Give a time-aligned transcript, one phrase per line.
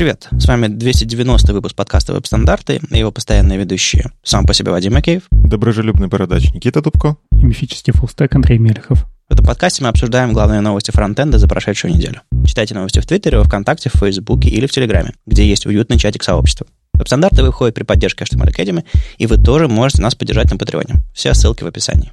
[0.00, 4.10] Привет, с вами 290 выпуск подкаста «Веб-стандарты» и его постоянные ведущие.
[4.22, 5.24] Сам по себе Вадим Макеев.
[5.30, 7.18] Доброжелюбный бородач Никита Дубко.
[7.32, 9.04] И мифический фуллстек Андрей Мелехов.
[9.28, 12.22] В этом подкасте мы обсуждаем главные новости фронтенда за прошедшую неделю.
[12.46, 16.22] Читайте новости в Твиттере, во Вконтакте, в Фейсбуке или в Телеграме, где есть уютный чатик
[16.22, 16.66] сообщества.
[16.94, 18.86] Веб-стандарты выходят при поддержке HTML Academy,
[19.18, 21.02] и вы тоже можете нас поддержать на Патреоне.
[21.12, 22.10] Все ссылки в описании.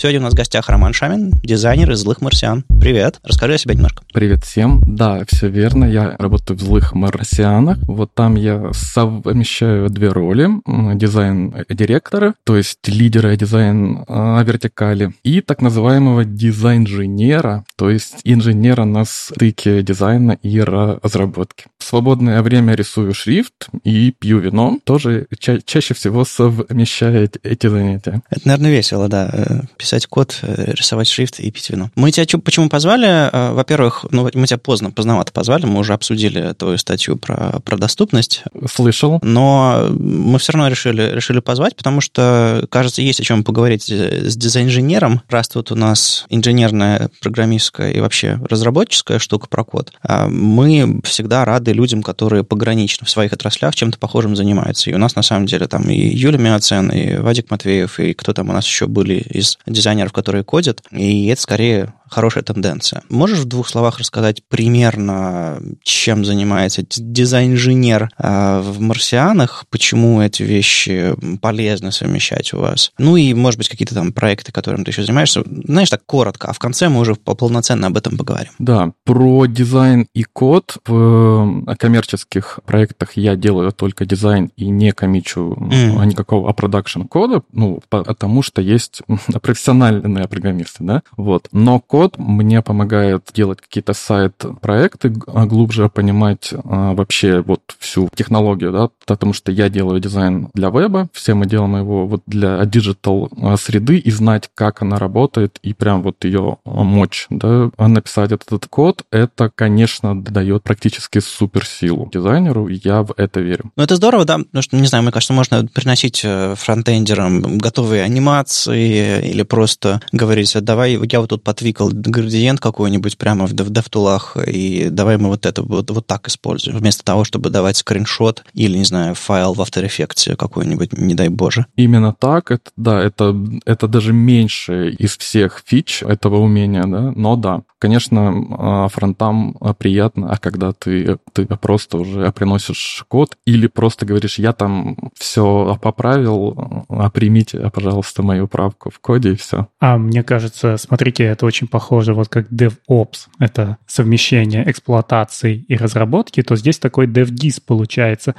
[0.00, 2.64] Сегодня у нас в гостях Роман Шамин, дизайнер из «Злых марсиан».
[2.80, 4.04] Привет, расскажи о себе немножко.
[4.12, 4.80] Привет всем.
[4.86, 7.78] Да, все верно, я работаю в «Злых марсианах».
[7.88, 10.50] Вот там я совмещаю две роли.
[10.94, 19.04] Дизайн-директора, то есть лидера дизайн а, вертикали, и так называемого дизайн-инженера, то есть инженера на
[19.04, 21.64] стыке дизайна и разработки.
[21.78, 24.78] В свободное время рисую шрифт и пью вино.
[24.84, 28.22] Тоже ча- чаще всего совмещает эти занятия.
[28.30, 31.90] Это, наверное, весело, да писать код, э, рисовать шрифт и пить вино.
[31.94, 33.06] Мы тебя почему позвали?
[33.06, 37.76] Э, во-первых, ну, мы тебя поздно, поздновато позвали, мы уже обсудили твою статью про, про
[37.76, 38.42] доступность.
[38.70, 39.18] Слышал.
[39.22, 44.36] Но мы все равно решили, решили позвать, потому что, кажется, есть о чем поговорить с
[44.36, 45.22] дизайн-инженером.
[45.28, 51.44] Раз тут у нас инженерная, программистская и вообще разработческая штука про код, а мы всегда
[51.44, 54.90] рады людям, которые погранично в своих отраслях чем-то похожим занимаются.
[54.90, 58.32] И у нас, на самом деле, там и Юля Миоцен, и Вадик Матвеев, и кто
[58.32, 63.02] там у нас еще были из дизайнеров, которые кодят, и это скорее хорошая тенденция.
[63.08, 71.14] Можешь в двух словах рассказать примерно, чем занимается дизайн-инженер а, в «Марсианах», почему эти вещи
[71.40, 72.92] полезно совмещать у вас?
[72.98, 75.42] Ну и, может быть, какие-то там проекты, которыми ты еще занимаешься.
[75.64, 78.52] Знаешь, так коротко, а в конце мы уже полноценно об этом поговорим.
[78.58, 84.92] Да, про дизайн и код в э, коммерческих проектах я делаю только дизайн и не
[84.92, 89.02] коммичу м-м, никакого production кода, ну, потому что есть
[89.42, 91.48] профессиональные программисты, да, вот.
[91.52, 98.08] Но код код мне помогает делать какие-то сайт-проекты, а глубже понимать а, вообще вот всю
[98.14, 102.64] технологию, да, потому что я делаю дизайн для веба, все мы делаем его вот для
[102.66, 108.30] digital а, среды и знать, как она работает, и прям вот ее мочь, да, написать
[108.30, 113.72] этот код, это, конечно, дает практически суперсилу дизайнеру, я в это верю.
[113.74, 118.04] Ну, это здорово, да, потому что, не знаю, мне кажется, можно приносить э, фронтендерам готовые
[118.04, 124.88] анимации или просто говорить, давай, я вот тут потвикал градиент какой-нибудь прямо в DevTool'ах, и
[124.90, 128.84] давай мы вот это вот, вот так используем, вместо того, чтобы давать скриншот или, не
[128.84, 131.66] знаю, файл в After Effects какой-нибудь, не дай боже.
[131.76, 137.36] Именно так, это, да, это, это даже меньше из всех фич этого умения, да, но
[137.36, 144.06] да, конечно, а, фронтам приятно, а когда ты, ты просто уже приносишь код или просто
[144.06, 149.68] говоришь, я там все поправил, а примите, пожалуйста, мою правку в коде и все.
[149.80, 151.77] А мне кажется, смотрите, это очень похоже,
[152.14, 158.34] вот как DevOps, это совмещение эксплуатации и разработки, то здесь такой DevGIS получается.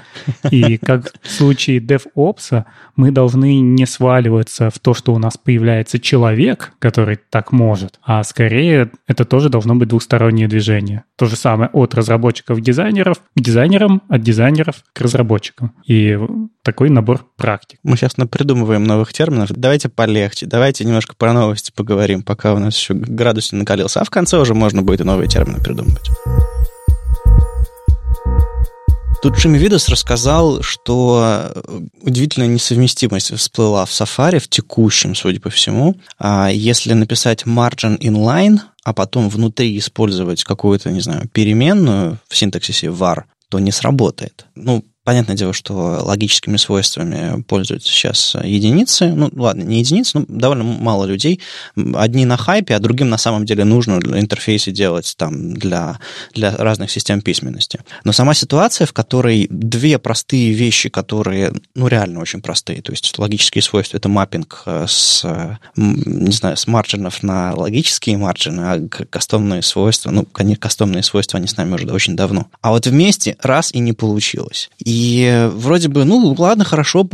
[0.52, 6.00] И как в случае DevOps мы должны не сваливаться в то, что у нас появляется
[6.00, 11.04] человек, который так может, а скорее это тоже должно быть двухстороннее движение.
[11.16, 15.74] То же самое от разработчиков дизайнеров к дизайнерам, от дизайнеров к разработчикам.
[15.86, 16.18] И
[16.64, 17.80] такой набор практик.
[17.84, 19.50] Мы сейчас придумываем новых терминов.
[19.52, 24.02] Давайте полегче, давайте немножко про новости поговорим, пока у нас еще градус не накалился.
[24.02, 26.10] А в конце уже можно будет и новые термины придумывать.
[29.22, 35.50] Тут Джимми Видос рассказал, что э, удивительная несовместимость всплыла в Safari, в текущем, судя по
[35.50, 35.98] всему.
[36.18, 42.88] А если написать margin inline, а потом внутри использовать какую-то, не знаю, переменную в синтаксисе
[42.88, 44.46] var, то не сработает.
[44.56, 49.08] Ну, Понятное дело, что логическими свойствами пользуются сейчас единицы.
[49.08, 51.40] Ну, ладно, не единицы, но довольно мало людей.
[51.96, 56.00] Одни на хайпе, а другим на самом деле нужно интерфейсы делать там для,
[56.34, 57.80] для разных систем письменности.
[58.04, 63.18] Но сама ситуация, в которой две простые вещи, которые, ну, реально очень простые, то есть
[63.18, 65.24] логические свойства, это маппинг э, с,
[65.76, 71.56] не знаю, с марджинов на логические марджины, а кастомные свойства, ну, кастомные свойства, они с
[71.56, 72.48] нами уже очень давно.
[72.62, 74.70] А вот вместе раз и не получилось.
[74.90, 77.08] И и вроде бы, ну, ладно, хорошо,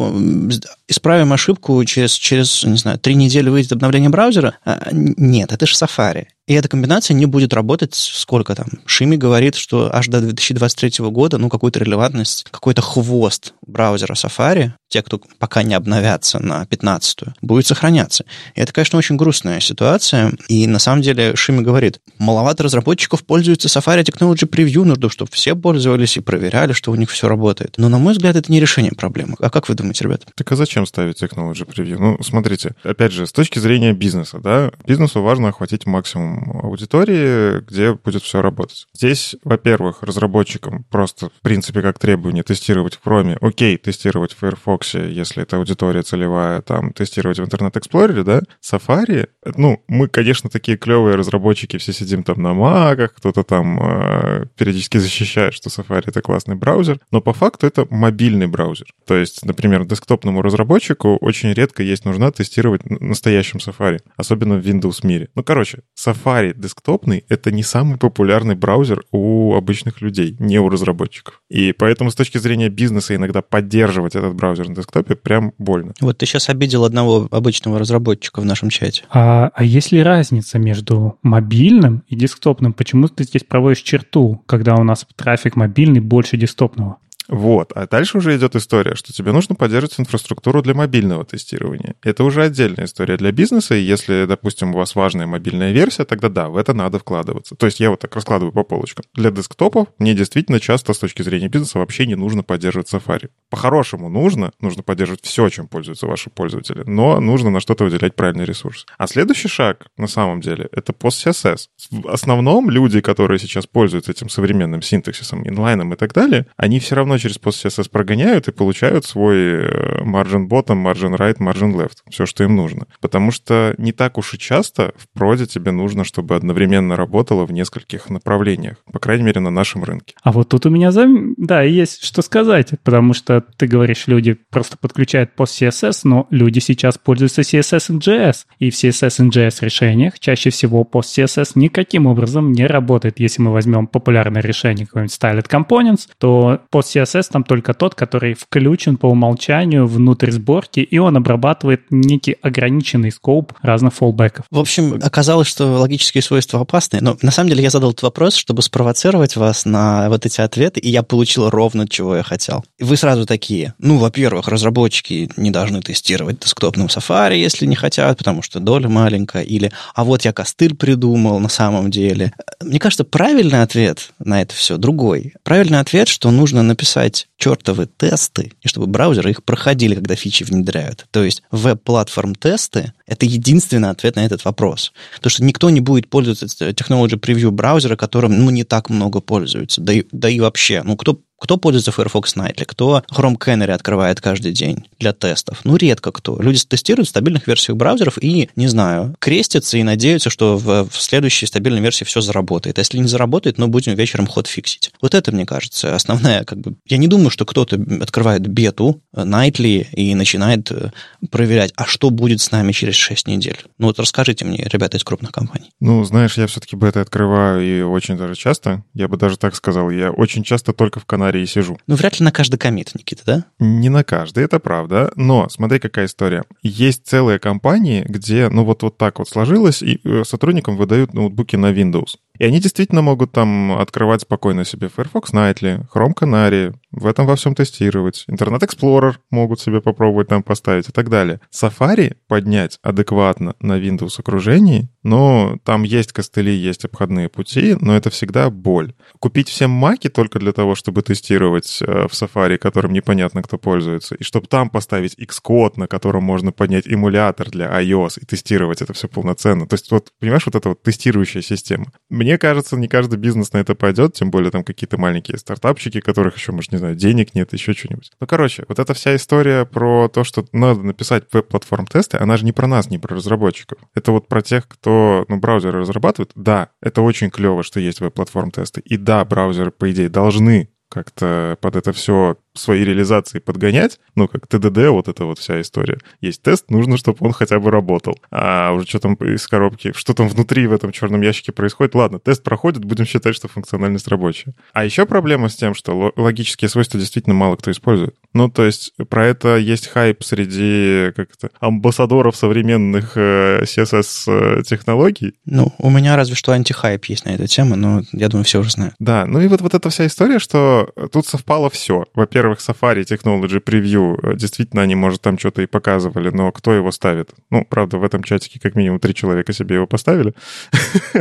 [0.88, 4.56] исправим ошибку, через, через не знаю, три недели выйдет обновление браузера.
[4.64, 6.28] А, нет, это же Safari.
[6.48, 8.68] И эта комбинация не будет работать сколько там.
[8.86, 15.02] Шими говорит, что аж до 2023 года, ну, какую-то релевантность, какой-то хвост браузера Safari, те,
[15.02, 18.26] кто пока не обновятся на 15-ю, будет сохраняться.
[18.54, 20.34] И это, конечно, очень грустная ситуация.
[20.48, 25.56] И на самом деле Шими говорит, маловато разработчиков пользуются Safari Technology Preview, нужно, чтобы все
[25.56, 27.74] пользовались и проверяли, что у них все работает.
[27.78, 29.36] Но, на мой взгляд, это не решение проблемы.
[29.40, 30.28] А как вы думаете, ребята?
[30.36, 31.98] Так а зачем ставить Technology Preview?
[31.98, 37.94] Ну, смотрите, опять же, с точки зрения бизнеса, да, бизнесу важно охватить максимум аудитории, где
[37.94, 38.88] будет все работать.
[38.94, 43.38] Здесь, во-первых, разработчикам просто, в принципе, как требование тестировать в Chrome.
[43.42, 48.42] Окей, тестировать в Firefox, если это аудитория целевая, там, тестировать в Internet Explorer, да.
[48.64, 54.46] Safari, ну, мы, конечно, такие клевые разработчики, все сидим там на маках, кто-то там э,
[54.58, 58.88] периодически защищает, что Safari— это классный браузер, но по факту это мобильный браузер.
[59.06, 65.06] То есть, например, десктопному разработчику очень редко есть нужна тестировать настоящем Safari, особенно в Windows
[65.06, 65.30] мире.
[65.36, 66.25] Ну, короче, Safari
[66.56, 71.42] десктопный— это не самый популярный браузер у обычных людей, не у разработчиков.
[71.50, 75.94] И поэтому с точки зрения бизнеса иногда поддерживать этот браузер на десктопе прям больно.
[76.02, 79.04] Вот ты сейчас обидел одного обычного разработчика в нашем чате.
[79.10, 82.74] А, а есть ли разница между мобильным и десктопным?
[82.74, 86.98] Почему ты здесь проводишь черту, когда у нас трафик мобильный больше десктопного?
[87.28, 87.72] Вот.
[87.74, 91.96] А дальше уже идет история, что тебе нужно поддерживать инфраструктуру для мобильного тестирования.
[92.04, 96.30] Это уже отдельная история для бизнеса, и если, допустим, у вас важная мобильная версия, тогда
[96.30, 97.56] да, в это надо вкладываться.
[97.56, 99.06] То есть я вот так раскладываю по полочкам.
[99.14, 103.30] Для десктопов мне действительно часто с точки зрения бизнеса вообще не нужно поддерживать Safari.
[103.50, 108.46] По-хорошему нужно, нужно поддерживать все, чем пользуются ваши пользователи, но нужно на что-то выделять правильный
[108.46, 108.86] ресурс.
[108.98, 111.68] А следующий шаг, на самом деле, это post-CSS.
[111.92, 116.96] В основном люди, которые сейчас пользуются этим современным синтаксисом, инлайном и так далее, они все
[116.96, 121.98] равно равно через PostCSS прогоняют и получают свой э, margin bottom, margin right, margin left.
[122.10, 122.88] Все, что им нужно.
[123.02, 127.52] Потому что не так уж и часто в проде тебе нужно, чтобы одновременно работало в
[127.52, 128.78] нескольких направлениях.
[128.92, 130.16] По крайней мере, на нашем рынке.
[130.24, 131.34] А вот тут у меня, зам...
[131.38, 132.74] да, есть что сказать.
[132.84, 138.36] Потому что ты говоришь, люди просто подключают PostCSS, но люди сейчас пользуются CSS and JS.
[138.60, 143.20] И в CSS and JS решениях чаще всего PostCSS никаким образом не работает.
[143.20, 148.34] Если мы возьмем популярное решение, какой-нибудь Styled Components, то PostCSS CSS там только тот, который
[148.34, 154.46] включен по умолчанию внутрь сборки, и он обрабатывает некий ограниченный скоп разных фоллбеков.
[154.52, 158.36] В общем, оказалось, что логические свойства опасны, но на самом деле я задал этот вопрос,
[158.36, 162.64] чтобы спровоцировать вас на вот эти ответы, и я получил ровно, чего я хотел.
[162.80, 168.42] Вы сразу такие, ну, во-первых, разработчики не должны тестировать десктопным Safari, если не хотят, потому
[168.42, 172.34] что доля маленькая, или а вот я костыль придумал на самом деле.
[172.62, 175.34] Мне кажется, правильный ответ на это все другой.
[175.44, 180.44] Правильный ответ, что нужно написать писать чертовы тесты, и чтобы браузеры их проходили, когда фичи
[180.44, 181.06] внедряют.
[181.12, 184.94] То есть веб-платформ тесты— это единственный ответ на этот вопрос.
[185.18, 189.82] Потому что никто не будет пользоваться Technology Preview браузера, которым ну, не так много пользуются.
[189.82, 192.66] Да и, да и вообще, ну кто кто пользуется Firefox Nightly?
[192.66, 195.60] Кто Chrome Canary открывает каждый день для тестов?
[195.64, 196.42] Ну, редко кто.
[196.42, 201.02] Люди тестируют в стабильных версиях браузеров и, не знаю, крестятся и надеются, что в, в
[201.02, 202.78] следующей стабильной версии все заработает.
[202.78, 204.92] Если не заработает, ну, будем вечером ход фиксить.
[205.02, 206.76] Вот это, мне кажется, основная, как бы...
[206.88, 210.92] Я не думаю, что кто-то открывает бету Nightly и начинает э,
[211.30, 213.58] проверять, а что будет с нами через 6 недель.
[213.78, 215.72] Ну, вот расскажите мне, ребята из крупных компаний.
[215.80, 218.84] Ну, знаешь, я все-таки бета открываю и очень даже часто.
[218.94, 219.90] Я бы даже так сказал.
[219.90, 221.78] Я очень часто только в канале сценарии сижу.
[221.88, 223.46] Ну, вряд ли на каждый комит, Никита, да?
[223.60, 225.12] Не на каждый, это правда.
[225.16, 226.44] Но смотри, какая история.
[226.62, 231.56] Есть целые компании, где, ну, вот, вот так вот сложилось, и э, сотрудникам выдают ноутбуки
[231.56, 232.18] на Windows.
[232.38, 237.36] И они действительно могут там открывать спокойно себе Firefox Nightly, Chrome Canary, в этом во
[237.36, 238.26] всем тестировать.
[238.30, 241.42] Internet Explorer могут себе попробовать там поставить и так далее.
[241.54, 248.10] Safari поднять адекватно на Windows окружении, но там есть костыли, есть обходные пути, но это
[248.10, 248.94] всегда боль.
[249.20, 254.16] Купить всем маки только для того, чтобы тестировать э, в Safari, которым непонятно кто пользуется,
[254.16, 258.94] и чтобы там поставить Xcode, на котором можно поднять эмулятор для iOS и тестировать это
[258.94, 259.68] все полноценно.
[259.68, 261.88] То есть вот, понимаешь, вот эта вот тестирующая система.
[262.10, 266.38] Мне кажется, не каждый бизнес на это пойдет, тем более там какие-то маленькие стартапчики, которых
[266.38, 268.12] еще, может, не знаю, денег нет, еще что-нибудь.
[268.20, 272.46] Ну, короче, вот эта вся история про то, что надо написать веб-платформ тесты, она же
[272.46, 273.80] не про нас, не про разработчиков.
[273.96, 276.32] Это вот про тех, кто, ну, браузеры разрабатывает.
[276.36, 278.82] Да, это очень клево, что есть веб-платформ тесты.
[278.82, 284.48] И да, браузеры, по идее, должны как-то под это все свои реализации подгонять, ну, как
[284.48, 286.00] ТДД, вот эта вот вся история.
[286.22, 288.18] Есть тест, нужно, чтобы он хотя бы работал.
[288.32, 292.20] А уже что там из коробки, что там внутри в этом черном ящике происходит, ладно,
[292.20, 294.54] тест проходит, будем считать, что функциональность рабочая.
[294.74, 298.16] А еще проблема с тем, что логические свойства действительно мало кто использует.
[298.34, 305.36] Ну, то есть про это есть хайп среди как то амбассадоров современных э, CSS-технологий.
[305.46, 308.72] Ну, у меня разве что антихайп есть на эту тему, но я думаю, все уже
[308.72, 308.96] знают.
[309.00, 312.06] Да, ну и вот, вот эта вся история, что тут совпало все.
[312.14, 316.74] Во-первых, во-первых, Safari Technology Preview, э, действительно, они, может, там что-то и показывали, но кто
[316.74, 317.32] его ставит?
[317.50, 320.34] Ну, правда, в этом чатике как минимум три человека себе его поставили.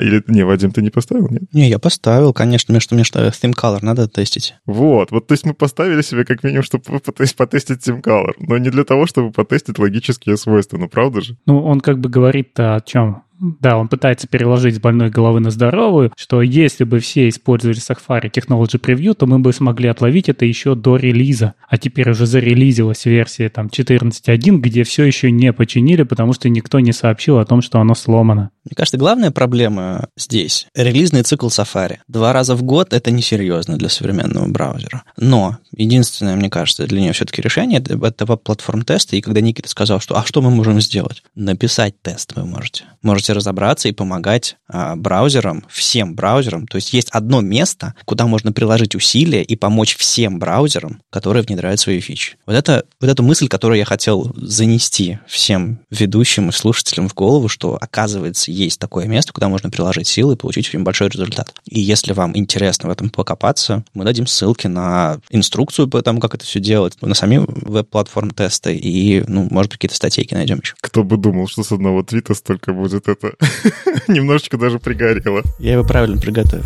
[0.00, 1.42] Или, не, Вадим, ты не поставил, нет?
[1.52, 4.54] Не, я поставил, конечно, мне что, мне что, Theme Color надо тестить.
[4.66, 6.82] Вот, вот, то есть мы поставили себе как минимум, чтобы
[7.36, 11.36] потестить Theme Color, но не для того, чтобы потестить логические свойства, ну, правда же?
[11.46, 13.22] Ну, он как бы говорит о чем?
[13.40, 18.30] Да, он пытается переложить с больной головы на здоровую, что если бы все использовали Safari
[18.30, 21.54] Technology Preview, то мы бы смогли отловить это еще до релиза.
[21.68, 26.80] А теперь уже зарелизилась версия там 14.1, где все еще не починили, потому что никто
[26.80, 28.50] не сообщил о том, что оно сломано.
[28.64, 31.98] Мне кажется, главная проблема здесь— релизный цикл Safari.
[32.06, 35.04] Два раза в год— это несерьезно для современного браузера.
[35.16, 39.16] Но единственное, мне кажется, для нее все-таки решение— это веб-платформ тесты.
[39.16, 42.84] И когда Никита сказал, что «а что мы можем сделать?» Написать тест вы можете.
[43.02, 46.66] Можете разобраться и помогать а, браузерам, всем браузерам.
[46.66, 51.80] То есть есть одно место, куда можно приложить усилия и помочь всем браузерам, которые внедряют
[51.80, 52.36] свои фичи.
[52.46, 57.48] Вот это вот эту мысль, которую я хотел занести всем ведущим и слушателям в голову,
[57.48, 61.54] что оказывается есть такое место, куда можно приложить силы и получить очень большой результат.
[61.64, 66.34] И если вам интересно в этом покопаться, мы дадим ссылки на инструкцию по тому, как
[66.34, 70.74] это все делать, на сами веб-платформ тесты и, ну, может быть, какие-то статейки найдем еще.
[70.80, 73.36] Кто бы думал, что с одного твита столько будет это.
[74.08, 75.42] Немножечко даже пригорело.
[75.58, 76.64] Я его правильно приготовил.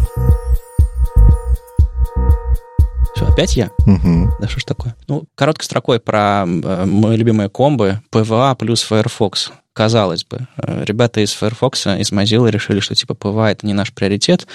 [3.14, 3.70] Все, опять я?
[3.86, 4.36] Угу.
[4.40, 4.96] Да что ж такое?
[5.06, 9.52] Ну, короткой строкой про э, мои любимые комбы PVA плюс Firefox.
[9.74, 13.92] Казалось бы, э, ребята из Firefox, из Mozilla решили, что типа PWA это не наш
[13.92, 14.46] приоритет,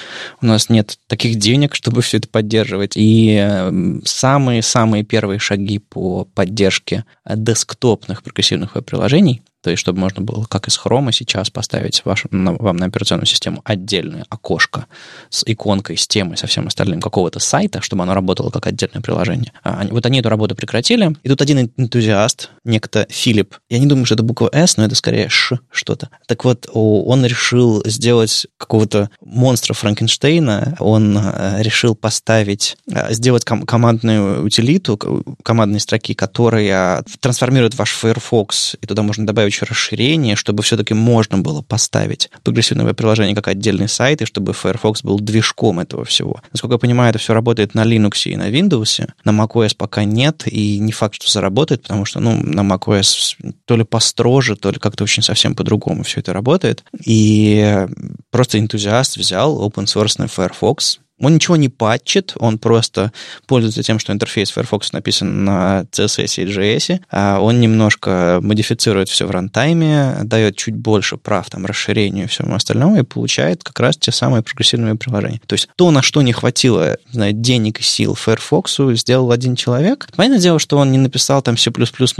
[0.42, 2.94] у нас нет таких денег, чтобы все это поддерживать.
[2.96, 10.68] И самые-самые первые шаги по поддержке десктопных прогрессивных веб-приложений то есть чтобы можно было, как
[10.68, 14.86] из хрома сейчас, поставить вашу, на, вам на операционную систему отдельное окошко
[15.30, 19.52] с иконкой, с темой, со всем остальным какого-то сайта, чтобы оно работало как отдельное приложение.
[19.64, 21.16] А, вот они эту работу прекратили.
[21.24, 24.96] И тут один энтузиаст, некто Филипп, я не думаю, что это буква «С», но это
[24.96, 26.10] скорее «Ш» что-то.
[26.28, 33.66] Так вот, он решил сделать какого-то монстра Франкенштейна, он э, решил поставить, э, сделать ком-
[33.66, 34.98] командную утилиту,
[35.44, 41.38] командные строки, которая трансформирует ваш Firefox, и туда можно добавить еще расширение, чтобы все-таки можно
[41.40, 46.42] было поставить прогрессивное приложение как отдельный сайт, и чтобы Firefox был движком этого всего.
[46.52, 49.08] Насколько я понимаю, это все работает на Linux и на Windows.
[49.24, 53.36] На macOS пока нет, и не факт, что заработает, потому что ну, на macOS
[53.66, 56.84] то ли построже, то ли как-то очень совсем по-другому все это работает.
[57.06, 57.86] И
[58.32, 63.12] просто энтузиаст взял open source Firefox, он ничего не патчит, он просто
[63.48, 67.02] пользуется тем, что интерфейс Firefox написан на CSS и JS.
[67.12, 72.56] А он немножко модифицирует все в рантайме, дает чуть больше прав там, расширению и всему
[72.56, 75.42] остальному, и получает как раз те самые прогрессивные приложения.
[75.46, 80.08] То есть то, на что не хватило знаю, денег и сил Firefox, сделал один человек.
[80.16, 81.72] Понятное дело, что он не написал там C++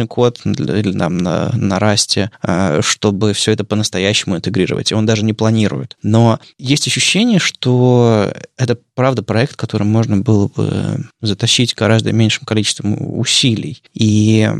[0.08, 5.24] код или там на, на Rust, а, чтобы все это по-настоящему интегрировать, и он даже
[5.24, 5.98] не планирует.
[6.02, 12.98] Но есть ощущение, что это правда, проект, который можно было бы затащить гораздо меньшим количеством
[13.00, 13.84] усилий.
[13.94, 14.52] И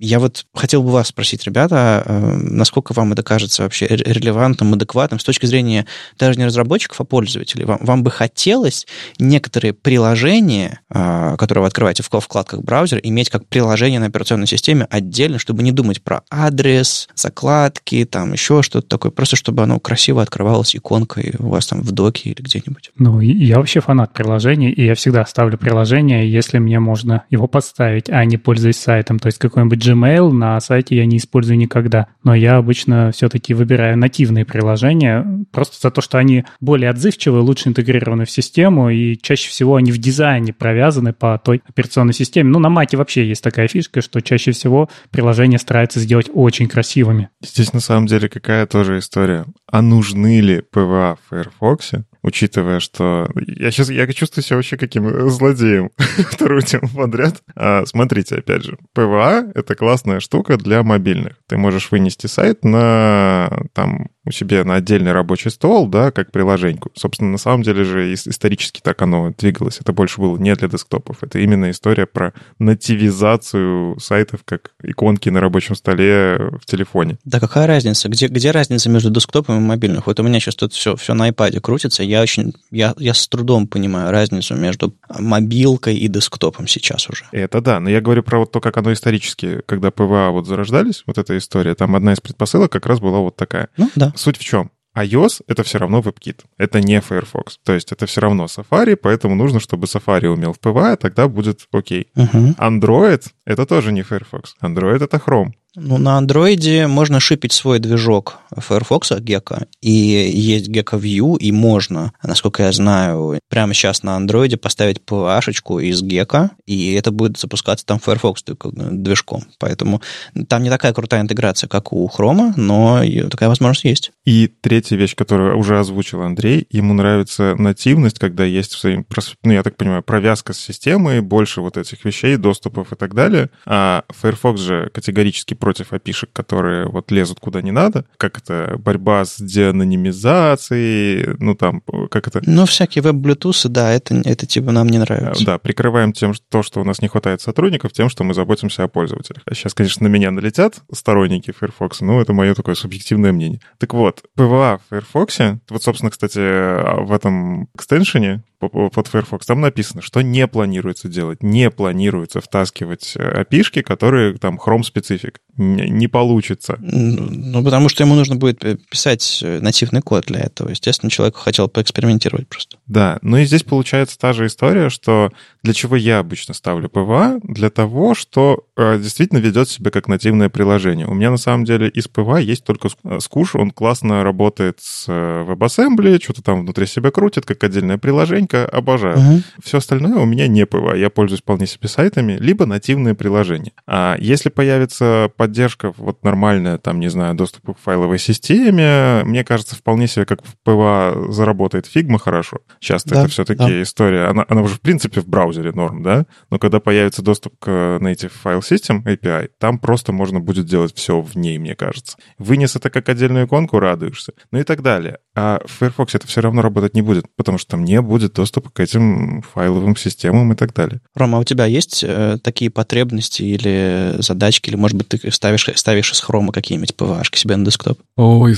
[0.00, 5.20] я вот хотел бы вас спросить, ребята, э, насколько вам это кажется вообще релевантным, адекватным
[5.20, 5.84] с точки зрения
[6.18, 7.66] даже не разработчиков, а пользователей?
[7.66, 8.86] Вам, вам бы хотелось
[9.18, 14.86] некоторые приложения, э, которые вы открываете в вкладках браузера, иметь как приложение на операционной системе
[14.88, 20.22] отдельно, чтобы не думать про адрес, закладки, там еще что-то такое, просто чтобы оно красиво
[20.22, 22.92] открывалось иконкой у вас там в доке или где-нибудь?
[22.96, 28.10] Ну, я вообще фанат приложений, и я всегда ставлю приложение, если мне можно его подставить,
[28.10, 29.18] а не пользуясь сайтом.
[29.18, 32.08] То есть какой-нибудь Gmail на сайте я не использую никогда.
[32.24, 37.68] Но я обычно все-таки выбираю нативные приложения, просто за то, что они более отзывчивые, лучше
[37.68, 42.50] интегрированы в систему, и чаще всего они в дизайне провязаны по той операционной системе.
[42.50, 47.28] Ну, на Маке вообще есть такая фишка, что чаще всего приложения стараются сделать очень красивыми.
[47.42, 49.44] Здесь на самом деле какая тоже история.
[49.70, 51.92] А нужны ли PWA в Firefox?
[52.22, 57.42] Учитывая, что я сейчас я чувствую себя вообще каким злодеем вторую тему подряд.
[57.54, 61.36] А, смотрите, опять же, PWA— это классная штука для мобильных.
[61.46, 66.90] Ты можешь вынести сайт на там у себя на отдельный рабочий стол, да, как приложеньку.
[66.94, 69.78] Собственно, на самом деле же исторически так оно двигалось.
[69.80, 71.22] Это больше было не для десктопов.
[71.22, 77.18] Это именно история про нативизацию сайтов как иконки на рабочем столе в телефоне.
[77.24, 78.08] Да какая разница?
[78.08, 80.02] Где, где разница между десктопом и мобильным?
[80.04, 82.02] Вот у меня сейчас тут все, все на iPad крутится.
[82.02, 87.24] Я очень, я, я с трудом понимаю разницу между мобилкой и десктопом сейчас уже.
[87.32, 91.02] Это да, но я говорю про вот то, как оно исторически, когда PWA вот зарождались,
[91.06, 93.68] вот эта история, там одна из предпосылок как раз была вот такая.
[93.76, 94.12] Ну, да.
[94.18, 94.70] Суть в чем?
[94.96, 97.58] iOS— это все равно WebKit, это не Firefox.
[97.64, 101.68] То есть это все равно Safari, поэтому нужно, чтобы Safari умел в PWA, тогда будет
[101.70, 102.08] окей.
[102.16, 102.56] Uh-huh.
[102.56, 104.56] Android— это тоже не Firefox.
[104.60, 105.52] Android— это Chrome.
[105.80, 112.12] Ну, на андроиде можно шипить свой движок Firefox Gecko, и есть Gecko View, и можно,
[112.22, 117.86] насколько я знаю, прямо сейчас на андроиде поставить PWA-шечку из Gecko, и это будет запускаться
[117.86, 119.44] там Firefox движком.
[119.58, 120.02] Поэтому
[120.48, 124.12] там не такая крутая интеграция, как у Chrome, но такая возможность есть.
[124.24, 129.76] И третья вещь, которую уже озвучил Андрей, ему нравится нативность, когда есть, ну, я так
[129.76, 133.50] понимаю, провязка с системой, больше вот этих вещей, доступов и так далее.
[133.64, 138.04] А Firefox же категорически против опишек, которые вот лезут куда не надо.
[138.16, 138.76] Как это?
[138.78, 142.40] Борьба с деанонимизацией, ну там, как это?
[142.44, 145.44] Ну, всякие Web Bluetooth ы, да, это, это типа нам не нравится.
[145.44, 148.88] Да, прикрываем тем, то, что у нас не хватает сотрудников, тем, что мы заботимся о
[148.88, 149.42] пользователях.
[149.52, 153.60] Сейчас, конечно, на меня налетят сторонники Firefox, но это мое такое субъективное мнение.
[153.78, 159.60] Так вот, PWA в Firefox, вот, собственно, кстати, в этом extension е под Firefox, там
[159.60, 165.40] написано, что не планируется делать, не планируется втаскивать API шки, которые там Chrome specific.
[165.56, 166.76] Не получится.
[166.80, 170.70] Ну, потому что ему нужно будет писать нативный код для этого.
[170.70, 172.76] Естественно, человек хотел поэкспериментировать просто.
[172.86, 175.30] Да, ну и здесь получается та же история, что
[175.62, 177.40] для чего я обычно ставлю PWA?
[177.42, 181.06] Для того, что э, действительно ведет себя как нативное приложение.
[181.06, 182.88] У меня на самом деле из PWA есть только
[183.20, 188.47] Squoosh, он классно работает с э, WebAssembly, что-то там внутри себя крутит, как отдельное приложение,
[188.48, 189.18] маленькое, обожаю.
[189.18, 189.42] Угу.
[189.62, 190.94] Все остальное у меня не PWA.
[190.94, 193.72] Я пользуюсь вполне себе сайтами, либо нативные приложения.
[193.86, 199.76] А если появится поддержка вот нормальная, там, не знаю, доступ к файловой системе, мне кажется,
[199.76, 202.58] вполне себе как в PWA заработает Figma хорошо.
[202.80, 203.82] Часто да, это все-таки да.
[203.82, 204.26] история.
[204.26, 206.26] Она, она уже, в принципе, в браузере норм, да?
[206.50, 211.20] Но когда появится доступ к Native File System API, там просто можно будет делать все
[211.20, 212.16] в ней, мне кажется.
[212.38, 214.32] Вынес это как отдельную иконку, радуешься.
[214.50, 215.18] Ну и так далее.
[215.34, 218.70] А в Firefox это все равно работать не будет, потому что там не будет доступа
[218.70, 221.00] к этим файловым системам и так далее.
[221.16, 225.68] Рома, а у тебя есть э, такие потребности или задачки, или, может быть, ты ставишь,
[225.74, 227.98] ставишь из хрома какие-нибудь PVH себе на десктоп?
[228.16, 228.54] Ой,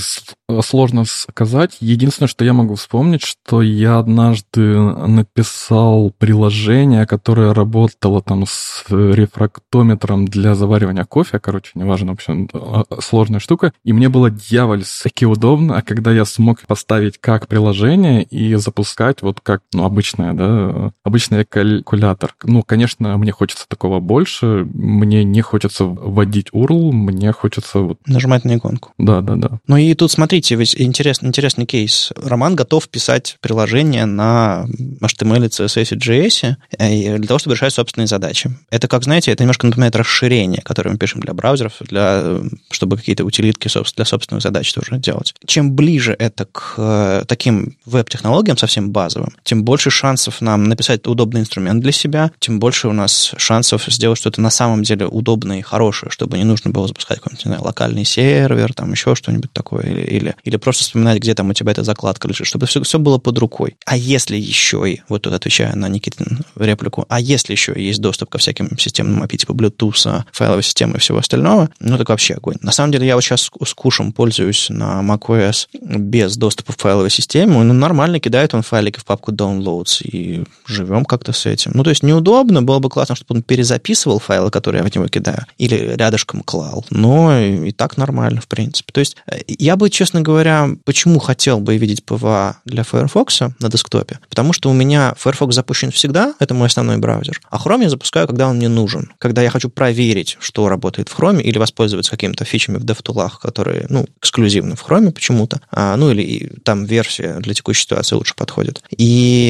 [0.61, 1.77] сложно сказать.
[1.79, 10.27] Единственное, что я могу вспомнить, что я однажды написал приложение, которое работало там с рефрактометром
[10.27, 11.39] для заваривания кофе.
[11.39, 13.73] Короче, неважно, в общем, а, сложная штука.
[13.83, 19.39] И мне было дьявольски удобно, а когда я смог поставить как приложение и запускать вот
[19.41, 22.35] как ну, обычная, да, обычный калькулятор.
[22.43, 27.79] Ну, конечно, мне хочется такого больше, мне не хочется вводить URL, мне хочется...
[27.79, 27.99] Вот...
[28.05, 28.91] Нажимать на иконку.
[28.97, 29.59] Да, да, да.
[29.67, 32.11] Ну и тут, смотрите, ведь интересный, интересный кейс.
[32.15, 34.65] Роман готов писать приложение на
[35.01, 38.51] HTML, CSS и JS э, для того, чтобы решать собственные задачи.
[38.69, 42.39] Это, как знаете, это немножко напоминает расширение, которое мы пишем для браузеров, для,
[42.71, 45.33] чтобы какие-то утилитки для собственных задач тоже делать.
[45.45, 51.41] Чем ближе это к э, таким веб-технологиям совсем базовым, тем больше шансов нам написать удобный
[51.41, 55.61] инструмент для себя, тем больше у нас шансов сделать что-то на самом деле удобное и
[55.61, 60.01] хорошее, чтобы не нужно было запускать какой-нибудь, знаю, локальный сервер, там еще что-нибудь такое, или,
[60.01, 63.17] или, или просто вспоминать, где там у тебя эта закладка лежит, чтобы все, все было
[63.17, 63.75] под рукой.
[63.85, 68.29] А если еще и, вот тут отвечая на Никитин реплику, а если еще есть доступ
[68.29, 72.57] ко всяким системным API, типа Bluetooth, файловой системы и всего остального, ну так вообще огонь.
[72.61, 77.09] На самом деле я вот сейчас с кушем пользуюсь на macOS без доступа к файловой
[77.09, 81.71] системе, ну нормально кидает он файлики в папку download downloads, и живем как-то с этим.
[81.73, 85.07] Ну, то есть неудобно, было бы классно, чтобы он перезаписывал файлы, которые я в него
[85.07, 88.91] кидаю, или рядышком клал, но и, и так нормально, в принципе.
[88.91, 93.69] То есть э, я бы, честно говоря, почему хотел бы видеть PWA для Firefox на
[93.69, 94.19] десктопе?
[94.29, 98.27] Потому что у меня Firefox запущен всегда, это мой основной браузер, а Chrome я запускаю,
[98.27, 99.11] когда он мне нужен.
[99.19, 103.85] Когда я хочу проверить, что работает в Chrome, или воспользоваться какими-то фичами в DevTools, которые,
[103.89, 108.81] ну, эксклюзивны в Chrome почему-то, а, ну, или там версия для текущей ситуации лучше подходит.
[108.97, 109.40] И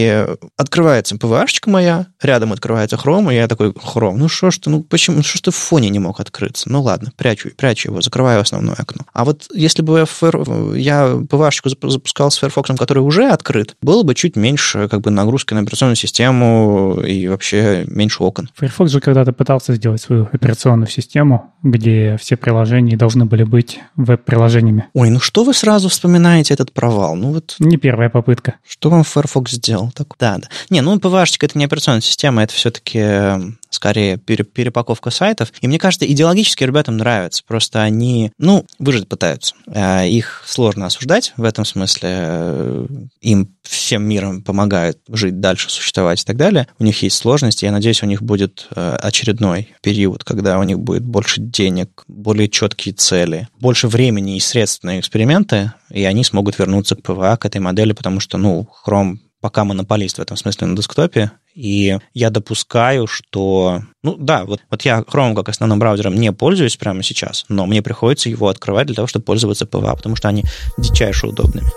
[0.57, 4.83] открывается PVH моя, рядом открывается Chrome, и я такой, Chrome, ну что ж ты, ну
[4.83, 6.69] почему, ну что ж ты в фоне не мог открыться?
[6.71, 9.05] Ну ладно, прячу, прячу его, закрываю основное окно.
[9.13, 14.35] А вот если бы я PVH запускал с Firefox, который уже открыт, было бы чуть
[14.35, 18.49] меньше как бы нагрузки на операционную систему и вообще меньше окон.
[18.55, 24.87] Firefox же когда-то пытался сделать свою операционную систему, где все приложения должны были быть веб-приложениями.
[24.93, 27.15] Ой, ну что вы сразу вспоминаете этот провал?
[27.15, 27.55] Ну вот...
[27.59, 28.55] Не первая попытка.
[28.67, 29.70] Что вам Firefox сделал?
[29.95, 30.47] Так, да, да.
[30.69, 35.51] Не, ну, PWA это не операционная система, это все-таки эм, скорее перепаковка сайтов.
[35.61, 37.43] И мне кажется, идеологически ребятам нравится.
[37.47, 39.55] Просто они, ну, выжить пытаются.
[39.67, 42.09] Э, их сложно осуждать в этом смысле.
[42.11, 42.87] Э,
[43.21, 46.67] им всем миром помогают жить дальше, существовать и так далее.
[46.79, 47.65] У них есть сложности.
[47.65, 52.49] Я надеюсь, у них будет э, очередной период, когда у них будет больше денег, более
[52.49, 57.45] четкие цели, больше времени и средств на эксперименты, и они смогут вернуться к PWA, к
[57.45, 62.29] этой модели, потому что, ну, Chrome пока монополист в этом смысле на десктопе, и я
[62.29, 63.81] допускаю, что...
[64.03, 67.81] Ну да, вот, вот я Chrome как основным браузером не пользуюсь прямо сейчас, но мне
[67.81, 70.43] приходится его открывать для того, чтобы пользоваться PWA, потому что они
[70.77, 71.67] дичайше удобными.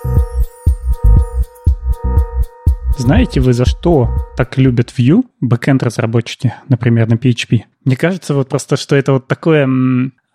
[2.97, 7.63] Знаете вы, за что так любят Vue бэкенд разработчики, например, на PHP?
[7.85, 9.67] Мне кажется вот просто, что это вот такое,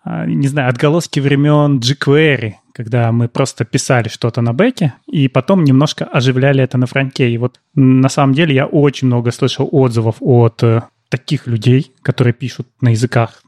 [0.04, 5.64] а, не знаю, отголоски времен jQuery, когда мы просто писали что-то на бэке и потом
[5.64, 7.30] немножко оживляли это на фронте.
[7.30, 12.32] И вот на самом деле я очень много слышал отзывов от э, таких людей, которые
[12.32, 13.42] пишут на языках,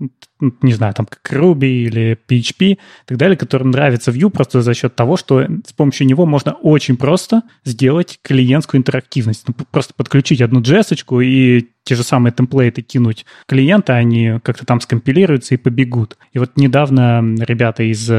[0.61, 4.75] не знаю, там как Ruby или PHP и так далее, которым нравится Vue просто за
[4.75, 9.45] счет того, что с помощью него можно очень просто сделать клиентскую интерактивность.
[9.47, 14.81] Ну, просто подключить одну js и те же самые темплейты кинуть клиента, они как-то там
[14.81, 16.19] скомпилируются и побегут.
[16.33, 18.11] И вот недавно ребята из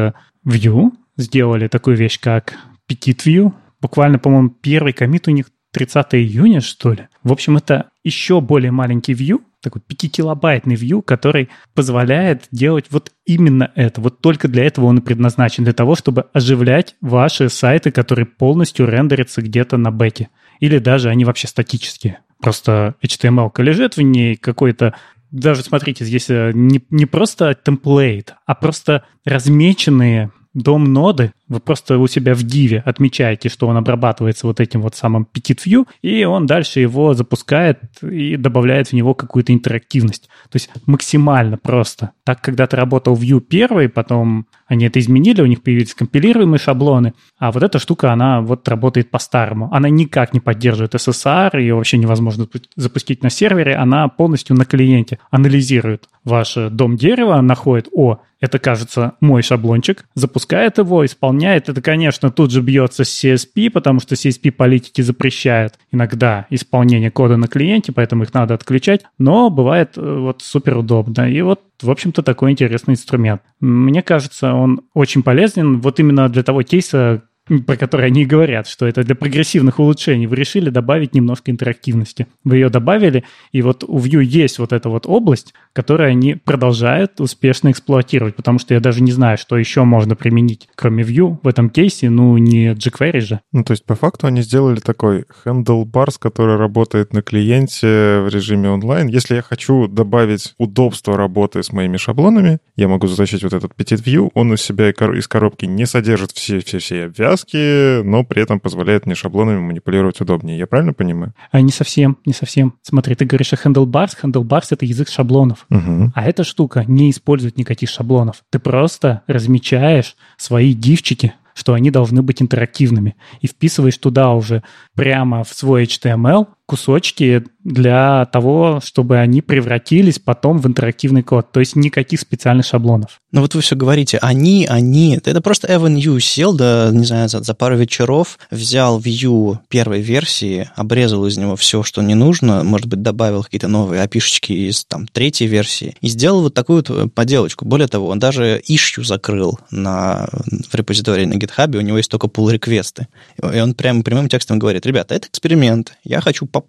[0.45, 2.55] Vue сделали такую вещь, как
[2.89, 3.53] Petit View.
[3.81, 7.07] Буквально, по-моему, первый комит у них 30 июня, что ли.
[7.23, 13.71] В общем, это еще более маленький view, такой 5-килобайтный view, который позволяет делать вот именно
[13.75, 13.99] это.
[13.99, 18.85] Вот только для этого он и предназначен, для того, чтобы оживлять ваши сайты, которые полностью
[18.85, 20.29] рендерятся где-то на бэке.
[20.59, 22.19] Или даже они вообще статические.
[22.39, 24.93] Просто HTML лежит в ней, какой-то
[25.33, 31.97] даже смотрите, здесь э, не, не просто темплейт, а просто размеченные дом ноды, вы просто
[31.97, 36.23] у себя в диве отмечаете, что он обрабатывается вот этим вот самым Petit View, и
[36.23, 40.29] он дальше его запускает и добавляет в него какую-то интерактивность.
[40.49, 42.11] То есть максимально просто.
[42.23, 47.51] Так когда-то работал View первый, потом они это изменили, у них появились компилируемые шаблоны, а
[47.51, 49.69] вот эта штука, она вот работает по-старому.
[49.71, 55.19] Она никак не поддерживает SSR, ее вообще невозможно запустить на сервере, она полностью на клиенте
[55.29, 61.69] анализирует ваш дом дерева, находит, о, это, кажется, мой шаблончик, запускает его, исполняет.
[61.69, 67.37] Это, конечно, тут же бьется с CSP, потому что CSP политики запрещают иногда исполнение кода
[67.37, 69.05] на клиенте, поэтому их надо отключать.
[69.17, 71.31] Но бывает э, вот супер удобно.
[71.31, 73.41] И вот, в общем-то, такой интересный инструмент.
[73.61, 77.23] Мне кажется, он очень полезен вот именно для того кейса,
[77.65, 80.27] про которые они говорят, что это для прогрессивных улучшений.
[80.27, 82.27] Вы решили добавить немножко интерактивности.
[82.43, 87.19] Вы ее добавили, и вот у Vue есть вот эта вот область, которую они продолжают
[87.19, 91.47] успешно эксплуатировать, потому что я даже не знаю, что еще можно применить, кроме Vue в
[91.47, 93.41] этом кейсе, ну, не jQuery же.
[93.51, 98.69] Ну, то есть, по факту они сделали такой handlebars, который работает на клиенте в режиме
[98.69, 99.07] онлайн.
[99.07, 104.03] Если я хочу добавить удобство работы с моими шаблонами, я могу затащить вот этот Petit
[104.03, 109.15] View, он у себя из коробки не содержит все-все-все связки, но при этом позволяет мне
[109.15, 110.57] шаблонами манипулировать удобнее.
[110.57, 111.33] Я правильно понимаю?
[111.51, 112.75] А не совсем, не совсем.
[112.81, 114.11] Смотри, ты говоришь о handlebars.
[114.21, 115.65] Handlebars— это язык шаблонов.
[115.69, 116.13] Угу.
[116.15, 118.43] А эта штука не использует никаких шаблонов.
[118.49, 123.15] Ты просто размечаешь свои дивчики, что они должны быть интерактивными.
[123.41, 124.63] И вписываешь туда уже
[124.95, 131.51] прямо в свой HTML кусочки для того, чтобы они превратились потом в интерактивный код.
[131.51, 133.21] То есть никаких специальных шаблонов.
[133.31, 135.19] Ну вот вы все говорите, они, они.
[135.23, 140.01] Это просто Evan Yu сел, да, не знаю, за, за пару вечеров, взял Vue первой
[140.01, 144.83] версии, обрезал из него все, что не нужно, может быть, добавил какие-то новые опишечки из
[144.85, 147.65] там третьей версии, и сделал вот такую вот поделочку.
[147.65, 150.27] Более того, он даже issue закрыл на,
[150.69, 153.07] в репозитории на GitHub, у него есть только pull реквесты
[153.37, 156.62] И он прямо прямым текстом говорит, ребята, это эксперимент, я хочу попробовать,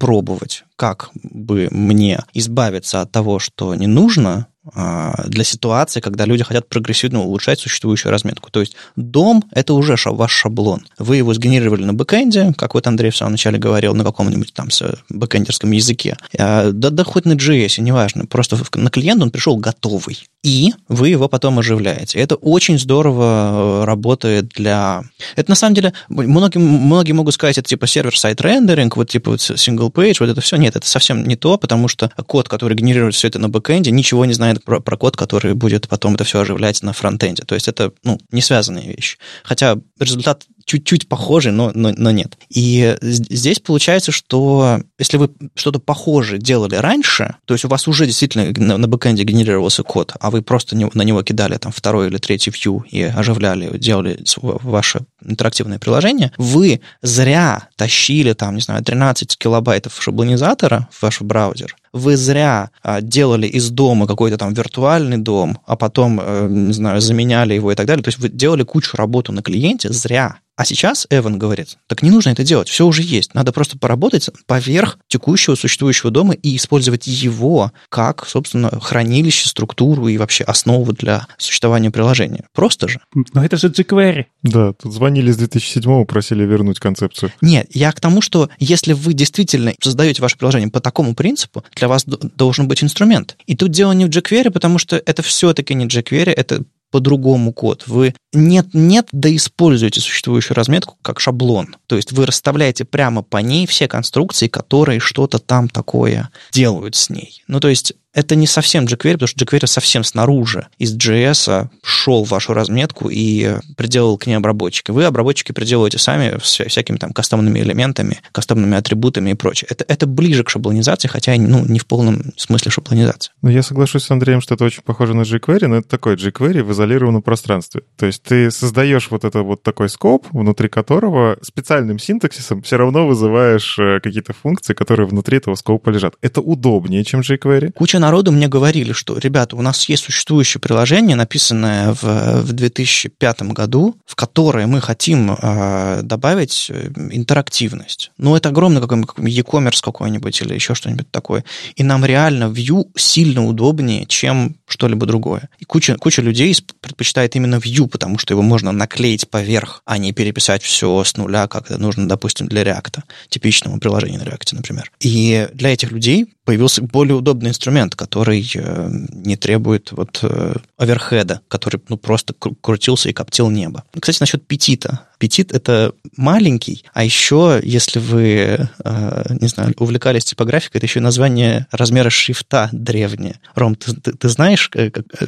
[0.76, 7.20] как бы мне избавиться от того, что не нужно, для ситуации, когда люди хотят прогрессивно
[7.20, 8.50] улучшать существующую разметку.
[8.50, 10.86] То есть дом– это уже ваш шаблон.
[10.98, 14.68] Вы его сгенерировали на бэкэнде, как вот Андрей в самом начале говорил, на каком-нибудь там
[15.08, 16.16] бэкэндерском языке.
[16.38, 18.26] А, да, да хоть на JS, неважно.
[18.26, 20.26] Просто на клиент он пришел готовый.
[20.44, 22.18] И вы его потом оживляете.
[22.18, 25.04] Это очень здорово э, работает для...
[25.36, 29.40] Это на самом деле, многие, многие могут сказать, это типа server-side rendering, вот типа вот
[29.40, 30.56] single page, вот это все.
[30.56, 34.26] Нет, это совсем не то, потому что код, который генерирует все это на бэкэнде, ничего
[34.26, 37.42] не знает знает про, про код, который будет потом это все оживлять на фронтенде.
[37.44, 39.18] То есть это ну, не связанные вещи.
[39.42, 42.38] Хотя результат чуть-чуть похожий, но, но, но нет.
[42.48, 48.06] И здесь получается, что если вы что-то похожее делали раньше, то есть у вас уже
[48.06, 52.08] действительно на, на бэкэнде генерировался код, а вы просто не, на него кидали там второй
[52.08, 58.82] или третий Vue и оживляли, делали ваше интерактивное приложение, вы зря тащили там, не знаю,
[58.82, 64.52] 13 килобайтов шаблонизатора в ваш браузер, вы зря а, делали из DOM а какой-то там
[64.52, 68.02] виртуальный DOM, а потом, э, не знаю, заменяли его и так далее.
[68.02, 70.38] То есть вы делали кучу работы на клиенте зря.
[70.56, 73.34] А сейчас Эван говорит, так не нужно это делать, все уже есть.
[73.34, 80.16] Надо просто поработать поверх текущего существующего дома и использовать его как, собственно, хранилище, структуру и
[80.16, 82.46] вообще основу для существования приложения.
[82.52, 83.00] Просто же.
[83.32, 84.26] Но это же jQuery.
[84.42, 87.32] Да, тут звонили с 2007 просили вернуть концепцию.
[87.40, 91.88] Нет, я к тому, что если вы действительно создаете ваше приложение по такому принципу, для
[91.88, 93.36] вас должен быть инструмент.
[93.46, 97.82] И тут дело не в jQuery, потому что это все-таки не jQuery, это по-другому код.
[97.88, 101.74] Вы нет-нет, да используете существующую разметку как шаблон.
[101.88, 107.10] То есть вы расставляете прямо по ней все конструкции, которые что-то там такое делают с
[107.10, 107.42] ней.
[107.48, 112.24] Ну, то есть это не совсем jQuery, потому что jQuery совсем снаружи из JS шел
[112.24, 114.90] в вашу разметку и приделал к ней обработчики.
[114.90, 119.66] Вы обработчики приделываете сами с всякими там кастомными элементами, кастомными атрибутами и прочее.
[119.70, 123.32] Это, это ближе к шаблонизации, хотя ну, не в полном смысле шаблонизации.
[123.42, 126.62] Ну, я соглашусь с Андреем, что это очень похоже на jQuery, но это такой jQuery
[126.62, 127.82] в изолированном пространстве.
[127.96, 133.06] То есть ты создаешь вот это вот такой скоп, внутри которого специальным синтаксисом все равно
[133.06, 136.14] вызываешь э, какие-то функции, которые внутри этого скопа лежат.
[136.20, 137.72] Это удобнее, чем jQuery.
[137.72, 142.02] Куча народу мне говорили, что, ребята, у нас есть существующее приложение, написанное в,
[142.42, 148.10] в 2005 году, в которое мы хотим э, добавить э, интерактивность.
[148.18, 151.44] Ну, это огромный какой-нибудь e-commerce какой-нибудь или еще что-нибудь такое.
[151.76, 155.48] И нам реально Vue сильно удобнее, чем что-либо другое.
[155.58, 160.12] И куча, куча людей предпочитает именно Vue, потому что его можно наклеить поверх, а не
[160.12, 164.90] переписать все с нуля, как это нужно, допустим, для React, типичному приложению на React, например.
[165.00, 171.40] И для этих людей появился более удобный инструмент, который э, не требует вот э, оверхеда,
[171.48, 173.84] который ну, просто крутился и коптил небо.
[173.98, 175.00] Кстати, насчет петита.
[175.24, 181.66] Петит— это маленький, а еще, если вы, э, не знаю, увлекались типографикой, это еще название
[181.70, 183.40] размера шрифта древнее.
[183.54, 184.68] Ром, ты, ты, ты знаешь,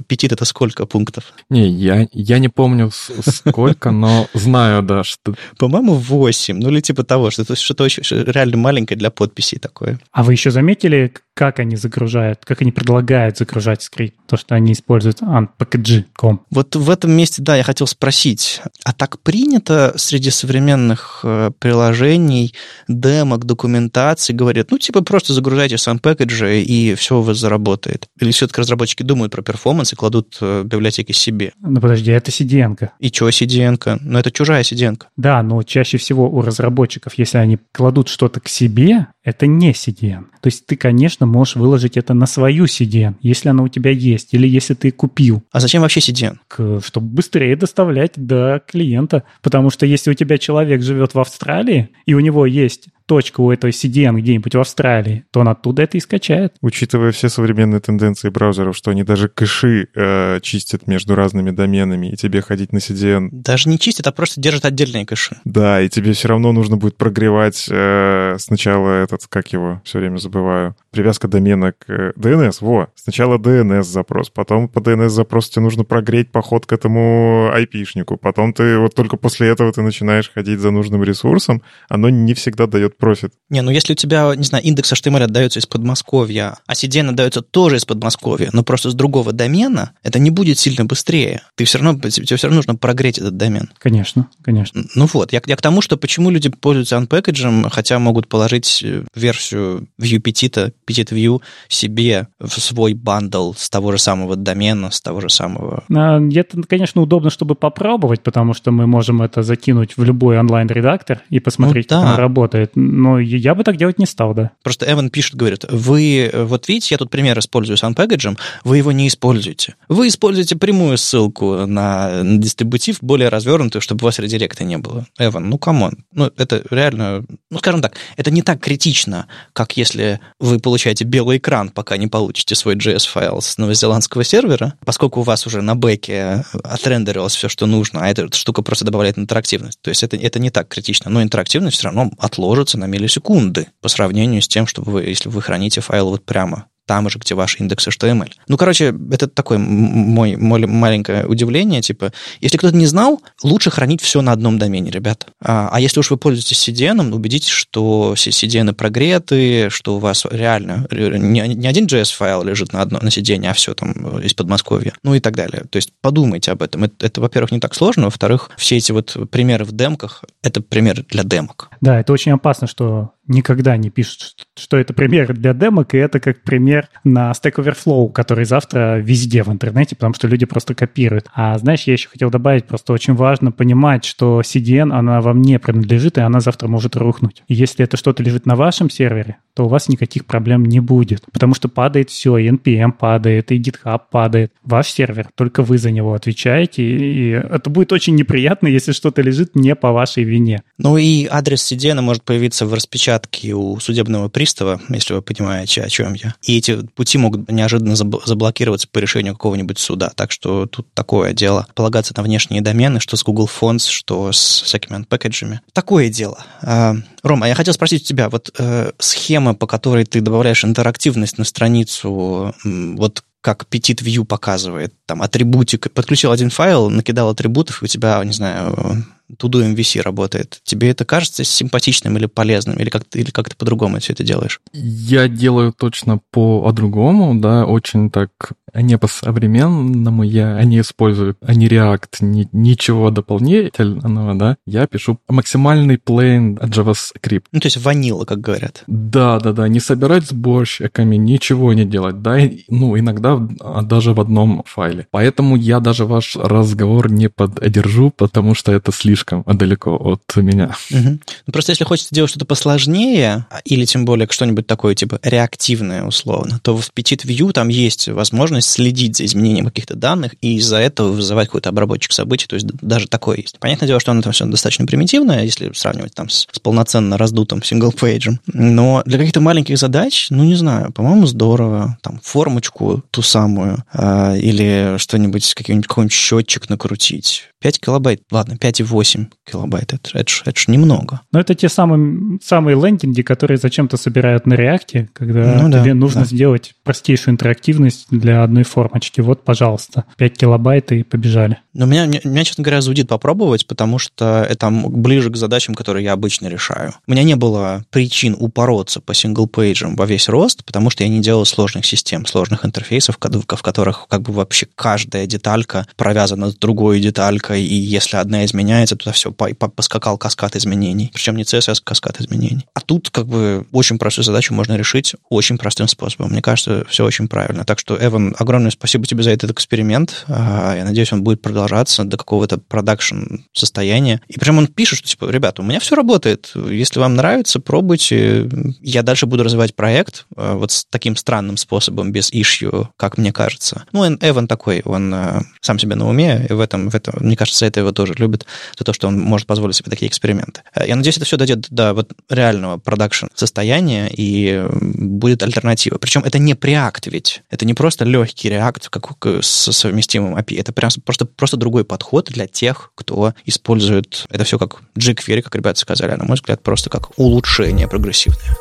[0.06, 1.32] петит— это сколько пунктов?
[1.48, 5.34] Не, я, я не помню сколько, но знаю, да, что...
[5.56, 9.98] По-моему, 8, ну или типа того, что это что-то очень реально маленькое для подписей такое.
[10.12, 14.72] А вы еще заметили, как они загружают, как они предлагают загружать скрипт, то, что они
[14.72, 16.40] используют unpackages.com.
[16.50, 22.54] Вот в этом месте, да, я хотел спросить, а так принято среди современных э, приложений,
[22.88, 28.08] демок, документации, говорят, ну, типа, просто загружайте с unpackage, и все у вас заработает?
[28.20, 31.52] Или все-таки разработчики думают про перформанс и кладут э, библиотеки себе?
[31.60, 32.76] Ну, подожди, это CDN.
[32.76, 32.90] -ка.
[32.98, 33.78] И что CDN?
[33.78, 33.98] -ка?
[34.00, 34.96] Ну, это чужая CDN.
[34.96, 35.04] -ка.
[35.16, 40.26] Да, но чаще всего у разработчиков, если они кладут что-то к себе, это не CDN.
[40.40, 44.32] То есть ты, конечно, можешь выложить это на свою CDN, если она у тебя есть,
[44.32, 45.42] или если ты купил.
[45.50, 46.36] А зачем вообще CDN?
[46.46, 49.24] К, чтобы быстрее доставлять до клиента.
[49.42, 53.50] Потому что если у тебя человек живет в Австралии, и у него есть точка у
[53.50, 56.54] этой CDN где-нибудь в Австралии, то он оттуда это и скачает.
[56.60, 62.16] Учитывая все современные тенденции браузеров, что они даже кэши э, чистят между разными доменами, и
[62.16, 63.28] тебе ходить на CDN...
[63.30, 65.36] Даже не чистят, а просто держат отдельные кэши.
[65.44, 70.18] Да, и тебе все равно нужно будет прогревать э, сначала этот, как его, все время
[70.18, 72.88] забываю, привязка домена к э, DNS, во.
[72.94, 78.52] Сначала DNS запрос, потом по DNS запросу тебе нужно прогреть поход к этому IP-шнику, потом
[78.52, 82.95] ты вот только после этого ты начинаешь ходить за нужным ресурсом, оно не всегда дает
[82.96, 83.32] профит.
[83.50, 87.42] Не, ну если у тебя, не знаю, индекс HTML отдается из Подмосковья, а CDN отдается
[87.42, 91.42] тоже из Подмосковья, но просто с другого домена, это не будет сильно быстрее.
[91.54, 93.70] Ты все равно, тебе все равно нужно прогреть этот домен.
[93.78, 94.84] Конечно, конечно.
[94.94, 99.04] Ну вот, я, я к тому, что почему люди пользуются unpackage, хотя могут положить э,
[99.14, 105.00] версию Vue Petit, Petit View себе в свой бандл с того же самого домена, с
[105.00, 105.84] того же самого...
[105.94, 111.22] А, это, конечно, удобно, чтобы попробовать, потому что мы можем это закинуть в любой онлайн-редактор
[111.30, 112.02] и посмотреть, ну, да.
[112.02, 114.52] как он работает но я бы так делать не стал, да.
[114.62, 118.92] Просто Эван пишет, говорит, вы, вот видите, я тут пример использую с unpkg, вы его
[118.92, 119.74] не используете.
[119.88, 125.06] Вы используете прямую ссылку на, на дистрибутив, более развернутую, чтобы у вас редиректа не было.
[125.18, 126.04] Эван, ну come on.
[126.12, 131.38] Ну, это реально, ну, скажем так, это не так критично, как если вы получаете белый
[131.38, 136.44] экран, пока не получите свой JS-файл с новозеландского сервера, поскольку у вас уже на бэке
[136.64, 139.80] отрендерилось все, что нужно, а эта штука просто добавляет интерактивность.
[139.80, 143.88] То есть это, это не так критично, но интерактивность все равно отложится на миллисекунды по
[143.88, 147.60] сравнению с тем, что вы, если вы храните файл вот прямо там же, где ваш
[147.60, 148.30] индекс HTML.
[148.48, 154.00] Ну, короче, это такое мой, мой маленькое удивление, типа, если кто-то не знал, лучше хранить
[154.00, 155.26] все на одном домене, ребята.
[155.42, 160.86] А, а если уж вы пользуетесь CDN, убедитесь, что CDN прогреты, что у вас реально
[160.90, 165.14] не, не один JS-файл лежит на, одном, на CDN, а все там из Подмосковья, ну
[165.14, 165.64] и так далее.
[165.68, 166.84] То есть подумайте об этом.
[166.84, 171.04] Это, это во-первых, не так сложно, во-вторых, все эти вот примеры в демках— это примеры
[171.08, 171.70] для демок.
[171.80, 176.20] Да, это очень опасно, что никогда не пишут, что это пример для демок, и это
[176.20, 181.26] как пример на Stack Overflow, который завтра везде в интернете, потому что люди просто копируют.
[181.34, 185.58] А знаешь, я еще хотел добавить, просто очень важно понимать, что CDN, она вам не
[185.58, 187.42] принадлежит, и она завтра может рухнуть.
[187.48, 191.22] И если это что-то лежит на вашем сервере, то у вас никаких проблем не будет,
[191.32, 194.52] потому что падает все, и NPM падает, и GitHub падает.
[194.62, 199.56] Ваш сервер, только вы за него отвечаете, и это будет очень неприятно, если что-то лежит
[199.56, 200.62] не по вашей вине.
[200.78, 205.82] Ну и адрес CDN может появиться в распечатке распечатки у судебного пристава, если вы понимаете,
[205.82, 206.34] о чем я.
[206.42, 210.12] И эти пути могут неожиданно заблокироваться по решению какого-нибудь суда.
[210.14, 211.66] Так что тут такое дело.
[211.74, 215.60] Полагаться на внешние домены, что с Google Fonts, что с всякими анпэкэджами.
[215.72, 216.44] Такое дело.
[216.62, 221.38] А, Рома, я хотел спросить у тебя, вот э, схема, по которой ты добавляешь интерактивность
[221.38, 227.84] на страницу, вот как Petit View показывает, там, атрибутик, подключил один файл, накидал атрибутов, и
[227.84, 229.04] у тебя, не знаю,
[229.38, 230.60] Tudo MVC работает.
[230.64, 234.60] Тебе это кажется симпатичным или полезным, или как или как ты по-другому все это делаешь?
[234.72, 238.30] Я делаю точно по-другому, да, очень так
[238.74, 246.58] не по-современному, я не использую ни React, ни, ничего дополнительного, да, я пишу максимальный plain
[246.58, 247.44] JavaScript.
[247.52, 248.84] Ну, то есть ванила, как говорят.
[248.86, 253.36] Да, да, да, не собирать сборщиками, ничего не делать, да, ну, иногда
[253.82, 255.06] даже в одном файле.
[255.10, 260.76] Поэтому я даже ваш разговор не поддержу, потому что это слишком слишком далеко от меня.
[260.90, 261.18] Угу.
[261.52, 266.76] Просто если хочется делать что-то посложнее, или тем более что-нибудь такое, типа реактивное условно, то
[266.76, 271.48] в Petite Vue там есть возможность следить за изменением каких-то данных и из-за этого вызывать
[271.48, 273.58] какой-то обработчик событий, то есть даже такое есть.
[273.58, 277.62] Понятное дело, что оно там все достаточно примитивное, если сравнивать там с, с полноценно раздутым
[277.62, 283.22] single-page ем, но для каких-то маленьких задач, ну, не знаю, по-моему, здорово, там, формочку ту
[283.22, 289.05] самую, э, или что-нибудь, какой-нибудь, какой-нибудь счетчик накрутить, 5 килобайт, ладно, 5,8
[289.44, 291.20] килобайт, это, это, это ж немного.
[291.32, 295.94] Но это те самые, самые лендинги, которые зачем-то собирают на реакте, когда ну, тебе да,
[295.94, 296.26] нужно да.
[296.26, 299.20] сделать простейшую интерактивность для одной формочки.
[299.20, 301.58] Вот, пожалуйста, 5 килобайт и побежали.
[301.74, 306.12] Но меня, меня, честно говоря, зудит попробовать, потому что это ближе к задачам, которые я
[306.12, 306.94] обычно решаю.
[307.06, 311.10] У меня не было причин упороться по single-page ам во весь рост, потому что я
[311.10, 316.56] не делал сложных систем, сложных интерфейсов, в которых как бы вообще каждая деталька провязана с
[316.56, 321.10] другой деталькой, и если одна изменяется, туда все, поскакал каскад изменений.
[321.12, 322.66] Причем не CSS, каскад изменений.
[322.74, 326.30] А тут как бы очень простую задачу можно решить очень простым способом.
[326.30, 327.64] Мне кажется, все очень правильно.
[327.64, 330.24] Так что, Эван, огромное спасибо тебе за этот эксперимент.
[330.28, 334.20] А, я надеюсь, он будет продолжаться до какого-то production состояния.
[334.28, 336.52] И прям он пишет, что, типа, ребята, у меня все работает.
[336.54, 338.48] Если вам нравится, пробуйте.
[338.80, 343.32] Я дальше буду развивать проект а, вот с таким странным способом, без issue, как мне
[343.32, 343.84] кажется.
[343.92, 347.36] Ну, Эван такой, он а, сам себе на уме, и в этом, в этом, мне
[347.36, 348.46] кажется, это его тоже любит,
[348.86, 350.62] то, что он может позволить себе такие эксперименты.
[350.74, 355.98] Э, я надеюсь, это все дойдет до вот реального production состояния и будет альтернатива.
[355.98, 357.42] Причем это не Preact ведь.
[357.50, 360.60] Это не просто легкий React как с совместимым API.
[360.60, 365.54] Это прям просто, просто другой подход для тех, кто использует это все как jQuery, как
[365.54, 368.56] ребята сказали, а на мой взгляд, просто как улучшение прогрессивное.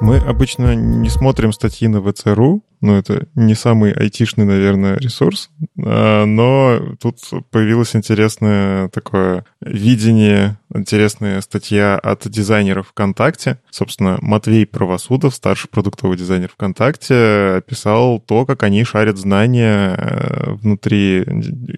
[0.00, 5.50] Мы обычно не смотрим статьи на ВЦРУ, но это не самый айтишный, наверное, ресурс,
[5.82, 7.18] а, но тут
[7.50, 13.58] появилось интересное такое видение, интересная статья от дизайнеров ВКонтакте.
[13.70, 21.22] Собственно, Матвей Правосудов, старший продуктовый дизайнер ВКонтакте, описал то, как они шарят знания э, внутри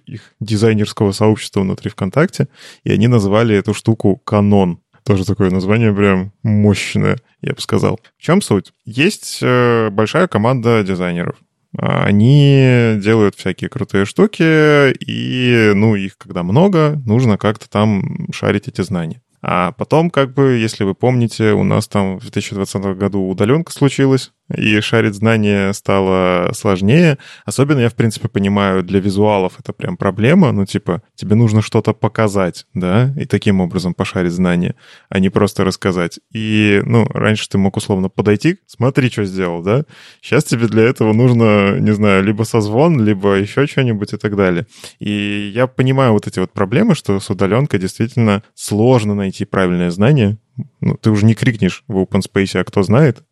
[0.05, 2.49] их дизайнерского сообщества внутри ВКонтакте,
[2.83, 4.79] и они назвали эту штуку «канон».
[5.07, 7.97] Тоже такое название прям мощное, я бы сказал.
[8.17, 8.73] В чем суть?
[8.83, 11.37] Есть э, большая команда дизайнеров.
[11.77, 18.81] Они делают всякие крутые штуки, и, ну, их когда много, нужно как-то там шарить эти
[18.81, 19.21] знания.
[19.41, 24.33] А потом, как бы, если вы помните, у нас там в 2020 году удаленка случилась,
[24.55, 27.17] и шарить знания стало сложнее.
[27.45, 30.51] Особенно я, в принципе, понимаю, для визуалов это прям проблема.
[30.51, 34.75] Ну, типа, тебе нужно что-то показать, да, и таким образом пошарить знания,
[35.09, 36.19] а не просто рассказать.
[36.31, 39.83] И, ну, раньше ты мог условно подойти, смотри, что сделал, да.
[40.21, 44.65] Сейчас тебе для этого нужно, не знаю, либо созвон, либо еще что-нибудь и так далее.
[44.99, 50.37] И я понимаю вот эти вот проблемы, что с удаленкой действительно сложно найти правильное знание,
[50.81, 53.23] ну, ты уже не крикнешь в open space, а кто знает,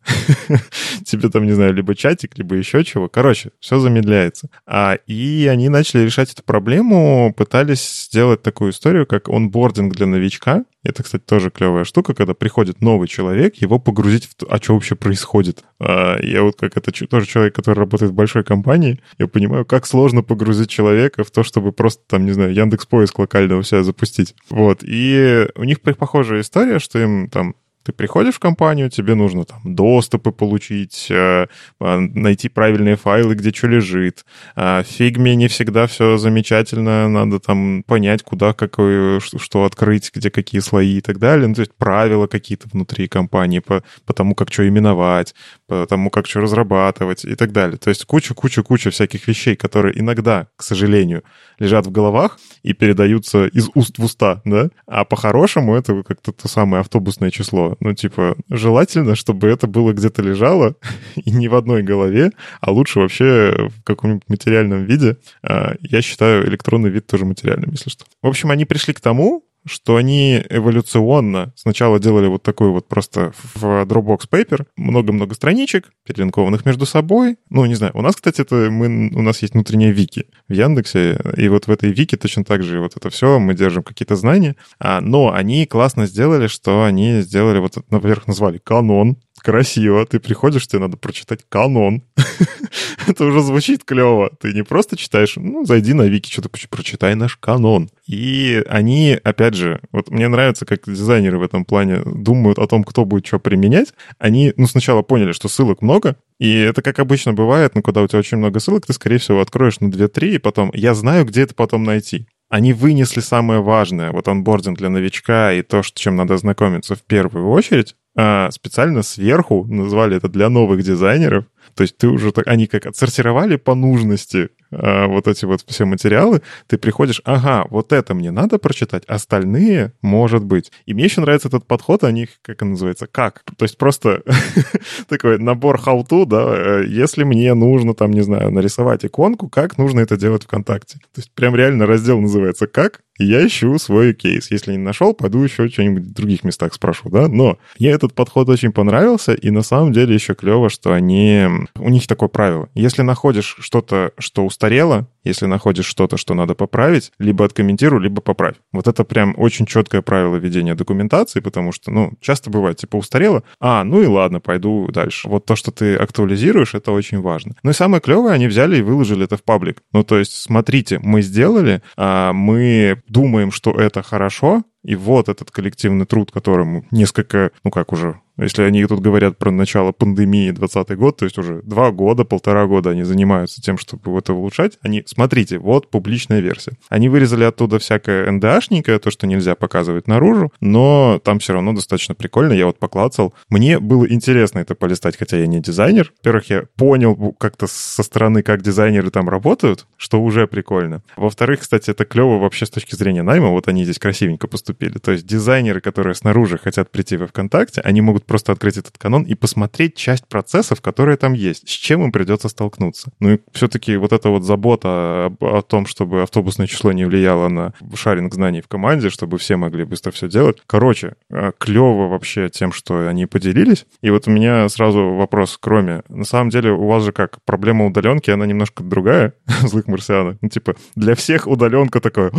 [1.04, 3.08] тебе там, не знаю, либо чатик, либо еще чего.
[3.08, 4.48] Короче, все замедляется.
[4.66, 10.64] А, и они начали решать эту проблему, пытались сделать такую историю, как онбординг для новичка.
[10.82, 14.74] Это, кстати, тоже клевая штука, когда приходит новый человек, его погрузить в то, а что
[14.74, 15.64] вообще происходит.
[15.80, 19.86] А, я вот как это тоже человек, который работает в большой компании, я понимаю, как
[19.86, 23.82] сложно погрузить человека в то, чтобы просто там, не знаю, Яндекс Поиск локально у себя
[23.82, 24.34] запустить.
[24.48, 24.80] Вот.
[24.82, 27.54] И у них похожая история, что им там
[27.86, 31.46] ты приходишь в компанию, тебе нужно там доступы получить, э,
[31.80, 34.24] а, найти правильные файлы, где что лежит.
[34.56, 40.32] А в фигме не всегда все замечательно, надо там понять, куда какое, что открыть, где
[40.32, 41.46] какие слои и так далее.
[41.46, 45.36] Ну, то есть правила какие-то внутри компании по, по тому, как что именовать,
[45.66, 47.76] по тому, как что разрабатывать и так далее.
[47.76, 51.22] То есть куча-куча-куча всяких вещей, которые иногда, к сожалению,
[51.58, 54.70] лежат в головах и передаются из уст в уста, да?
[54.86, 57.76] А по-хорошему это как-то то самое автобусное число.
[57.80, 60.76] Ну, типа, желательно, чтобы это было где-то лежало,
[61.16, 65.16] и не в одной голове, а лучше вообще в каком-нибудь материальном виде.
[65.42, 68.04] А, я считаю электронный вид тоже материальным, если что.
[68.22, 73.32] В общем, они пришли к тому, что они эволюционно сначала делали вот такой вот просто
[73.54, 77.36] в Dropbox Paper, много-много страничек, перелинкованных между собой.
[77.50, 81.20] Ну, не знаю, у нас, кстати, это мы, у нас есть внутренняя вики в Яндексе,
[81.36, 84.56] и вот в этой вики точно так же вот это все, мы держим какие-то знания,
[84.78, 90.04] а, но они классно сделали, что они сделали вот, например, назвали канон, красиво.
[90.06, 92.02] Ты приходишь, тебе надо прочитать канон.
[93.06, 94.30] Это уже звучит клево.
[94.40, 97.90] Ты не просто читаешь, ну, зайди на Вики, что-то прочитай наш канон.
[98.06, 102.84] И они, опять же, вот мне нравится, как дизайнеры в этом плане думают о том,
[102.84, 103.92] кто будет что применять.
[104.18, 108.06] Они, ну, сначала поняли, что ссылок много, и это как обычно бывает, ну, когда у
[108.06, 111.42] тебя очень много ссылок, ты, скорее всего, откроешь на 2-3, и потом, я знаю, где
[111.42, 112.26] это потом найти.
[112.48, 117.02] Они вынесли самое важное, вот онбординг для новичка и то, с чем надо знакомиться в
[117.02, 121.44] первую очередь, а, специально сверху назвали это для новых дизайнеров.
[121.74, 125.84] То есть ты уже так, они как отсортировали по нужности а, вот эти вот все
[125.84, 130.72] материалы, ты приходишь, ага, вот это мне надо прочитать, остальные, может быть.
[130.86, 133.42] И мне еще нравится этот подход, они, как он называется, как?
[133.56, 134.22] То есть просто
[135.08, 140.00] такой набор how-to, да, э, если мне нужно, там, не знаю, нарисовать иконку, как нужно
[140.00, 140.98] это делать ВКонтакте.
[140.98, 144.50] То есть прям реально раздел называется «Как?», я ищу свой кейс.
[144.50, 147.28] Если не нашел, пойду еще что-нибудь в других местах спрошу, да.
[147.28, 151.46] Но мне этот подход очень понравился, и на самом деле еще клево, что они...
[151.76, 152.68] У них такое правило.
[152.74, 158.56] Если находишь что-то, что устарело, если находишь что-то, что надо поправить, либо откомментируй, либо поправь.
[158.72, 163.42] Вот это прям очень четкое правило ведения документации, потому что, ну, часто бывает, типа, устарело,
[163.60, 165.28] а, ну и ладно, пойду дальше.
[165.28, 167.56] Вот то, что ты актуализируешь, это очень важно.
[167.62, 169.82] Ну и самое клевое, они взяли и выложили это в паблик.
[169.92, 175.50] Ну, то есть, смотрите, мы сделали, а мы думаем, что это хорошо, и вот этот
[175.50, 180.96] коллективный труд, которому несколько, ну как уже, если они тут говорят про начало пандемии 20
[180.96, 185.02] год, то есть уже два года, полтора года они занимаются тем, чтобы это улучшать, они,
[185.06, 186.72] смотрите, вот публичная версия.
[186.88, 192.14] Они вырезали оттуда всякое НДАшненькое, то, что нельзя показывать наружу, но там все равно достаточно
[192.14, 193.34] прикольно, я вот поклацал.
[193.48, 196.12] Мне было интересно это полистать, хотя я не дизайнер.
[196.18, 201.02] Во-первых, я понял как-то со стороны, как дизайнеры там работают, что уже прикольно.
[201.16, 204.98] Во-вторых, кстати, это клево вообще с точки зрения найма, вот они здесь красивенько поступили.
[204.98, 209.22] То есть дизайнеры, которые снаружи хотят прийти во ВКонтакте, они могут просто открыть этот канон
[209.22, 213.10] и посмотреть часть процессов, которые там есть, с чем им придется столкнуться.
[213.20, 217.48] Ну и все-таки вот эта вот забота о, о том, чтобы автобусное число не влияло
[217.48, 220.62] на шаринг знаний в команде, чтобы все могли быстро все делать.
[220.66, 223.86] Короче, э, клево вообще тем, что они поделились.
[224.02, 226.02] И вот у меня сразу вопрос, кроме...
[226.08, 227.38] На самом деле у вас же как?
[227.44, 230.36] Проблема удаленки, она немножко другая злых марсианах.
[230.40, 232.30] Ну, типа, для всех удаленка такая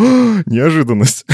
[0.46, 1.26] неожиданность.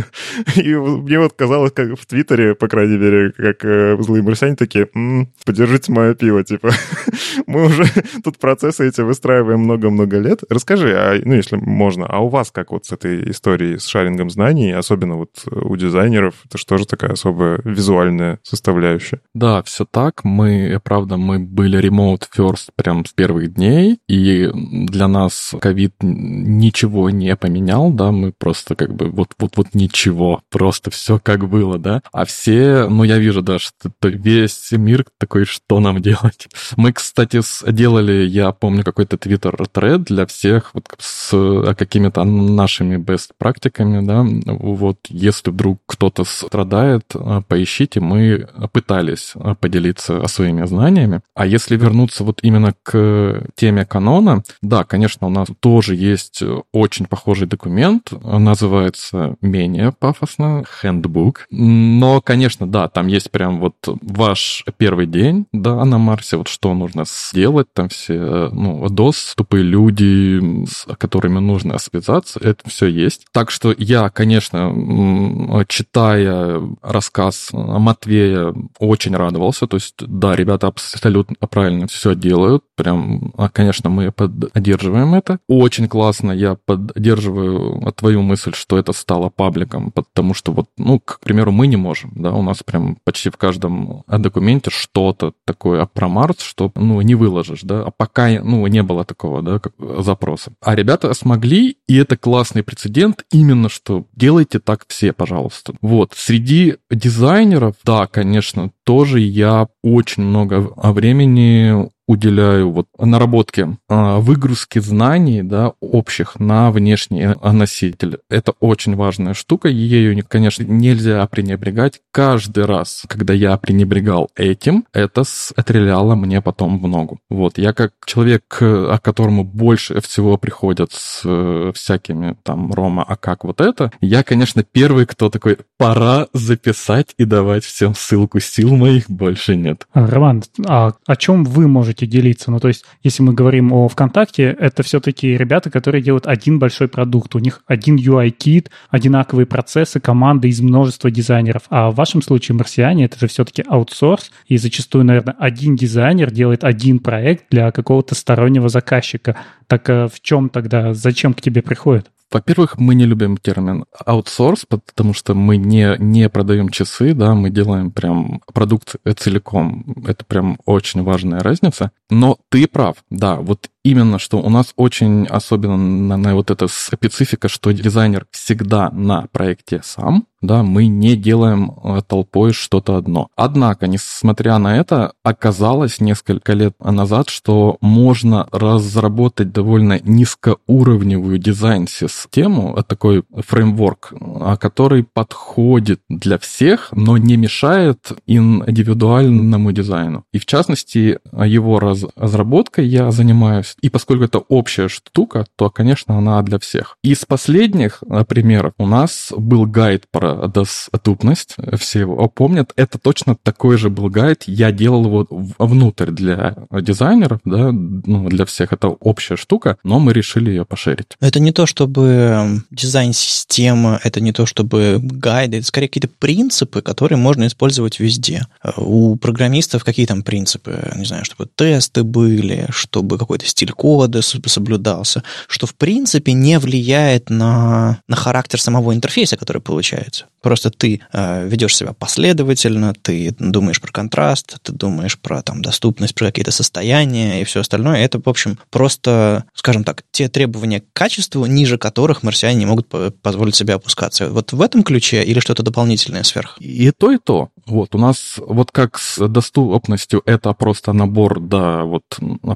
[0.56, 4.88] И мне вот казалось, как в Твиттере, по крайней мере, как э, злые марсиане такие,
[4.94, 6.70] м-м, подержите мое пиво, типа.
[7.46, 7.84] Мы уже
[8.24, 10.40] тут процессы эти выстраиваем много-много лет.
[10.48, 14.30] Расскажи, а, ну, если можно, а у вас как вот с этой историей, с шарингом
[14.30, 19.20] знаний, особенно вот у дизайнеров, это что же такая особая визуальная составляющая?
[19.34, 20.24] Да, все так.
[20.24, 27.10] Мы, правда, мы были remote first прям с первых дней, и для нас ковид ничего
[27.10, 32.02] не поменял, да, мы просто как бы вот-вот-вот ничего просто все как было, да.
[32.12, 36.48] А все, ну, я вижу, да, что весь мир такой, что нам делать.
[36.76, 44.04] Мы, кстати, делали, я помню, какой-то твиттер-тред для всех вот с какими-то нашими best практиками,
[44.04, 51.20] да, вот если вдруг кто-то страдает, а, поищите, мы пытались а, поделиться своими знаниями.
[51.34, 57.06] А если вернуться вот именно к теме канона, да, конечно, у нас тоже есть очень
[57.06, 65.06] похожий документ, называется менее пафосно, handbook, но, конечно, да, там есть прям вот ваш первый
[65.06, 70.86] день, да, на Марсе, вот что нужно сделать, там все, ну, DOS, тупые люди, с
[70.96, 73.26] которыми нужно связаться, это все есть.
[73.32, 79.66] Так что я, конечно, читая рассказ Матвея, очень радовался.
[79.66, 82.64] То есть, да, ребята абсолютно правильно все делают.
[82.76, 85.38] Прям, а, конечно, мы поддерживаем это.
[85.48, 86.32] Очень классно.
[86.32, 91.66] Я поддерживаю твою мысль, что это стало пабликом, потому что вот, ну, к примеру, мы
[91.66, 93.65] не можем, да, у нас прям почти в каждом
[94.06, 99.04] документе что-то такое про Марс, что, ну, не выложишь, да, а пока, ну, не было
[99.04, 100.52] такого, да, как запроса.
[100.60, 105.74] А ребята смогли, и это классный прецедент именно, что делайте так все, пожалуйста.
[105.80, 106.12] Вот.
[106.14, 115.42] Среди дизайнеров, да, конечно, тоже я очень много времени уделяю вот наработке а, выгрузки знаний,
[115.42, 118.18] да, общих на внешний носитель.
[118.30, 122.00] Это очень важная штука, ею, конечно, нельзя пренебрегать.
[122.12, 127.18] Каждый раз, когда я пренебрегал этим, это стреляло мне потом в ногу.
[127.28, 133.16] Вот, я как человек, о которому больше всего приходят с э, всякими там Рома, а
[133.16, 138.76] как вот это, я, конечно, первый, кто такой, пора записать и давать всем ссылку, сил
[138.76, 139.86] моих больше нет.
[139.94, 142.50] Роман, а о чем вы можете можете делиться.
[142.50, 146.88] Ну, то есть, если мы говорим о ВКонтакте, это все-таки ребята, которые делают один большой
[146.88, 147.34] продукт.
[147.34, 151.62] У них один UI-кит, одинаковые процессы, команды из множества дизайнеров.
[151.70, 156.64] А в вашем случае марсиане— это же все-таки аутсорс, и зачастую, наверное, один дизайнер делает
[156.64, 159.36] один проект для какого-то стороннего заказчика.
[159.66, 162.10] Так э, в чем тогда, зачем к тебе приходят?
[162.32, 167.50] Во-первых, мы не любим термин аутсорс, потому что мы не, не продаем часы, да, мы
[167.50, 169.94] делаем прям продукт целиком.
[170.06, 171.92] Это прям очень важная разница.
[172.10, 177.48] Но ты прав, да, вот именно, что у нас очень особенно на, вот эта специфика,
[177.48, 183.28] что дизайнер всегда на проекте сам, да, мы не делаем э, толпой что-то одно.
[183.36, 192.82] Однако, несмотря на это, оказалось несколько лет назад, что можно разработать довольно низкоуровневую дизайн-систему, э,
[192.82, 200.24] такой фреймворк, э, который подходит для всех, но не мешает индивидуальному дизайну.
[200.32, 206.42] И в частности, его разработкой я занимаюсь и поскольку это общая штука, то, конечно, она
[206.42, 206.96] для всех.
[207.02, 212.72] Из последних примеров у нас был гайд про доступность, все его помнят.
[212.76, 214.44] Это точно такой же был гайд.
[214.46, 215.26] Я делал его
[215.58, 218.72] внутрь для дизайнеров, да, ну, для всех.
[218.72, 221.16] Это общая штука, но мы решили ее пошерить.
[221.20, 227.18] Это не то, чтобы дизайн-система, это не то, чтобы гайды, это скорее какие-то принципы, которые
[227.18, 228.46] можно использовать везде.
[228.76, 230.92] У программистов какие там принципы?
[230.96, 236.58] Не знаю, чтобы тесты были, чтобы какой-то стиль стиль кода соблюдался, что в принципе не
[236.58, 240.26] влияет на, на характер самого интерфейса, который получается.
[240.42, 246.14] Просто ты э, ведешь себя последовательно, ты думаешь про контраст, ты думаешь про там, доступность,
[246.14, 248.04] про какие-то состояния и все остальное.
[248.04, 252.86] Это, в общем, просто, скажем так, те требования к качеству, ниже которых марсиане не могут
[253.22, 254.28] позволить себе опускаться.
[254.28, 256.56] Вот в этом ключе или что-то дополнительное сверх?
[256.60, 257.48] И то, и то.
[257.66, 262.04] Вот у нас вот как с доступностью это просто набор, да, вот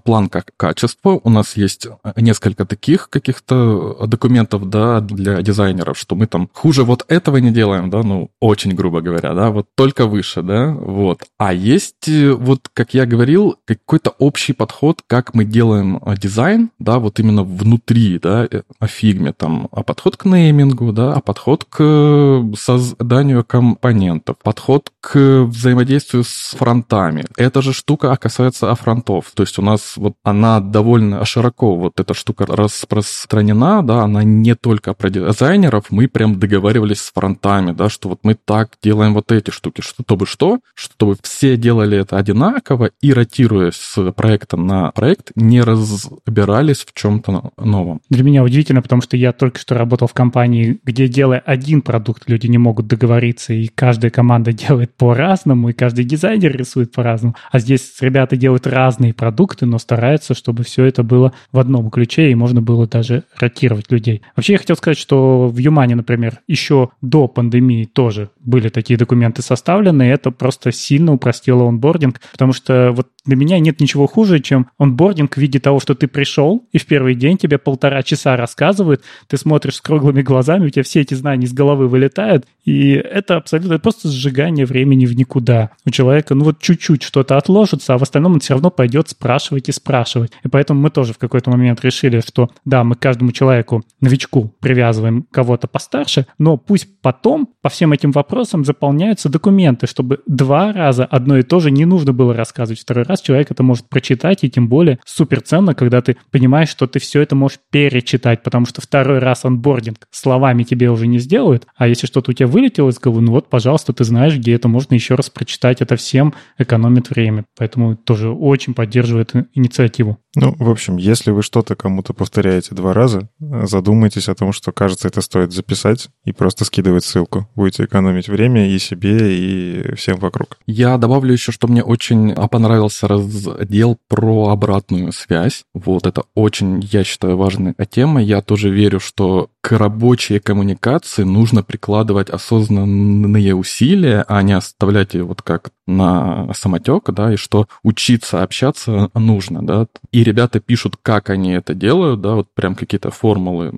[0.04, 1.20] план как качество.
[1.22, 7.04] У нас есть несколько таких каких-то документов, да, для дизайнеров, что мы там хуже вот
[7.08, 11.22] этого не делаем, да, ну, очень грубо говоря, да, вот только выше, да, вот.
[11.38, 16.70] А есть, э, вот, как я говорил, какой-то общий подход, как мы делаем э, дизайн,
[16.78, 21.20] да, вот именно внутри, да, э, о фигме, там, а подход к неймингу, да, а
[21.20, 27.24] подход к созданию компонентов, подход к взаимодействию с фронтами.
[27.36, 32.14] Эта же штука касается фронтов, то есть у нас вот она довольно широко, вот эта
[32.14, 38.08] штука распространена, да, она не только про дизайнеров, мы прям договаривались с фронтами, да, что
[38.10, 43.12] вот мы так делаем вот эти штуки, чтобы что, чтобы все делали это одинаково и
[43.12, 48.00] ротируясь с проекта на проект, не разбирались в чем-то новом.
[48.10, 52.28] Для меня удивительно, потому что я только что работал в компании, где делая один продукт,
[52.28, 57.34] люди не могут договориться, и каждая команда делает делает по-разному, и каждый дизайнер рисует по-разному.
[57.50, 62.30] А здесь ребята делают разные продукты, но стараются, чтобы все это было в одном ключе,
[62.30, 64.22] и можно было даже ротировать людей.
[64.36, 69.42] Вообще я хотел сказать, что в Юмане, например, еще до пандемии тоже были такие документы
[69.42, 74.66] составлены, это просто сильно упростило онбординг, потому что вот для меня нет ничего хуже, чем
[74.78, 79.02] онбординг в виде того, что ты пришел, и в первый день тебе полтора часа рассказывают,
[79.28, 83.36] ты смотришь с круглыми глазами, у тебя все эти знания из головы вылетают, и это
[83.36, 85.70] абсолютно это просто сжигание времени в никуда.
[85.86, 89.68] У человека, ну вот чуть-чуть что-то отложится, а в остальном он все равно пойдет спрашивать
[89.68, 90.32] и спрашивать.
[90.44, 95.26] И поэтому мы тоже в какой-то момент решили, что да, мы каждому человеку, новичку, привязываем
[95.30, 101.38] кого-то постарше, но пусть потом по всем этим вопросам заполняются документы, чтобы два раза одно
[101.38, 102.80] и то же не нужно было рассказывать.
[102.80, 106.86] Второй раз человек это может прочитать, и тем более супер ценно, когда ты понимаешь, что
[106.86, 111.66] ты все это можешь перечитать, потому что второй раз онбординг словами тебе уже не сделают,
[111.76, 114.68] а если что-то у тебя вылетело из головы, ну вот, пожалуйста, ты знаешь, где это
[114.70, 117.44] можно еще раз прочитать, это всем экономит время.
[117.58, 120.18] Поэтому тоже очень поддерживаю эту инициативу.
[120.36, 125.08] Ну, в общем, если вы что-то кому-то повторяете два раза, задумайтесь о том, что, кажется,
[125.08, 127.48] это стоит записать и просто скидывать ссылку.
[127.56, 130.58] Будете экономить время и себе, и всем вокруг.
[130.66, 135.64] Я добавлю еще, что мне очень понравился раздел про обратную связь.
[135.74, 138.22] Вот это очень, я считаю, важная тема.
[138.22, 145.24] Я тоже верю, что к рабочей коммуникации нужно прикладывать осознанные усилия, а не оставлять ее
[145.24, 149.86] вот как на самотек, да, и что учиться общаться нужно, да.
[150.12, 153.72] И ребята пишут, как они это делают, да, вот прям какие-то формулы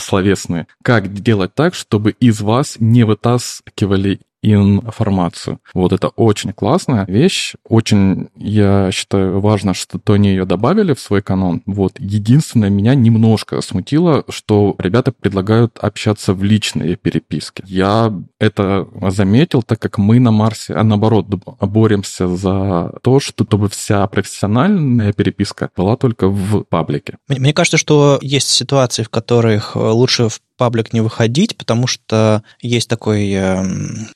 [0.00, 4.20] словесные, как делать так, чтобы из вас не вытаскивали
[4.52, 5.58] информацию.
[5.74, 7.54] Вот это очень классная вещь.
[7.68, 11.62] Очень, я считаю, важно, что они ее добавили в свой канон.
[11.66, 11.94] Вот.
[11.98, 17.62] Единственное, меня немножко смутило, что ребята предлагают общаться в личной переписке.
[17.66, 21.26] Я это заметил, так как мы на Марсе, а наоборот,
[21.60, 27.18] боремся за то, чтобы вся профессиональная переписка была только в паблике.
[27.28, 32.88] Мне кажется, что есть ситуации, в которых лучше в паблик не выходить, потому что есть
[32.88, 33.64] такой э,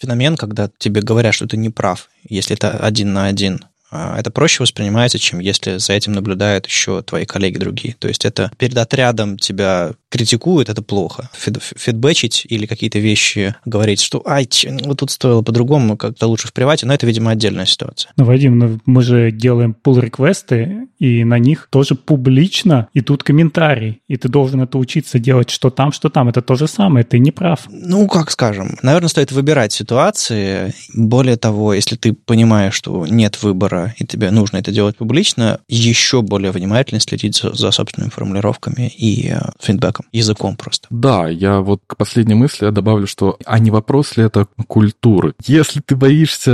[0.01, 3.64] феномен, когда тебе говорят, что ты не прав, если это один на один.
[3.91, 7.95] А, это проще воспринимается, чем если за этим наблюдают еще твои коллеги другие.
[7.99, 11.30] То есть это перед отрядом тебя критикуют, это плохо.
[11.34, 14.49] Фид, фидбэчить или какие-то вещи говорить, что ай,
[14.84, 18.12] вот тут стоило по-другому, как-то лучше в привате, но это, видимо, отдельная ситуация.
[18.16, 24.16] Ну, Вадим, ну, мы же делаем pull-реквесты, и на них тоже публично идут комментарии, и
[24.16, 26.28] ты должен это учиться делать, что там, что там.
[26.28, 27.61] Это то же самое, ты не прав.
[27.68, 30.74] Ну, как скажем, наверное, стоит выбирать ситуации.
[30.95, 36.22] Более того, если ты понимаешь, что нет выбора, и тебе нужно это делать публично, еще
[36.22, 40.87] более внимательно следить за, за собственными формулировками и э, фидбэком языком, просто.
[40.91, 45.35] Да, я вот к последней мысли я добавлю, что а не вопрос ли это культуры?
[45.45, 46.53] Если ты боишься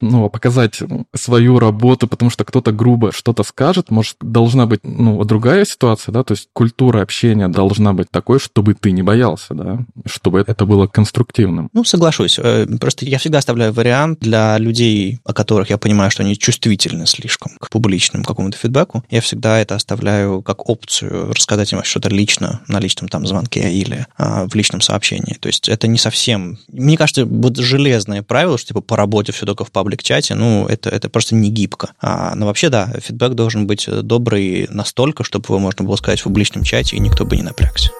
[0.00, 0.80] ну, показать
[1.14, 6.24] свою работу, потому что кто-то грубо что-то скажет, может, должна быть ну, другая ситуация, да,
[6.24, 10.86] то есть культура общения должна быть такой, чтобы ты не боялся, да, чтобы это было
[10.86, 11.68] конструктивным.
[11.72, 12.38] Ну, соглашусь.
[12.38, 17.06] Э, просто я всегда оставляю вариант для людей, о которых я понимаю, что они чувствительны
[17.06, 19.04] слишком к публичному какому-то фидбэку.
[19.10, 24.06] Я всегда это оставляю как опцию рассказать им что-то лично на личном там звонке или
[24.16, 25.34] а, в личном сообщении.
[25.34, 26.58] То есть это не совсем...
[26.68, 30.90] Мне кажется, вот железное правило, что типа по работе все только в паблик-чате, ну, это,
[30.90, 31.92] это просто не гибко.
[32.00, 36.24] А, но вообще, да, фидбэк должен быть добрый настолько, чтобы его можно было сказать в
[36.24, 37.90] публичном чате, и никто бы не напрягся.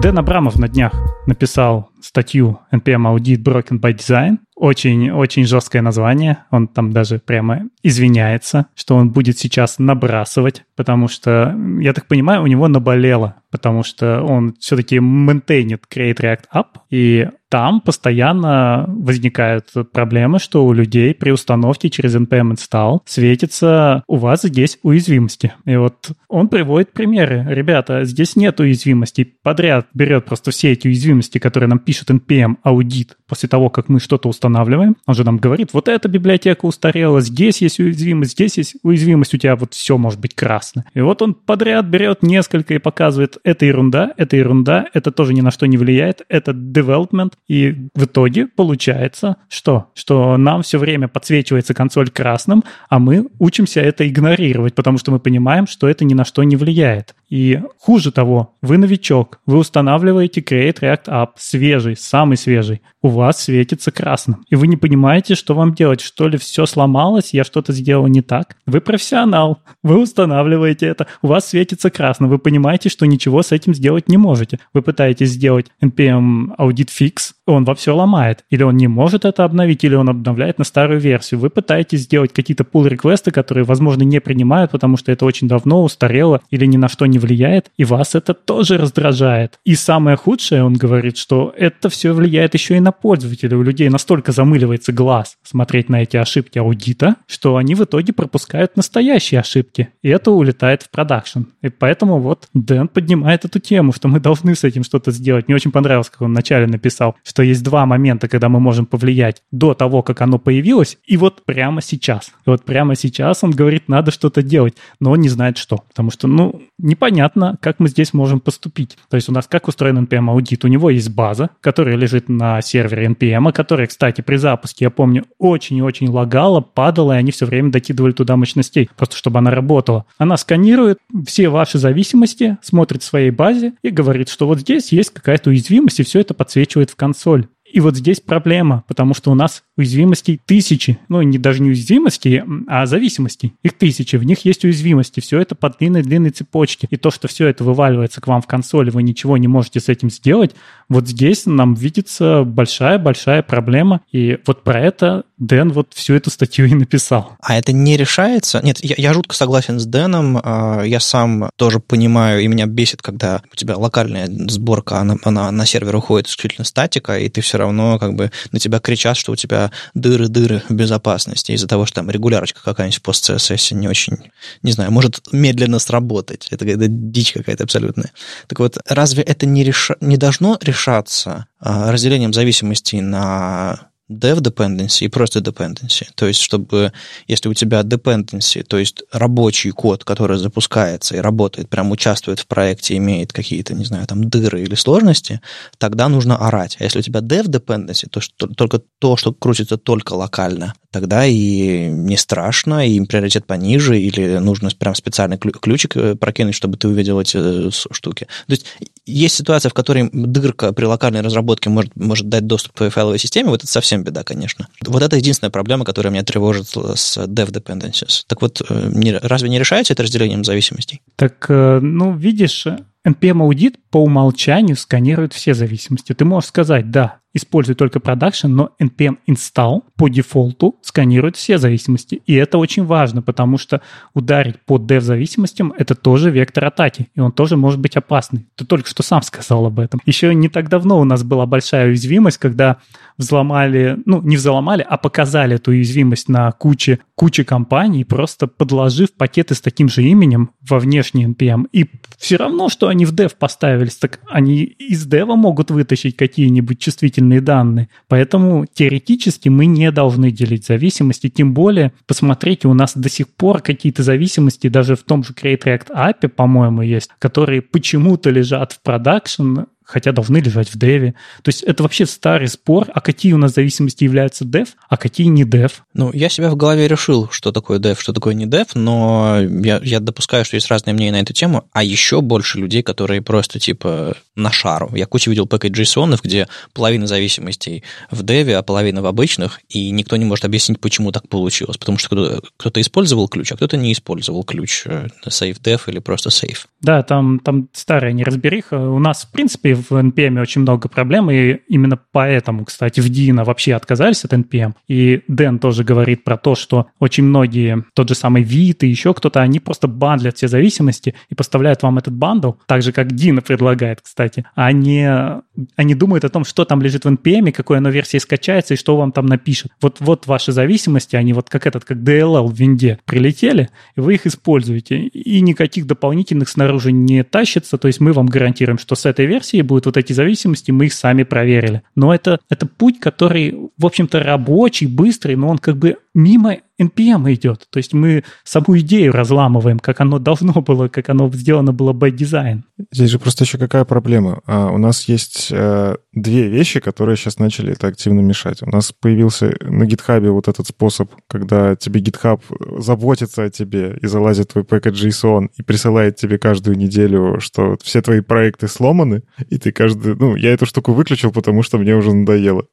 [0.00, 0.92] Дэн Абрамов на днях
[1.26, 4.38] написал статью NPM Audit Broken by Design.
[4.54, 6.44] Очень, очень жесткое название.
[6.52, 12.42] Он там даже прямо извиняется, что он будет сейчас набрасывать, потому что, я так понимаю,
[12.42, 19.72] у него наболело, потому что он все-таки мейнтейнит Create React App, и там постоянно возникают
[19.92, 25.52] проблемы, что у людей при установке через npm install светится у вас здесь уязвимости.
[25.64, 27.44] И вот он приводит примеры.
[27.48, 29.36] Ребята, здесь нет уязвимостей.
[29.42, 34.00] Подряд берет просто все эти уязвимости, которые нам пишет npm аудит после того, как мы
[34.00, 34.96] что-то устанавливаем.
[35.06, 39.36] Он же нам говорит, вот эта библиотека устарела, здесь есть уязвимость, здесь есть уязвимость, у
[39.36, 40.84] тебя вот все может быть красно.
[40.94, 45.40] И вот он подряд берет несколько и показывает, это ерунда, это ерунда, это тоже ни
[45.40, 49.90] на что не влияет, это development, и в итоге получается что?
[49.94, 55.20] Что нам все время подсвечивается консоль красным, а мы учимся это игнорировать, потому что мы
[55.20, 57.14] понимаем, что это ни на что не влияет.
[57.28, 62.80] И хуже того, вы новичок, вы устанавливаете Create React App, свежий, самый свежий.
[63.02, 64.44] У вас светится красным.
[64.48, 66.00] И вы не понимаете, что вам делать.
[66.00, 68.56] Что ли все сломалось, я что-то сделал не так.
[68.66, 72.30] Вы профессионал, вы устанавливаете это, у вас светится красным.
[72.30, 74.58] Вы понимаете, что ничего с этим сделать не можете.
[74.72, 78.44] Вы пытаетесь сделать NPM Audit Fix, он во все ломает.
[78.50, 81.40] Или он не может это обновить, или он обновляет на старую версию.
[81.40, 86.40] Вы пытаетесь сделать какие-то pull-реквесты, которые, возможно, не принимают, потому что это очень давно устарело
[86.50, 89.58] или ни на что не влияет, и вас это тоже раздражает.
[89.64, 93.56] И самое худшее, он говорит, что это все влияет еще и на пользователя.
[93.56, 98.76] У людей настолько замыливается глаз смотреть на эти ошибки аудита, что они в итоге пропускают
[98.76, 101.44] настоящие ошибки, и это улетает в продакшн.
[101.62, 105.48] И поэтому вот Дэн поднимает эту тему, что мы должны с этим что-то сделать.
[105.48, 109.42] Мне очень понравилось, как он вначале написал, что есть два момента, когда мы можем повлиять
[109.52, 112.28] до того, как оно появилось, и вот прямо сейчас.
[112.46, 115.78] И вот прямо сейчас он говорит, надо что-то делать, но он не знает что.
[115.88, 118.98] Потому что, ну, непонятно, как мы здесь можем поступить.
[119.08, 120.66] То есть у нас как устроен NPM-аудит?
[120.66, 125.24] У него есть база, которая лежит на сервере NPM, которая, кстати, при запуске, я помню,
[125.38, 129.50] очень и очень лагала, падала, и они все время докидывали туда мощностей, просто чтобы она
[129.50, 130.06] работала.
[130.18, 135.10] Она сканирует все ваши зависимости, смотрит в своей базе и говорит, что вот здесь есть
[135.10, 137.46] какая-то уязвимость, и все это подсвечивает в консоль.
[137.72, 140.98] И вот здесь проблема, потому что у нас уязвимостей тысячи.
[141.08, 143.54] Ну, не даже не уязвимостей, а зависимостей.
[143.62, 144.16] Их тысячи.
[144.16, 145.20] В них есть уязвимости.
[145.20, 146.88] Все это по длинной-длинной цепочке.
[146.90, 149.88] И то, что все это вываливается к вам в консоли, вы ничего не можете с
[149.88, 150.54] этим сделать,
[150.88, 154.00] вот здесь нам видится большая-большая проблема.
[154.10, 157.36] И вот про это Дэн вот всю эту статью и написал.
[157.40, 158.60] А это не решается?
[158.62, 160.40] Нет, я, я жутко согласен с Дэном.
[160.42, 165.50] А, я сам тоже понимаю, и меня бесит, когда у тебя локальная сборка, она, она
[165.50, 169.32] на сервер уходит исключительно статика, и ты все равно как бы на тебя кричат, что
[169.32, 174.16] у тебя дыры-дыры в безопасности из-за того, что там регулярочка какая-нибудь пост CSS не очень,
[174.62, 176.48] не знаю, может медленно сработать.
[176.50, 178.12] Это, это дичь какая-то абсолютная.
[178.46, 179.90] Так вот, разве это не, реш...
[180.00, 186.06] не должно решаться а, разделением зависимостей на dev dependency и просто dependency.
[186.14, 186.92] То есть, чтобы,
[187.26, 192.46] если у тебя dependency, то есть рабочий код, который запускается и работает, прям участвует в
[192.46, 195.40] проекте, имеет какие-то, не знаю, там дыры или сложности,
[195.78, 196.76] тогда нужно орать.
[196.80, 201.26] А если у тебя dev dependency, то что, только то, что крутится только локально, тогда
[201.26, 206.88] и не страшно, и приоритет пониже, или нужно прям специальный ключик э, прокинуть, чтобы ты
[206.88, 208.26] увидел эти э, штуки.
[208.46, 208.66] То есть
[209.08, 213.18] есть ситуация, в которой дырка при локальной разработке может, может дать доступ к твоей файловой
[213.18, 214.68] системе, вот это совсем беда, конечно.
[214.86, 218.22] Вот это единственная проблема, которая меня тревожит с dev dependencies.
[218.26, 221.00] Так вот, э, не, разве не решается это разделением зависимостей?
[221.16, 222.66] Так, ну, видишь,
[223.06, 226.12] NPM-аудит по умолчанию сканирует все зависимости.
[226.12, 232.20] Ты можешь сказать, да, используй только продакшн, но npm install по дефолту сканирует все зависимости.
[232.26, 233.80] И это очень важно, потому что
[234.14, 238.46] ударить по dev зависимостям это тоже вектор атаки, и он тоже может быть опасный.
[238.56, 240.00] Ты только что сам сказал об этом.
[240.04, 242.76] Еще не так давно у нас была большая уязвимость, когда
[243.16, 249.56] взломали, ну, не взломали, а показали эту уязвимость на куче, куче компаний, просто подложив пакеты
[249.56, 251.66] с таким же именем во внешний NPM.
[251.72, 256.78] И все равно, что они в dev поставились, так они из дева могут вытащить какие-нибудь
[256.78, 257.88] чувствительные данные.
[258.06, 263.62] Поэтому теоретически мы не должны делить зависимости, тем более, посмотрите, у нас до сих пор
[263.62, 268.80] какие-то зависимости даже в том же Create React API, по-моему, есть, которые почему-то лежат в
[268.80, 271.14] продакшн, хотя должны лежать в деве.
[271.42, 275.28] То есть это вообще старый спор, а какие у нас зависимости являются дев, а какие
[275.28, 275.84] не дев.
[275.94, 279.80] Ну, я себя в голове решил, что такое дев, что такое не дев, но я,
[279.82, 283.58] я допускаю, что есть разные мнения на эту тему, а еще больше людей, которые просто
[283.58, 284.90] типа на шару.
[284.94, 290.16] Я кучу видел package.json, где половина зависимостей в деве, а половина в обычных, и никто
[290.16, 294.44] не может объяснить, почему так получилось, потому что кто-то использовал ключ, а кто-то не использовал
[294.44, 296.58] ключ э, save dev или просто save.
[296.82, 298.78] Да, там, там старая неразбериха.
[298.78, 303.44] У нас, в принципе, в NPM очень много проблем, и именно поэтому, кстати, в Deno
[303.44, 304.72] вообще отказались от NPM.
[304.88, 309.14] И Дэн тоже говорит про то, что очень многие, тот же самый Vite и еще
[309.14, 313.40] кто-то, они просто бандлят все зависимости и поставляют вам этот бандл, так же, как Deno
[313.40, 314.44] предлагает, кстати.
[314.54, 315.42] А не,
[315.76, 318.96] они думают о том, что там лежит в NPM, какой оно версии скачается и что
[318.96, 319.72] вам там напишет.
[319.80, 324.14] Вот, вот ваши зависимости, они вот как этот, как DLL в винде прилетели, и вы
[324.14, 324.98] их используете.
[324.98, 329.62] И никаких дополнительных снаружи не тащится, то есть мы вам гарантируем, что с этой версии
[329.68, 331.82] будет вот эти зависимости, мы их сами проверили.
[331.94, 337.32] Но это, это путь, который, в общем-то, рабочий, быстрый, но он как бы мимо NPM
[337.34, 337.66] идет.
[337.70, 342.10] То есть мы саму идею разламываем, как оно должно было, как оно сделано было by
[342.10, 342.62] design.
[342.92, 344.40] Здесь же просто еще какая проблема.
[344.46, 348.62] А, у нас есть а, две вещи, которые сейчас начали это активно мешать.
[348.62, 352.40] У нас появился на GitHub вот этот способ, когда тебе GitHub
[352.80, 358.02] заботится о тебе и залазит твой пакет JSON и присылает тебе каждую неделю, что все
[358.02, 360.14] твои проекты сломаны, и ты каждый...
[360.14, 362.66] Ну, я эту штуку выключил, потому что мне уже надоело.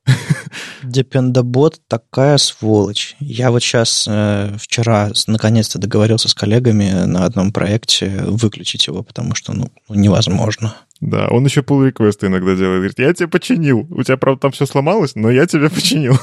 [0.83, 3.15] Dependabot такая сволочь.
[3.35, 9.35] Я вот сейчас э, вчера наконец-то договорился с коллегами на одном проекте выключить его, потому
[9.35, 10.73] что ну, невозможно.
[11.01, 12.77] Да, он еще pull реквесты иногда делает.
[12.77, 13.85] Говорит, я тебя починил.
[13.89, 16.17] У тебя, правда, там все сломалось, но я тебя починил.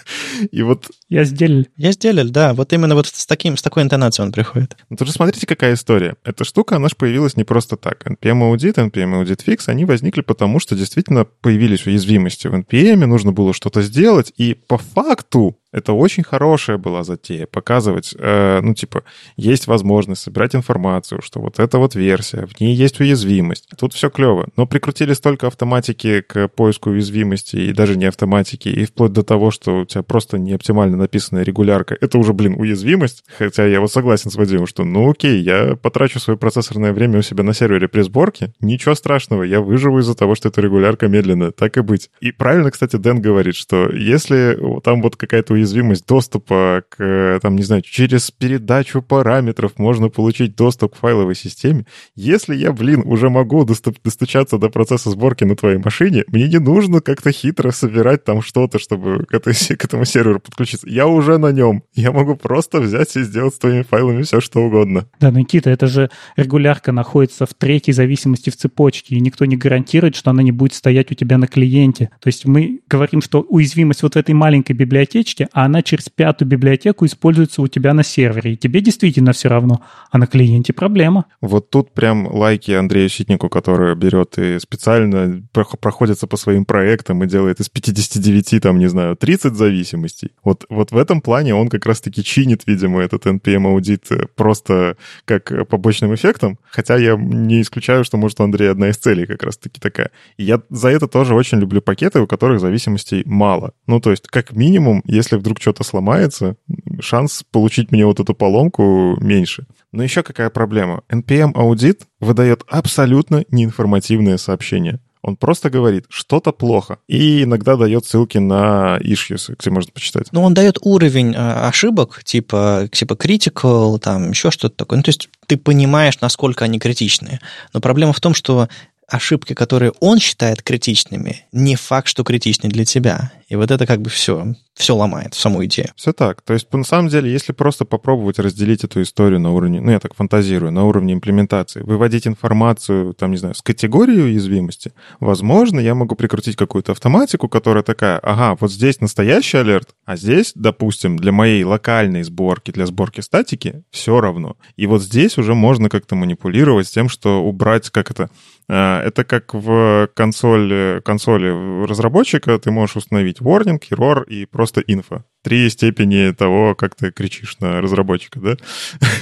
[0.52, 0.90] И вот...
[1.08, 1.64] Я сделал.
[1.76, 2.52] Я сделал, да.
[2.52, 4.76] Вот именно вот с, таким, с такой интонацией он приходит.
[4.90, 6.16] Ну, тоже смотрите, какая история.
[6.24, 8.06] Эта штука, она же появилась не просто так.
[8.06, 13.32] NPM Audit, NPM Audit Fix, они возникли потому, что действительно появились уязвимости в NPM, нужно
[13.32, 19.04] было что-то сделать, и по факту это очень хорошая была затея, показывать, э, ну, типа,
[19.36, 23.68] есть возможность собирать информацию, что вот эта вот версия, в ней есть уязвимость.
[23.78, 24.48] Тут все клево.
[24.56, 29.50] Но прикрутили столько автоматики к поиску уязвимости, и даже не автоматики, и вплоть до того,
[29.50, 31.96] что у тебя просто не оптимально написанная регулярка.
[32.00, 33.24] Это уже, блин, уязвимость.
[33.36, 37.22] Хотя я вот согласен с Вадимом, что, ну, окей, я потрачу свое процессорное время у
[37.22, 38.52] себя на сервере при сборке.
[38.60, 41.50] Ничего страшного, я выживу из-за того, что эта регулярка медленная.
[41.50, 42.10] Так и быть.
[42.20, 47.62] И правильно, кстати, Дэн говорит, что если там вот какая-то уязвимость доступа к, там, не
[47.62, 51.86] знаю, через передачу параметров можно получить доступ к файловой системе.
[52.14, 57.00] Если я, блин, уже могу достучаться до процесса сборки на твоей машине, мне не нужно
[57.00, 60.88] как-то хитро собирать там что-то, чтобы к, этой, к этому серверу подключиться.
[60.88, 61.82] Я уже на нем.
[61.94, 65.06] Я могу просто взять и сделать с твоими файлами все, что угодно.
[65.20, 70.16] Да, Никита, это же регулярка находится в третьей зависимости в цепочке, и никто не гарантирует,
[70.16, 72.10] что она не будет стоять у тебя на клиенте.
[72.20, 76.48] То есть мы говорим, что уязвимость вот в этой маленькой библиотечке, а она через пятую
[76.48, 81.26] библиотеку используется у тебя на сервере, и тебе действительно все равно, а на клиенте проблема.
[81.40, 87.26] Вот тут прям лайки Андрею Ситнику, который берет и специально проходится по своим проектам и
[87.26, 90.32] делает из 59, там, не знаю, 30 зависимостей.
[90.44, 95.68] Вот, вот в этом плане он как раз-таки чинит, видимо, этот NPM-аудит э, просто как
[95.68, 99.80] побочным эффектом, хотя я не исключаю, что, может, у Андрея одна из целей как раз-таки
[99.80, 100.10] такая.
[100.36, 103.72] И я за это тоже очень люблю пакеты, у которых зависимостей мало.
[103.86, 106.56] Ну, то есть, как минимум, если вдруг что-то сломается,
[107.00, 109.66] шанс получить мне вот эту поломку меньше.
[109.92, 111.02] Но еще какая проблема?
[111.08, 115.00] NPM-аудит выдает абсолютно неинформативные сообщения.
[115.22, 116.98] Он просто говорит, что-то плохо.
[117.08, 120.28] И иногда дает ссылки на issues, где можно почитать.
[120.32, 124.98] Ну, он дает уровень а, ошибок, типа, типа critical, там еще что-то такое.
[124.98, 127.40] Ну, то есть ты понимаешь, насколько они критичные.
[127.72, 128.68] Но проблема в том, что
[129.08, 133.32] ошибки, которые он считает критичными, не факт, что критичны для тебя.
[133.48, 135.88] И вот это как бы все, все ломает, саму идею.
[135.96, 136.42] Все так.
[136.42, 140.00] То есть, на самом деле, если просто попробовать разделить эту историю на уровне, ну, я
[140.00, 145.94] так фантазирую, на уровне имплементации, выводить информацию, там, не знаю, с категории уязвимости, возможно, я
[145.94, 151.32] могу прикрутить какую-то автоматику, которая такая, ага, вот здесь настоящий алерт, а здесь, допустим, для
[151.32, 154.56] моей локальной сборки, для сборки статики, все равно.
[154.76, 158.28] И вот здесь уже можно как-то манипулировать тем, что убрать, как это,
[158.68, 165.24] а, это как в консоли, консоли разработчика ты можешь установить warning, error и просто info.
[165.48, 168.56] Три степени того, как ты кричишь на разработчика, да?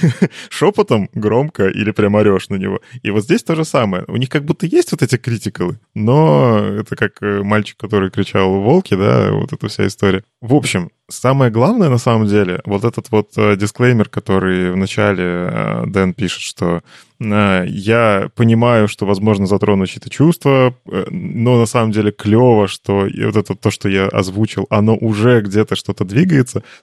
[0.49, 2.81] Шепотом, громко или прям орешь на него.
[3.01, 4.03] И вот здесь то же самое.
[4.09, 8.59] У них как будто есть вот эти критикалы, но это как э, мальчик, который кричал
[8.59, 10.21] «волки», да, вот эта вся история.
[10.41, 15.23] В общем, самое главное на самом деле, вот этот вот э, дисклеймер, который в начале
[15.23, 16.81] э, Дэн пишет, что
[17.19, 23.55] я понимаю, что, возможно, затрону чьи-то чувства, но на самом деле клево, что вот это
[23.55, 26.16] то, что я озвучил, оно уже где-то что-то двигается.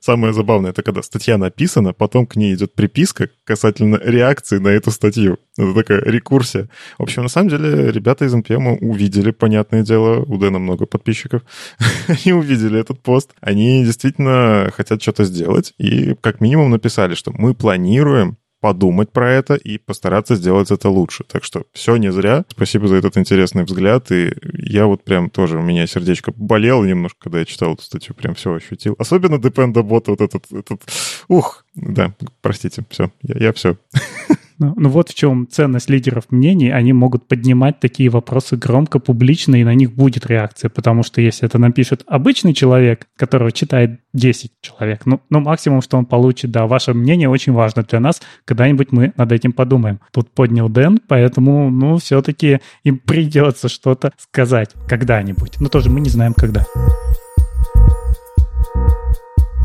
[0.00, 4.90] Самое забавное, это когда статья написана, потом к ней идет приписка касательно реакции на эту
[4.90, 5.38] статью.
[5.56, 6.68] Это такая рекурсия.
[6.98, 11.42] В общем, на самом деле, ребята из NPM увидели, понятное дело, у Дэна много подписчиков,
[12.08, 17.54] они увидели этот пост, они действительно хотят что-то сделать, и как минимум написали, что мы
[17.54, 21.22] планируем подумать про это и постараться сделать это лучше.
[21.24, 22.46] Так что все не зря.
[22.48, 24.10] Спасибо за этот интересный взгляд.
[24.10, 28.14] И я вот прям тоже, у меня сердечко болело немножко, когда я читал эту статью,
[28.14, 28.94] прям все ощутил.
[28.98, 30.80] Особенно Dependabot вот этот, этот...
[31.28, 33.76] Ух, да, простите, все, я, я все.
[34.58, 36.70] Ну, ну вот в чем ценность лидеров мнений.
[36.70, 40.68] Они могут поднимать такие вопросы громко, публично, и на них будет реакция.
[40.68, 45.96] Потому что если это напишет обычный человек, которого читает 10 человек, ну, ну максимум, что
[45.96, 50.00] он получит, да, ваше мнение очень важно для нас, когда-нибудь мы над этим подумаем.
[50.12, 55.60] Тут поднял Дэн, поэтому, ну, все-таки им придется что-то сказать когда-нибудь.
[55.60, 56.66] Но тоже мы не знаем, когда.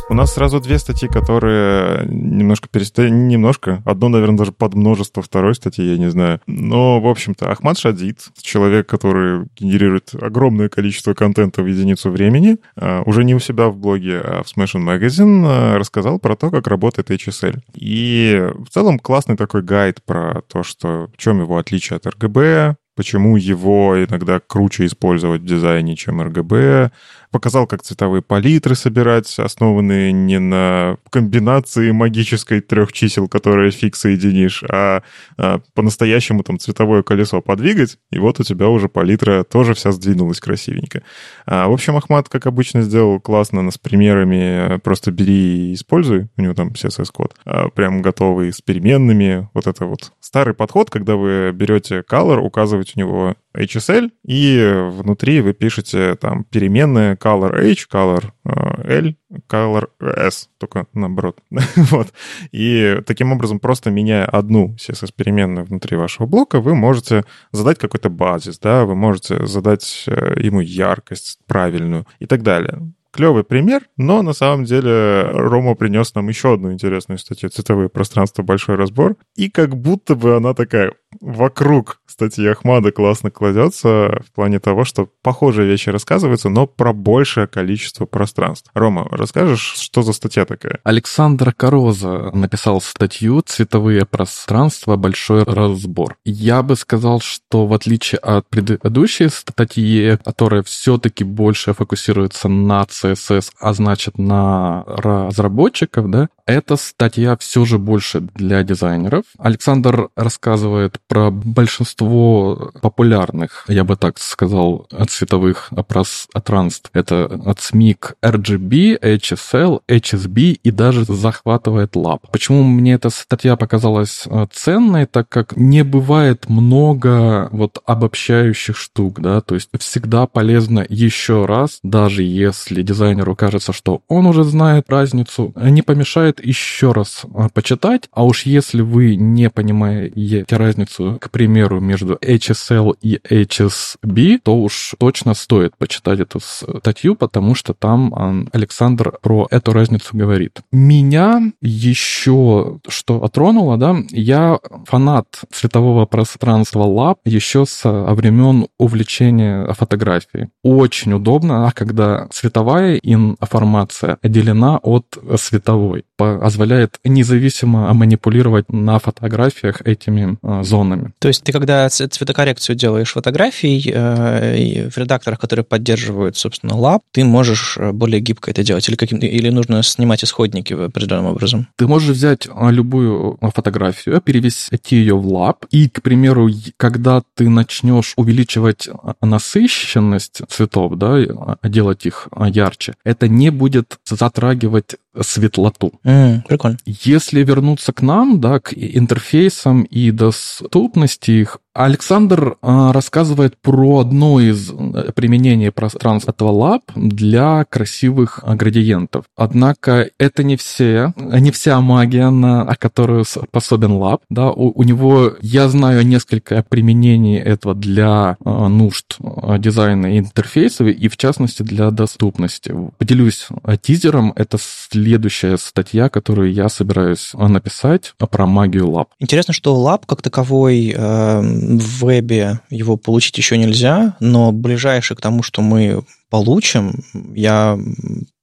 [0.10, 3.12] У нас сразу две статьи, которые немножко перестали...
[3.12, 3.84] Немножко.
[3.86, 6.42] Одно, наверное, даже под множество второй статьи, я не знаю.
[6.48, 13.04] Но, в общем-то, Ахмад Шадид, человек, который генерирует огромное количество контента в единицу времени, а,
[13.06, 16.66] уже не у себя в блоге, а в Smashing Magazine, а, рассказал про то, как
[16.66, 17.60] работает HSL.
[17.76, 22.76] И в целом классный такой гайд про то, что в чем его отличие от RGB,
[23.00, 26.92] почему его иногда круче использовать в дизайне, чем RGB,
[27.32, 34.64] показал, как цветовые палитры собирать, основанные не на комбинации магической трех чисел, которые фиг соединишь,
[34.70, 35.04] а,
[35.38, 40.40] а по-настоящему там цветовое колесо подвигать, и вот у тебя уже палитра тоже вся сдвинулась
[40.40, 41.04] красивенько.
[41.46, 46.42] А, в общем, Ахмат, как обычно, сделал классно с примерами, просто бери и используй, у
[46.42, 51.52] него там CSS-код, а, прям готовый, с переменными, вот это вот старый подход, когда вы
[51.54, 58.26] берете color, указываете у него HSL, и внутри вы пишете там переменные color H, color
[58.46, 59.16] э, L,
[59.50, 61.40] color S, только наоборот.
[61.76, 62.14] вот.
[62.52, 68.60] И таким образом, просто меняя одну CSS-переменную внутри вашего блока, вы можете задать какой-то базис,
[68.60, 74.34] да, вы можете задать э, ему яркость правильную и так далее клевый пример, но на
[74.34, 78.44] самом деле Рома принес нам еще одну интересную статью «Цветовые пространства.
[78.44, 79.16] Большой разбор».
[79.36, 85.08] И как будто бы она такая вокруг статьи Ахмада классно кладется в плане того, что
[85.22, 88.70] похожие вещи рассказываются, но про большее количество пространств.
[88.74, 90.80] Рома, расскажешь, что за статья такая?
[90.84, 94.98] Александр Короза написал статью «Цветовые пространства.
[94.98, 96.18] Большой разбор».
[96.26, 103.52] Я бы сказал, что в отличие от предыдущей статьи, которая все-таки больше фокусируется на CSS,
[103.62, 109.24] а значит на разработчиков, да, эта статья все же больше для дизайнеров.
[109.38, 116.90] Александр рассказывает про большинство популярных, я бы так сказал, цветовых пространств.
[116.94, 122.22] Это от SMIC RGB, HSL, HSB и даже захватывает Lab.
[122.32, 125.06] Почему мне эта статья показалась э, ценной?
[125.06, 131.80] Так как не бывает много вот обобщающих штук, да, то есть всегда полезно еще раз,
[131.84, 138.10] даже если дизайнеру кажется, что он уже знает разницу, не помешает еще раз э, почитать,
[138.12, 144.96] а уж если вы не понимаете разницу к примеру, между HSL и HSB, то уж
[144.98, 150.62] точно стоит почитать эту статью, потому что там Александр про эту разницу говорит.
[150.72, 160.50] Меня еще что отронуло, да, я фанат цветового пространства Lab еще со времен увлечения фотографией.
[160.64, 166.06] Очень удобно, а когда цветовая информация отделена от световой,
[166.38, 171.14] позволяет независимо манипулировать на фотографиях этими а, зонами.
[171.20, 177.24] То есть ты когда цветокоррекцию делаешь фотографий э, в редакторах, которые поддерживают, собственно, Lab, ты
[177.24, 181.68] можешь э, более гибко это делать или, каким или нужно снимать исходники определенным образом?
[181.76, 187.22] Ты можешь взять а, любую а, фотографию, перевести ее в Lab, и, к примеру, когда
[187.36, 188.90] ты начнешь увеличивать
[189.22, 195.94] насыщенность цветов, да, делать их ярче, это не будет затрагивать светлоту.
[196.10, 196.78] Mm, прикольно.
[196.86, 204.42] Если вернуться к нам, да, к интерфейсам и доступности их, Александр а, рассказывает про одно
[204.42, 209.24] из э, применений пространств этого Lab для красивых а, градиентов.
[209.38, 214.24] Однако это не все, не вся магия, на которую способен Lab.
[214.30, 219.18] Да, у, у него, я знаю несколько применений этого для а, нужд
[219.60, 222.76] дизайна и интерфейсов, и в частности для доступности.
[222.98, 223.48] Поделюсь
[223.82, 224.34] тизером.
[224.36, 229.08] Это следующая статья, которую я собираюсь написать про магию Lab.
[229.20, 235.22] Интересно, что Lab как таковой э в вебе его получить еще нельзя, но ближайшее к
[235.22, 237.04] тому, что мы получим,
[237.36, 237.78] я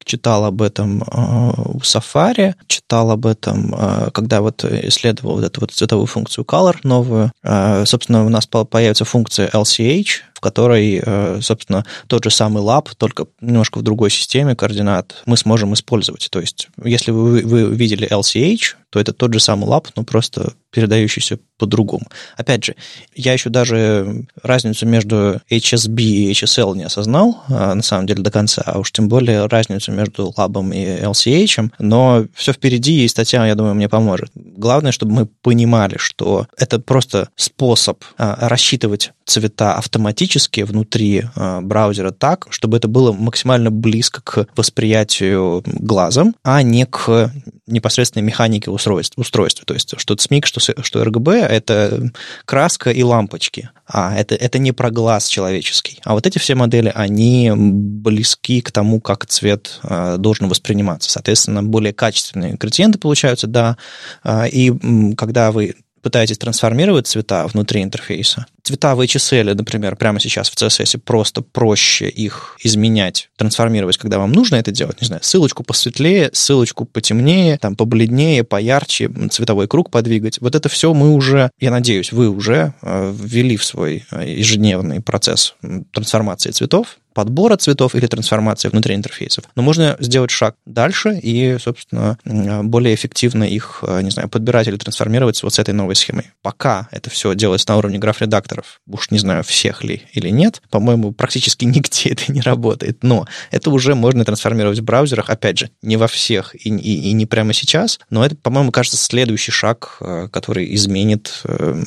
[0.05, 5.61] читал об этом а, в Safari, читал об этом, а, когда вот исследовал вот эту
[5.61, 7.33] вот цветовую функцию Color новую.
[7.43, 11.03] А, собственно, у нас появится функция LCH, в которой,
[11.41, 16.29] собственно, тот же самый Lab, только немножко в другой системе координат, мы сможем использовать.
[16.31, 20.53] То есть, если вы, вы видели LCH, то это тот же самый Lab, но просто
[20.71, 22.07] передающийся по-другому.
[22.37, 22.77] Опять же,
[23.15, 28.63] я еще даже разницу между HSB и HSL не осознал, на самом деле, до конца,
[28.67, 33.47] а уж тем более разницу между Lab ом и LCH, но все впереди, и статья,
[33.47, 34.31] я думаю, мне поможет.
[34.35, 42.13] Главное, чтобы мы понимали, что это просто способ а, рассчитывать цвета автоматически внутри э, браузера
[42.13, 47.33] так, чтобы это было максимально близко к восприятию глазом, а не к
[47.67, 49.21] непосредственной механике устройства.
[49.21, 49.67] устройства.
[49.67, 52.13] То есть что SMIC, что, что RGB— это
[52.45, 53.71] краска и лампочки.
[53.87, 55.99] А это, это не про глаз человеческий.
[56.05, 61.11] А вот эти все модели, они близки к тому, как цвет э, должен восприниматься.
[61.11, 63.77] Соответственно, более качественные градиенты получаются, да.
[64.23, 64.73] Э, и
[65.17, 70.99] когда вы пытаетесь трансформировать цвета внутри интерфейса, цвета в HSL, например, прямо сейчас в CSS,
[70.99, 76.85] просто проще их изменять, трансформировать, когда вам нужно это делать, не знаю, ссылочку посветлее, ссылочку
[76.85, 80.41] потемнее, там, побледнее, поярче, цветовой круг подвигать.
[80.41, 85.01] Вот это все мы уже, я надеюсь, вы уже э, ввели в свой э, ежедневный
[85.01, 85.55] процесс
[85.93, 89.45] трансформации цветов, подбора цветов или трансформации внутри интерфейсов.
[89.57, 92.19] Но можно сделать шаг дальше и, собственно,
[92.63, 96.27] более эффективно их, э, не знаю, подбирать или трансформировать вот с этой новой схемой.
[96.43, 101.13] Пока это все делается на уровне граф-редакторов, уж не знаю, всех ли или нет, по-моему,
[101.13, 102.99] практически нигде это не работает.
[103.03, 107.13] Но это уже можно трансформировать в браузерах, опять же, не во всех и, и, и
[107.13, 111.83] не прямо сейчас, но это, по-моему, кажется, следующий шаг, э, который изменит э,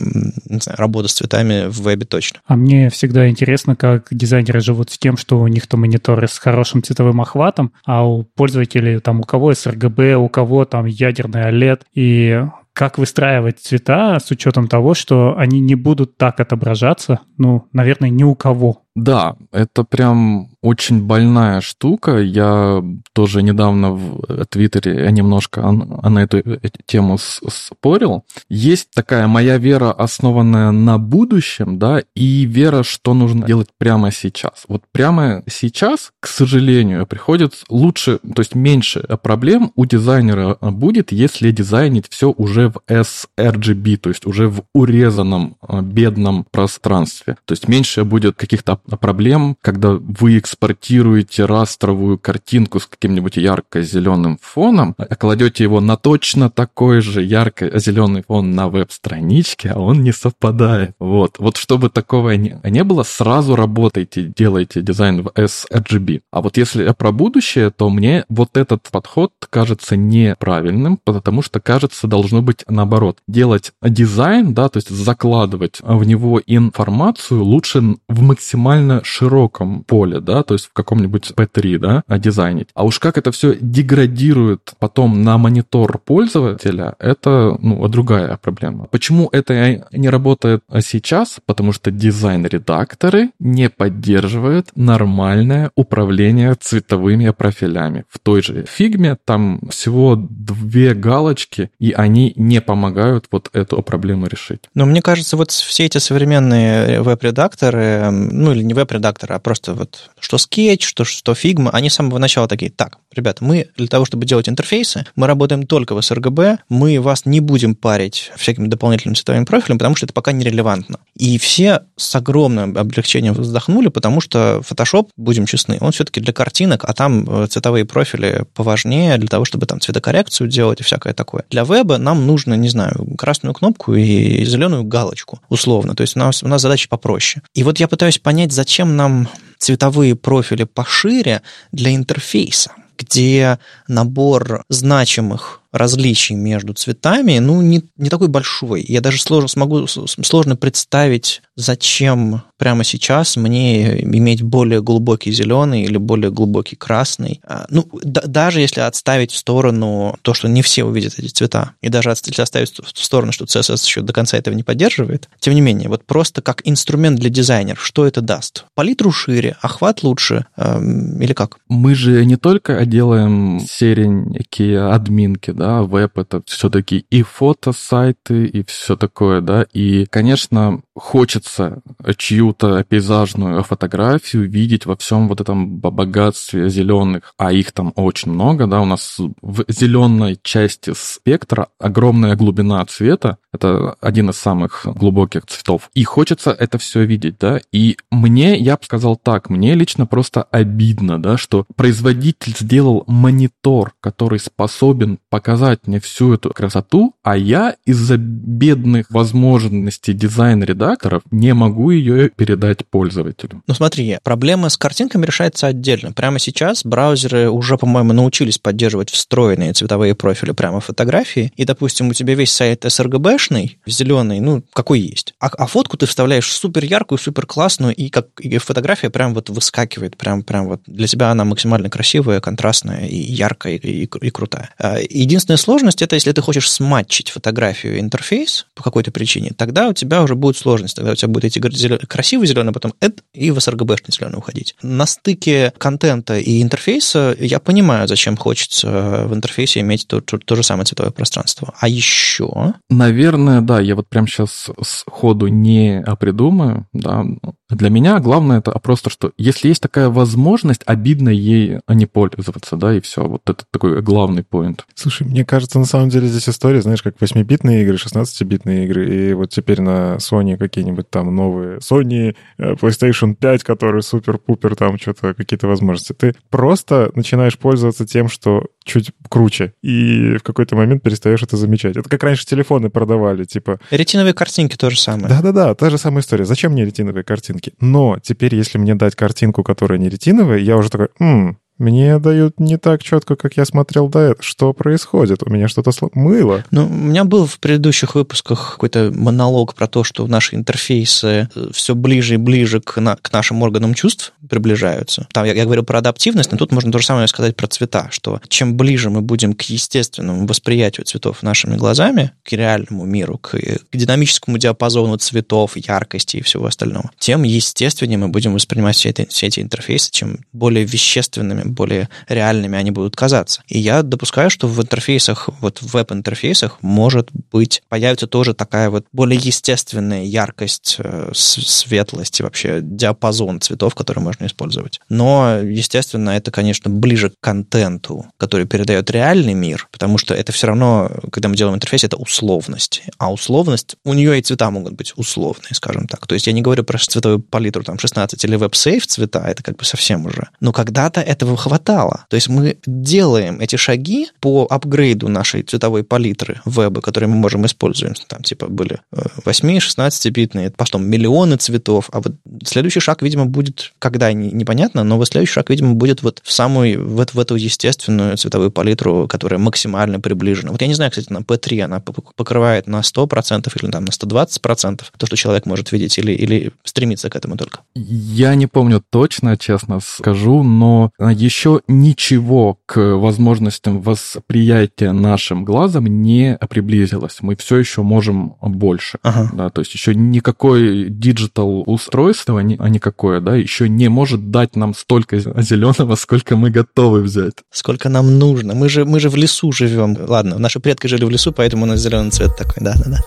[0.45, 2.39] не знаю, работу с цветами в вебе точно.
[2.47, 6.81] А мне всегда интересно, как дизайнеры живут с тем, что у них-то мониторы с хорошим
[6.81, 12.43] цветовым охватом, а у пользователей там у кого sRGB, у кого там ядерный OLED, и
[12.79, 18.23] как выстраивать цвета с учетом того, что они не будут так отображаться, ну, наверное, ни
[18.23, 18.83] у кого.
[18.95, 22.17] Да, это прям очень больная штука.
[22.17, 28.25] Я тоже недавно в Твиттере немножко на эту э, тему спорил.
[28.49, 34.65] Есть такая моя вера, основанная на будущем, да, и вера, что нужно делать прямо сейчас.
[34.67, 41.51] Вот прямо сейчас, к сожалению, приходит лучше, то есть меньше проблем у дизайнера будет, если
[41.51, 47.37] дизайнить все уже в sRGB, то есть уже в урезанном э, бедном пространстве.
[47.45, 54.95] То есть меньше будет каких-то проблем, когда вы экспортируете растровую картинку с каким-нибудь ярко-зеленым фоном,
[54.97, 60.95] а кладете его на точно такой же ярко-зеленый фон на веб-страничке, а он не совпадает.
[60.99, 61.37] Вот.
[61.39, 66.21] Вот чтобы такого не, не было, сразу работайте, делайте дизайн в sRGB.
[66.31, 72.07] А вот если про будущее, то мне вот этот подход кажется неправильным, потому что, кажется,
[72.07, 73.19] должно быть наоборот.
[73.27, 80.43] Делать дизайн, да, то есть закладывать в него информацию лучше в максимально широком поле, да,
[80.43, 82.69] то есть в каком-нибудь P3, да, дизайнить.
[82.73, 88.85] А уж как это все деградирует потом на монитор пользователя, это, ну, другая проблема.
[88.85, 91.39] Почему это не работает сейчас?
[91.45, 98.05] Потому что дизайн-редакторы не поддерживают нормальное управление цветовыми профилями.
[98.09, 104.25] В той же фигме там всего две галочки, и они не помогают вот эту проблему
[104.25, 104.61] решить.
[104.73, 110.09] Но мне кажется, вот все эти современные веб-редакторы, ну или не веб-редакторы, а просто вот
[110.19, 114.05] что Sketch, что, что Figma, они с самого начала такие, так, ребята, мы для того,
[114.05, 119.15] чтобы делать интерфейсы, мы работаем только в sRGB, мы вас не будем парить всякими дополнительными
[119.15, 120.99] цветовыми профилями, потому что это пока нерелевантно.
[121.15, 126.83] И все с огромным облегчением вздохнули, потому что Photoshop, будем честны, он все-таки для картинок,
[126.85, 131.43] а там э, цветовые профили поважнее для того, чтобы там цветокоррекцию делать и всякое такое.
[131.49, 135.95] Для веба нам нужно, не знаю, красную кнопку и зеленую галочку, условно.
[135.95, 137.43] То есть у нас, у нас задача попроще.
[137.55, 139.27] И вот я пытаюсь понять, зачем нам
[139.57, 148.27] цветовые профили пошире для интерфейса где набор значимых различий между цветами, ну, не, не такой
[148.27, 148.83] большой.
[148.87, 155.97] Я даже сложно, смогу, сложно представить, зачем прямо сейчас мне иметь более глубокий зеленый или
[155.97, 157.39] более глубокий красный.
[157.47, 161.71] А, ну, да, даже если отставить в сторону то, что не все увидят эти цвета,
[161.81, 165.53] и даже если оставить в сторону, что CSS еще до конца этого не поддерживает, тем
[165.53, 168.65] не менее, вот просто как инструмент для дизайнеров, что это даст?
[168.75, 171.57] Палитру шире, охват лучше эм, или как?
[171.69, 178.95] Мы же не только делаем серенькие админки, да, веб это все-таки и фотосайты, и все
[178.95, 181.81] такое, да, и, конечно, хочется
[182.17, 188.67] чью-то пейзажную фотографию видеть во всем вот этом богатстве зеленых, а их там очень много,
[188.67, 195.45] да, у нас в зеленой части спектра огромная глубина цвета, это один из самых глубоких
[195.45, 200.05] цветов, и хочется это все видеть, да, и мне, я бы сказал так, мне лично
[200.05, 207.37] просто обидно, да, что производитель сделал монитор, который способен показать мне всю эту красоту, а
[207.37, 213.61] я из-за бедных возможностей дизайн-редактора редакторов, не могу ее передать пользователю.
[213.67, 216.11] Ну смотри, проблема с картинками решается отдельно.
[216.13, 221.51] Прямо сейчас браузеры уже, по-моему, научились поддерживать встроенные цветовые профили прямо фотографии.
[221.55, 225.33] И, допустим, у тебя весь сайт sRGB-шный, зеленый, ну, какой есть.
[225.39, 229.49] А, а фотку ты вставляешь супер яркую, супер классную, и как и фотография прям вот
[229.49, 234.29] выскакивает, прям, прям вот для тебя она максимально красивая, контрастная и яркая, и, и, и
[234.29, 234.69] крутая.
[234.79, 239.93] А, единственная сложность это если ты хочешь сматчить фотографию интерфейс по какой-то причине, тогда у
[239.93, 240.95] тебя уже будет сложность.
[240.95, 241.59] Тогда у тебя будет идти
[242.07, 244.75] красивый зеленый, потом эд и в sRGB-шный зеленый уходить.
[244.81, 250.55] На стыке контента и интерфейса я понимаю, зачем хочется в интерфейсе иметь то, то, то
[250.55, 251.73] же самое цветовое пространство.
[251.79, 252.73] А еще...
[252.89, 257.25] Наверное, да, я вот прям сейчас сходу не придумаю, да.
[257.69, 262.95] Для меня главное это просто, что если есть такая возможность, обидно ей не пользоваться, да,
[262.95, 263.23] и все.
[263.23, 264.85] Вот это такой главный поинт.
[264.95, 269.33] Слушай, мне кажется, на самом деле здесь история, знаешь, как 8-битные игры, 16-битные игры, и
[269.33, 275.33] вот теперь на Sony какие-нибудь там новые Sony э, PlayStation 5, которые супер-пупер, там что-то,
[275.33, 276.13] какие-то возможности.
[276.13, 281.95] Ты просто начинаешь пользоваться тем, что чуть круче, и в какой-то момент перестаешь это замечать.
[281.95, 283.79] Это как раньше телефоны продавали, типа...
[283.91, 285.29] Ретиновые картинки то же самое.
[285.29, 286.45] Да-да-да, та же самая история.
[286.45, 287.73] Зачем мне ретиновые картинки?
[287.79, 292.59] Но теперь, если мне дать картинку, которая не ретиновая, я уже такой, м мне дают
[292.59, 294.43] не так четко, как я смотрел до этого.
[294.43, 295.41] Что происходит?
[295.43, 296.09] У меня что-то сло...
[296.13, 296.65] мыло.
[296.71, 301.69] Ну, у меня был в предыдущих выпусках какой-то монолог про то, что наши интерфейсы э,
[301.71, 303.15] все ближе и ближе к, на...
[303.15, 305.27] к нашим органам чувств приближаются.
[305.31, 308.09] Там я, я говорил про адаптивность, но тут можно то же самое сказать про цвета,
[308.11, 313.51] что чем ближе мы будем к естественному восприятию цветов нашими глазами, к реальному миру, к,
[313.51, 319.25] к динамическому диапазону цветов, яркости и всего остального, тем естественнее мы будем воспринимать все, это,
[319.27, 323.61] все эти интерфейсы, чем более вещественными более реальными они будут казаться.
[323.67, 329.05] И я допускаю, что в интерфейсах, вот в веб-интерфейсах, может быть, появится тоже такая вот
[329.11, 334.99] более естественная яркость, э, светлость и вообще диапазон цветов, которые можно использовать.
[335.09, 340.67] Но, естественно, это, конечно, ближе к контенту, который передает реальный мир, потому что это все
[340.67, 343.03] равно, когда мы делаем интерфейс, это условность.
[343.17, 346.27] А условность, у нее и цвета могут быть условные, скажем так.
[346.27, 349.77] То есть я не говорю про цветовую палитру там 16 или веб-сейф цвета, это как
[349.77, 350.49] бы совсем уже.
[350.59, 352.25] Но когда-то этого хватало.
[352.29, 357.65] То есть мы делаем эти шаги по апгрейду нашей цветовой палитры веба, которые мы можем
[357.65, 358.25] использовать.
[358.27, 359.01] Там типа были
[359.45, 362.09] 8-16-битные, э, потом миллионы цветов.
[362.11, 362.33] А вот
[362.65, 367.05] следующий шаг, видимо, будет, когда непонятно, но вот следующий шаг, видимо, будет вот в самую,
[367.05, 370.71] в, в эту естественную цветовую палитру, которая максимально приближена.
[370.71, 375.03] Вот я не знаю, кстати, на P3 она покрывает на 100% или там на 120%
[375.17, 377.81] то, что человек может видеть, или, или стремится к этому только.
[377.95, 381.11] Я не помню точно, честно скажу, но
[381.49, 387.37] еще ничего к возможностям восприятия нашим глазом не приблизилось.
[387.41, 389.17] Мы все еще можем больше.
[389.23, 389.49] Ага.
[389.53, 394.93] Да, то есть еще никакой digital устройство, а никакое, да, еще не может дать нам
[394.93, 397.55] столько зеленого, сколько мы готовы взять.
[397.71, 398.75] Сколько нам нужно.
[398.75, 400.15] Мы же, мы же в лесу живем.
[400.27, 403.23] Ладно, наши предки жили в лесу, поэтому у нас зеленый цвет такой, да-да-да.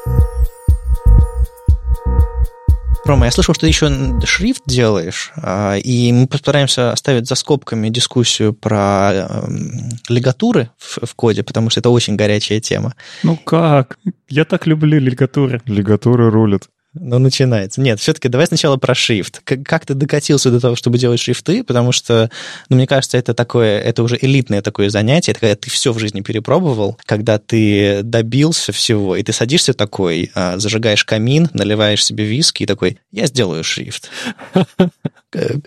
[3.04, 3.90] Рома, я слышал, что ты еще
[4.24, 11.14] шрифт делаешь, а, и мы постараемся оставить за скобками дискуссию про эм, лигатуры в, в
[11.16, 12.94] коде, потому что это очень горячая тема.
[13.24, 13.98] Ну как?
[14.28, 15.60] Я так люблю лигатуры.
[15.66, 16.68] Лигатуры рулят.
[16.94, 17.80] Ну, начинается.
[17.80, 19.40] Нет, все-таки давай сначала про шрифт.
[19.44, 21.64] Как, как ты докатился до того, чтобы делать шрифты?
[21.64, 22.30] Потому что,
[22.68, 25.32] ну, мне кажется, это такое, это уже элитное такое занятие.
[25.32, 30.30] Это когда ты все в жизни перепробовал, когда ты добился всего, и ты садишься такой,
[30.34, 34.10] а, зажигаешь камин, наливаешь себе виски и такой, я сделаю шрифт.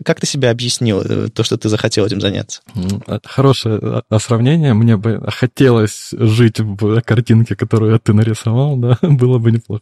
[0.04, 2.62] Как ты себя объяснил, э, то, что ты захотел этим заняться?
[3.08, 4.76] А, хорошее а, сравнение.
[4.76, 9.82] Мне бы хотелось жить в картинке, которую ты нарисовал, да, было бы неплохо.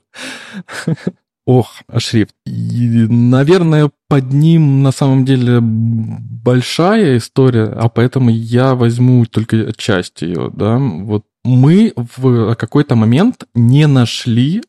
[1.45, 2.35] Ох, шрифт.
[2.45, 10.49] Наверное, под ним на самом деле большая история, а поэтому я возьму только часть ее,
[10.53, 10.77] да.
[10.77, 14.63] Вот мы в какой-то момент не нашли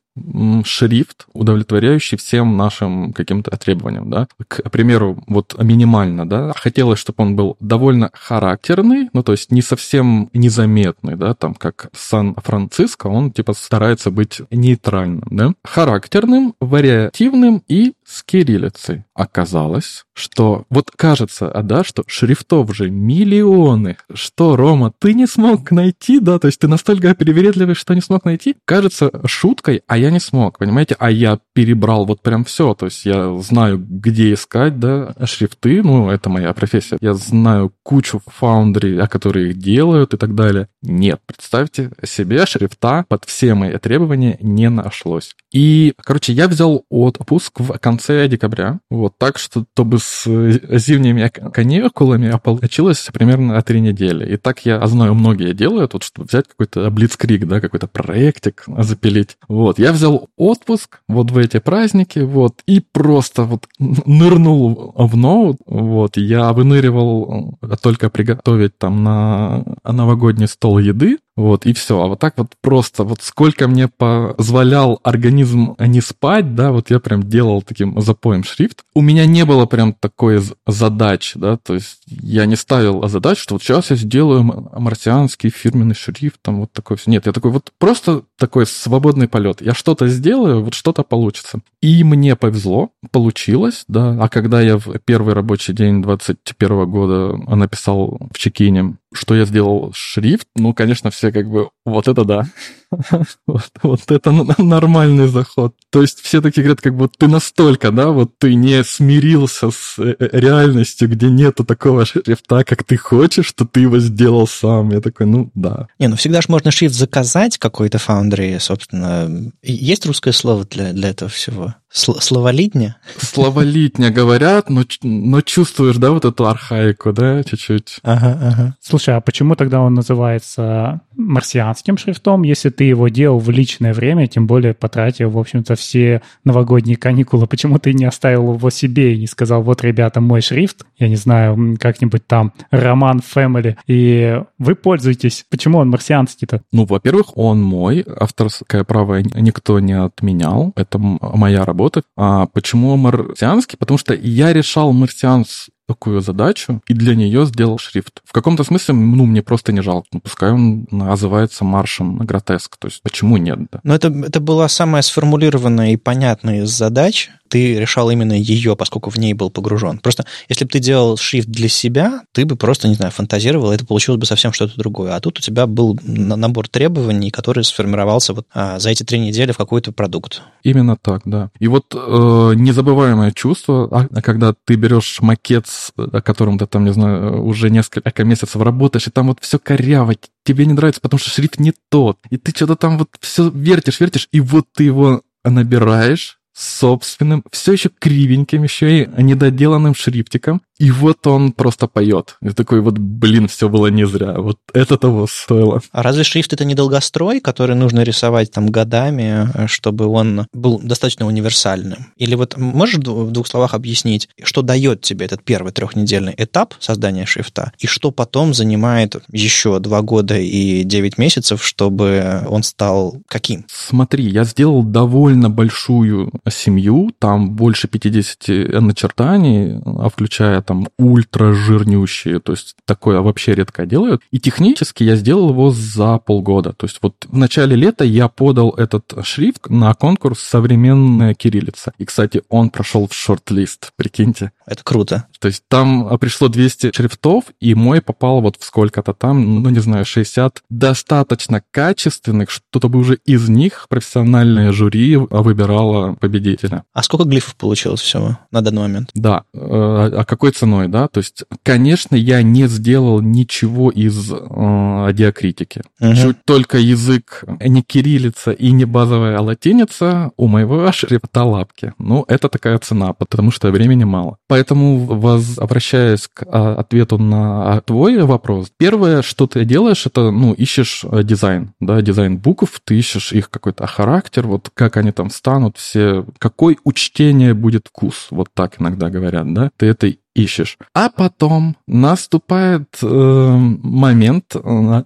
[0.65, 4.29] шрифт, удовлетворяющий всем нашим каким-то требованиям, да.
[4.47, 9.63] К примеру, вот минимально, да, хотелось, чтобы он был довольно характерный, ну, то есть не
[9.63, 17.95] совсем незаметный, да, там, как Сан-Франциско, он, типа, старается быть нейтральным, да, характерным, вариативным и
[18.05, 19.05] с кириллицей.
[19.15, 23.97] Оказалось, что вот кажется, а да, что шрифтов же миллионы.
[24.13, 26.39] Что, Рома, ты не смог найти, да?
[26.39, 28.57] То есть ты настолько привередливый, что не смог найти?
[28.65, 30.97] Кажется шуткой, а я не смог, понимаете?
[30.99, 32.75] А я перебрал вот прям все.
[32.75, 35.83] То есть я знаю, где искать, да, шрифты.
[35.83, 36.99] Ну, это моя профессия.
[37.01, 40.69] Я знаю кучу фаундри, о которые их делают и так далее.
[40.83, 45.35] Нет, представьте себе, шрифта под все мои требования не нашлось.
[45.53, 48.81] И, короче, я взял отпуск в конце декабря.
[48.91, 54.35] Вот так, что чтобы с зимними каникулами а получилось примерно три недели.
[54.35, 59.37] И так я знаю, многие делают, вот, чтобы взять какой-то блицкрик, да, какой-то проектик запилить.
[59.49, 65.59] Вот, я взял отпуск вот в эти праздники, вот, и просто вот нырнул в ноут,
[65.67, 72.01] вот, я выныривал только приготовить там на новогодний стол еды, вот, и все.
[72.01, 77.01] А вот так вот просто, вот сколько мне позволял организм не спать, да, вот я
[77.01, 78.85] прям делал таким запоем шрифт.
[78.95, 83.55] У меня не было прям такой задачи, да, то есть я не ставил задач, что
[83.55, 87.11] вот сейчас я сделаю марсианский фирменный шрифт, там вот такой все.
[87.11, 89.61] Нет, я такой вот просто такой свободный полет.
[89.61, 91.61] Я что-то сделаю, вот что-то получится.
[91.81, 94.17] И мне повезло, получилось, да.
[94.21, 99.93] А когда я в первый рабочий день 21 года написал в чекине что я сделал
[99.95, 102.45] шрифт, ну, конечно, все как бы, вот это да.
[103.47, 105.75] вот, вот это нормальный заход.
[105.91, 109.99] То есть все такие говорят, как бы ты настолько, да, вот ты не смирился с
[109.99, 114.91] э, э, реальностью, где нету такого шрифта, как ты хочешь, что ты его сделал сам.
[114.91, 115.89] Я такой, ну, да.
[115.99, 119.53] Не, ну всегда же можно шрифт заказать какой-то фаундре, собственно.
[119.63, 121.75] Есть русское слово для, для этого всего?
[121.95, 122.97] Словолитня?
[123.19, 127.99] Словолитня говорят, но, но чувствуешь, да, вот эту архаику, да, чуть-чуть.
[128.03, 128.77] Ага, ага.
[128.81, 134.27] Слушай, а почему тогда он называется марсианским шрифтом, если ты его делал в личное время,
[134.27, 137.47] тем более потратил, в общем-то, все новогодние каникулы?
[137.55, 141.17] Почему ты не оставил его себе и не сказал, вот, ребята, мой шрифт, я не
[141.17, 145.45] знаю, как-нибудь там, роман Family, и вы пользуетесь.
[145.51, 146.63] Почему он марсианский-то?
[146.73, 152.03] Ну, во-первых, он мой, авторское право никто не отменял, это моя работа.
[152.17, 153.79] А почему марсианский?
[153.79, 158.23] Потому что я решал марсианс такую задачу и для нее сделал шрифт.
[158.25, 160.09] В каком-то смысле, ну, мне просто не жалко.
[160.13, 162.77] Ну, пускай он называется маршем гротеск.
[162.77, 163.59] То есть почему нет?
[163.71, 163.81] Да?
[163.83, 167.31] Но это, это была самая сформулированная и понятная из задач.
[167.49, 169.99] Ты решал именно ее, поскольку в ней был погружен.
[169.99, 173.75] Просто если бы ты делал шрифт для себя, ты бы просто, не знаю, фантазировал, и
[173.75, 175.15] это получилось бы совсем что-то другое.
[175.15, 179.53] А тут у тебя был набор требований, который сформировался вот а, за эти три недели
[179.53, 180.43] в какой-то продукт.
[180.63, 181.51] Именно так, да.
[181.61, 186.93] И вот э, незабываемое чувство, а, когда ты берешь макет о котором ты там, не
[186.93, 190.15] знаю, уже несколько месяцев работаешь, и там вот все коряво,
[190.45, 194.01] тебе не нравится, потому что шрифт не тот, и ты что-то там вот все вертишь,
[194.01, 200.91] вертишь, и вот ты его набираешь, собственным, все еще кривеньким, еще и недоделанным шрифтиком, и
[200.91, 202.37] вот он просто поет.
[202.43, 204.35] И такой вот, блин, все было не зря.
[204.39, 205.81] Вот это того стоило.
[205.93, 211.27] А разве шрифт это не долгострой, который нужно рисовать там годами, чтобы он был достаточно
[211.27, 212.07] универсальным?
[212.17, 217.27] Или вот можешь в двух словах объяснить, что дает тебе этот первый трехнедельный этап создания
[217.27, 223.65] шрифта, и что потом занимает еще два года и девять месяцев, чтобы он стал каким?
[223.69, 232.41] Смотри, я сделал довольно большую семью, там больше 50 начертаний, а включая там ультра жирнющие,
[232.41, 234.23] то есть такое вообще редко делают.
[234.31, 236.73] И технически я сделал его за полгода.
[236.73, 241.93] То есть вот в начале лета я подал этот шрифт на конкурс «Современная кириллица».
[241.99, 244.53] И, кстати, он прошел в шорт-лист, прикиньте.
[244.67, 245.27] Это круто.
[245.41, 249.69] То есть там а, пришло 200 шрифтов, и мой попал вот в сколько-то там, ну,
[249.69, 256.85] не знаю, 60 достаточно качественных, чтобы уже из них профессиональное жюри выбирало победителя.
[256.93, 259.11] А сколько глифов получилось всего на данный момент?
[259.15, 259.45] Да.
[259.53, 261.09] Э, а какой ценой, да?
[261.09, 265.83] То есть, конечно, я не сделал ничего из э, диакритики.
[266.01, 266.15] Угу.
[266.15, 271.93] Чуть только язык не кириллица и не базовая латиница у моего шрифта лапки.
[271.99, 274.39] Ну, это такая цена, потому что времени мало.
[274.49, 281.05] Поэтому, возвращаясь к а, ответу на твой вопрос, первое, что ты делаешь, это, ну, ищешь
[281.05, 285.77] э, дизайн, да, дизайн букв, ты ищешь их какой-то характер, вот как они там станут,
[285.77, 290.79] все, какой у чтения будет вкус, вот так иногда говорят, да, ты это ищешь.
[290.93, 294.57] А потом наступает э, момент,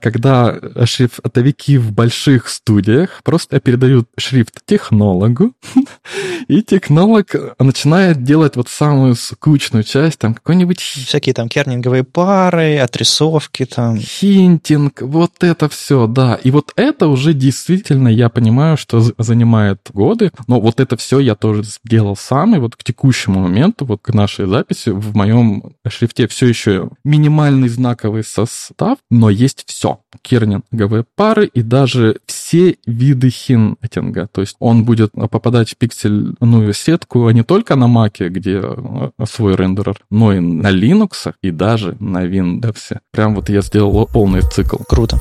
[0.01, 5.53] когда шрифтовики в больших студиях просто передают шрифт технологу,
[6.49, 10.81] и технолог начинает делать вот самую скучную часть, там какой-нибудь...
[10.81, 13.99] Всякие там кернинговые пары, отрисовки там.
[13.99, 16.37] Хинтинг, вот это все, да.
[16.43, 21.35] И вот это уже действительно, я понимаю, что занимает годы, но вот это все я
[21.35, 26.27] тоже сделал сам, и вот к текущему моменту, вот к нашей записи, в моем шрифте
[26.29, 30.01] все еще минимальный знаковый состав, но есть все.
[30.23, 34.29] Кернинговые пары и даже все виды хинтинга.
[34.29, 39.11] То есть он будет попадать в пиксельную сетку а не только на Mac, где э,
[39.29, 42.99] свой рендерер, но и на Linux, и даже на Windows.
[43.13, 44.77] Прям вот я сделал полный цикл.
[44.89, 45.19] Круто.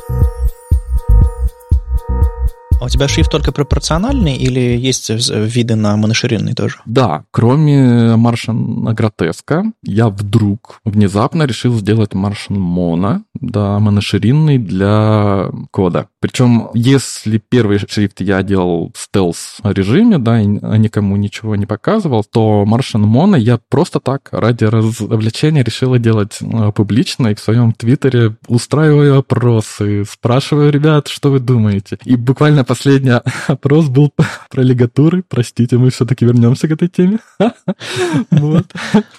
[2.79, 6.77] А у тебя шрифт только пропорциональный или есть виды на моноширинный тоже?
[6.85, 16.07] Да, кроме Martian Гротеска, я вдруг внезапно решил сделать Martian Mono, да, моноширинный для кода.
[16.19, 22.63] Причем, если первый шрифт я делал в стелс-режиме, да, и никому ничего не показывал, то
[22.67, 28.35] Martian Mono я просто так, ради развлечения, решил делать э, публично и в своем твиттере
[28.47, 31.97] устраиваю опросы, спрашиваю ребят, что вы думаете.
[32.05, 33.13] И буквально последний
[33.47, 34.13] опрос был
[34.49, 35.23] про лигатуры.
[35.27, 37.19] Простите, мы все-таки вернемся к этой теме.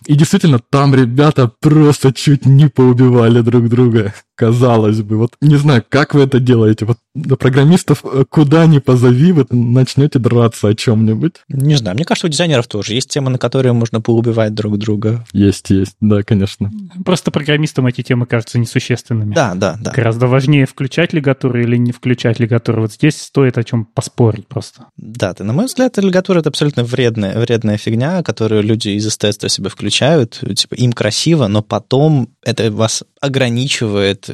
[0.07, 5.17] И действительно, там ребята просто чуть не поубивали друг друга казалось бы.
[5.17, 6.85] Вот не знаю, как вы это делаете.
[6.85, 11.35] Вот до программистов э, куда ни позови, вы начнете драться о чем-нибудь.
[11.49, 15.27] Не знаю, мне кажется, у дизайнеров тоже есть темы, на которые можно поубивать друг друга.
[15.33, 16.71] Есть, есть, да, конечно.
[17.05, 19.35] Просто программистам эти темы кажутся несущественными.
[19.35, 19.91] Да, да, да.
[19.91, 22.83] Гораздо важнее включать лигатуры или не включать лигатуры.
[22.83, 24.87] Вот здесь стоит о чем поспорить просто.
[24.97, 29.49] Да, ты, на мой взгляд, лигатура— это абсолютно вредная, вредная фигня, которую люди из эстетства
[29.49, 30.41] себе включают.
[30.55, 34.31] Типа, им красиво, но потом это вас ограничивает.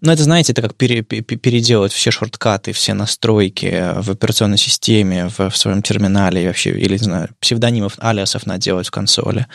[0.00, 5.50] Ну, это, знаете, это как пере, переделать все шорткаты, все настройки в операционной системе, в,
[5.50, 9.46] в своем терминале вообще, или, не знаю, псевдонимов, алиасов наделать в консоли.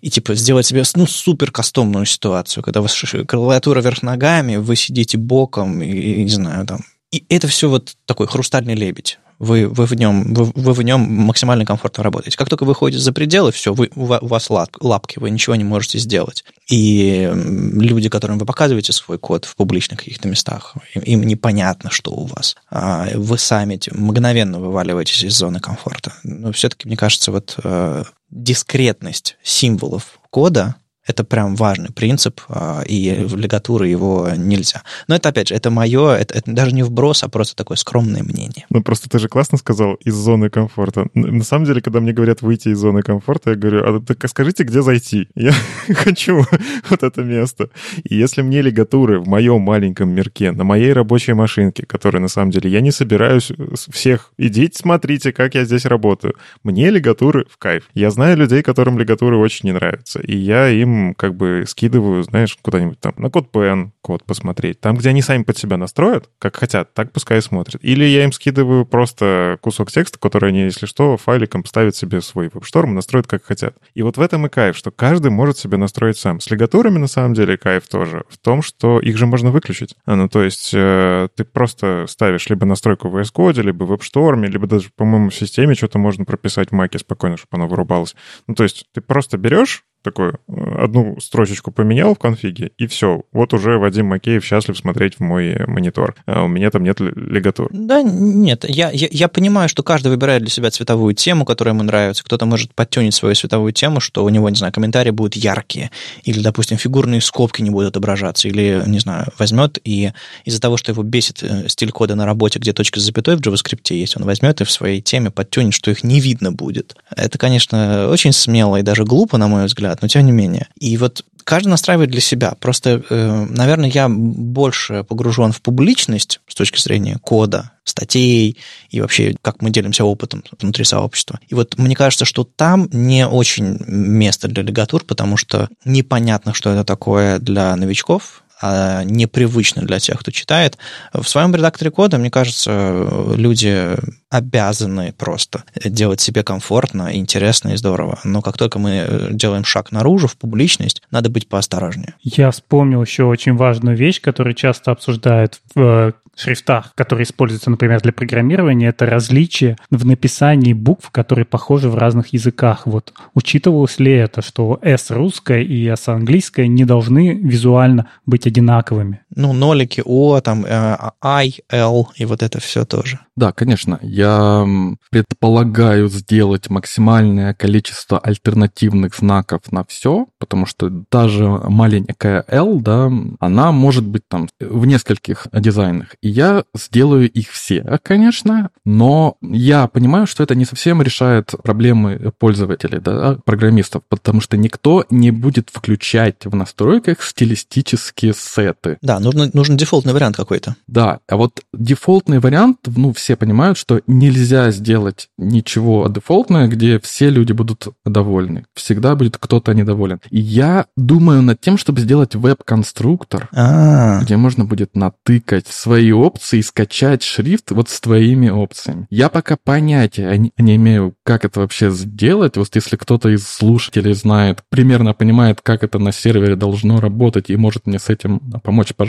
[0.00, 2.94] И, типа, сделать себе, ну, супер кастомную ситуацию, когда у вас
[3.26, 8.28] клавиатура вверх ногами, вы сидите боком, и не знаю, там, и это все вот такой
[8.28, 12.36] хрустальный лебедь вы, вы, в нем, вы, вы в нем максимально комфортно работаете.
[12.36, 15.98] Как только вы выходите за пределы, все, вы, у вас лапки, вы ничего не можете
[15.98, 16.44] сделать.
[16.70, 22.12] И люди, которым вы показываете свой код в публичных каких-то местах, им, им непонятно, что
[22.12, 22.56] у вас.
[22.70, 26.12] А вы сами мгновенно вываливаетесь из зоны комфорта.
[26.24, 30.76] Но все-таки, мне кажется, вот э, дискретность символов кода
[31.08, 34.82] это прям важный принцип, а, и в лигатуры его нельзя.
[35.08, 38.22] Но это, опять же, это мое, это, это даже не вброс, а просто такое скромное
[38.22, 38.66] мнение.
[38.70, 41.06] Ну, просто ты же классно сказал, из зоны комфорта.
[41.14, 44.64] На самом деле, когда мне говорят выйти из зоны комфорта, я говорю, а так скажите,
[44.64, 45.28] где зайти?
[45.34, 45.52] Я
[45.88, 46.44] хочу
[46.90, 47.70] вот это место.
[48.04, 52.50] И если мне лигатуры в моем маленьком мирке, на моей рабочей машинке, которой на самом
[52.50, 53.50] деле я не собираюсь
[53.90, 56.34] всех, идите, смотрите, как я здесь работаю.
[56.62, 57.88] Мне лигатуры в кайф.
[57.94, 62.56] Я знаю людей, которым лигатуры очень не нравятся, и я им как бы скидываю, знаешь,
[62.60, 64.80] куда-нибудь там на код PN код посмотреть.
[64.80, 67.82] Там, где они сами под себя настроят, как хотят, так пускай смотрят.
[67.82, 72.48] Или я им скидываю просто кусок текста, который они, если что, файликом ставят себе свой
[72.52, 73.76] веб-шторм и настроят как хотят.
[73.94, 76.40] И вот в этом и кайф, что каждый может себе настроить сам.
[76.40, 79.94] С лигатурами, на самом деле, кайф тоже в том, что их же можно выключить.
[80.06, 83.92] А, ну, то есть э, ты просто ставишь либо настройку в VS Code, либо в
[83.92, 88.16] WebStorm, либо даже, по-моему, в системе что-то можно прописать в Маке спокойно, чтобы оно вырубалось.
[88.46, 93.22] Ну, то есть ты просто берешь такую э, одну строчечку поменял в конфиге, и все.
[93.32, 96.14] Вот уже Вадим Макеев счастлив смотреть в мой монитор.
[96.26, 97.68] А у меня там нет лигатур.
[97.72, 98.64] Да, нет.
[98.68, 102.24] Я, я, я понимаю, что каждый выбирает для себя цветовую тему, которая ему нравится.
[102.24, 105.90] Кто-то может подтюнить свою цветовую тему, что у него, не знаю, комментарии будут яркие,
[106.24, 110.12] или, допустим, фигурные скобки не будут отображаться, или, не знаю, возьмет и
[110.44, 113.40] из-за того, что его бесит э, стиль кода на работе, где точка с запятой в
[113.40, 116.96] JavaScript есть, он возьмет и в своей теме подтюнит, что их не видно будет.
[117.14, 120.68] Это, конечно, очень смело и даже глупо, на мой взгляд, но тем не менее.
[120.78, 122.54] И вот каждый настраивает для себя.
[122.60, 128.58] Просто, э, наверное, я больше погружен в публичность с точки зрения кода, статей
[128.90, 131.40] и вообще, как мы делимся опытом внутри сообщества.
[131.48, 136.70] И вот мне кажется, что там не очень место для лигатур, потому что непонятно, что
[136.70, 140.76] это такое для новичков, а непривычно для тех, кто читает.
[141.12, 143.96] В своем редакторе кода, мне кажется, люди
[144.30, 148.18] обязаны просто делать себе комфортно, интересно и здорово.
[148.24, 152.14] Но как только мы делаем шаг наружу, в публичность, надо быть поосторожнее.
[152.22, 158.12] Я вспомнил еще очень важную вещь, которую часто обсуждают в шрифтах, которые используются, например, для
[158.12, 162.86] программирования, это различие в написании букв, которые похожи в разных языках.
[162.86, 169.22] Вот учитывалось ли это, что S русская и S английская не должны визуально быть одинаковыми?
[169.38, 173.20] Ну, нолики, О, там, э, I, L и вот это все тоже.
[173.36, 174.00] Да, конечно.
[174.02, 174.66] Я
[175.10, 183.70] предполагаю сделать максимальное количество альтернативных знаков на все, потому что даже маленькая L, да, она
[183.70, 186.16] может быть там в нескольких дизайнах.
[186.20, 192.32] И я сделаю их все, конечно, но я понимаю, что это не совсем решает проблемы
[192.40, 198.98] пользователей, да, программистов, потому что никто не будет включать в настройках стилистические сеты.
[199.00, 200.76] Да, нужно, нужен дефолтный вариант какой-то.
[200.86, 207.30] Да, а вот дефолтный вариант, ну, все понимают, что нельзя сделать ничего дефолтное, где все
[207.30, 208.66] люди будут довольны.
[208.74, 210.20] Всегда будет кто-то недоволен.
[210.30, 216.58] И я думаю над тем, чтобы сделать веб-конструктор, А, где можно будет натыкать свои опции
[216.58, 219.06] и скачать шрифт вот с твоими опциями.
[219.10, 222.56] Я пока понятия не, не имею, как это вообще сделать.
[222.56, 227.56] Вот если кто-то из слушателей знает, примерно понимает, как это на сервере должно работать и
[227.56, 229.07] может мне с этим помочь, пожалуйста,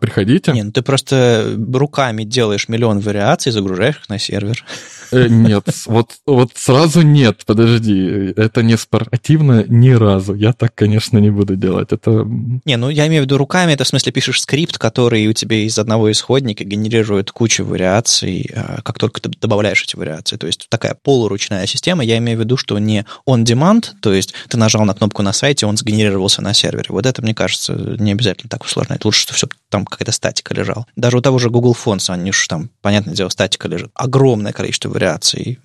[0.00, 0.52] приходите.
[0.52, 4.64] не, ну ты просто руками делаешь миллион вариаций, загружаешь их на сервер.
[5.12, 10.34] Э, Нет, вот, вот сразу нет, подожди, это не спортивно ни разу.
[10.34, 11.92] Я так, конечно, не буду делать.
[11.92, 12.26] Это
[12.64, 15.56] Не, ну я имею в виду руками, это в смысле пишешь скрипт, который у тебя
[15.56, 20.36] из одного исходника генерирует кучу вариаций, а, как только ты добавляешь эти вариации.
[20.36, 22.02] То есть такая полуручная система.
[22.04, 25.66] Я имею в виду, что не on-demand, то есть ты нажал на кнопку на сайте,
[25.66, 26.86] он сгенерировался на сервере.
[26.88, 28.62] Вот это, мне кажется, не обязательно так.
[28.72, 30.86] Это лучше, что все там какая-то статика лежала.
[30.96, 33.90] Даже у того же Google Fonts, они уж там, понятное дело, статика лежит.
[33.94, 35.01] Огромное количество вариаций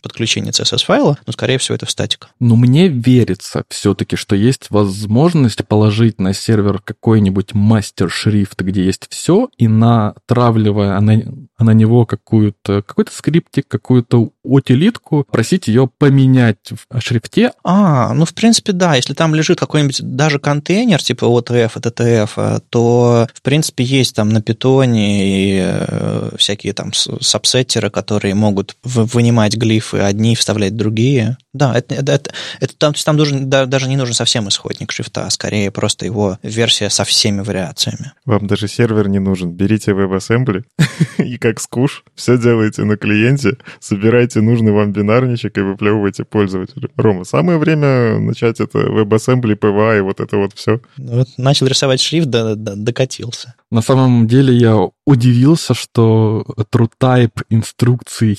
[0.02, 2.30] подключения CSS-файла, но, скорее всего, это в статика.
[2.40, 9.50] Но мне верится все-таки, что есть возможность положить на сервер какой-нибудь мастер-шрифт, где есть все,
[9.58, 11.22] и натравливая на,
[11.60, 17.52] на него какую-то, какой-то скриптик, какую-то утилитку, просить ее поменять в шрифте.
[17.64, 23.28] А, ну, в принципе, да, если там лежит какой-нибудь даже контейнер, типа OTF, TTF, то,
[23.34, 29.56] в принципе, есть там на питоне и э, всякие там сабсеттеры, которые могут вы- вынимать
[29.58, 31.38] глифы одни вставлять другие.
[31.54, 32.32] Да, это, это, это-
[32.62, 35.70] это там, то есть там нужен, да- даже не нужен совсем исходник шрифта, а скорее
[35.72, 38.12] просто его версия со всеми вариациями.
[38.26, 39.52] Вам даже сервер не нужен.
[39.52, 40.64] Берите WebAssembly
[41.18, 46.90] и как скуш все делаете на клиенте, собирайте нужный вам бинарничек и выплевывайте пользователю.
[46.96, 50.80] Рома, самое время начать это WebAssembly, PWA и вот это вот все.
[50.98, 53.56] Ну, Вот начал рисовать шрифт, да, да- докатился.
[53.72, 58.34] На самом деле я удивился, что TrueType инструкции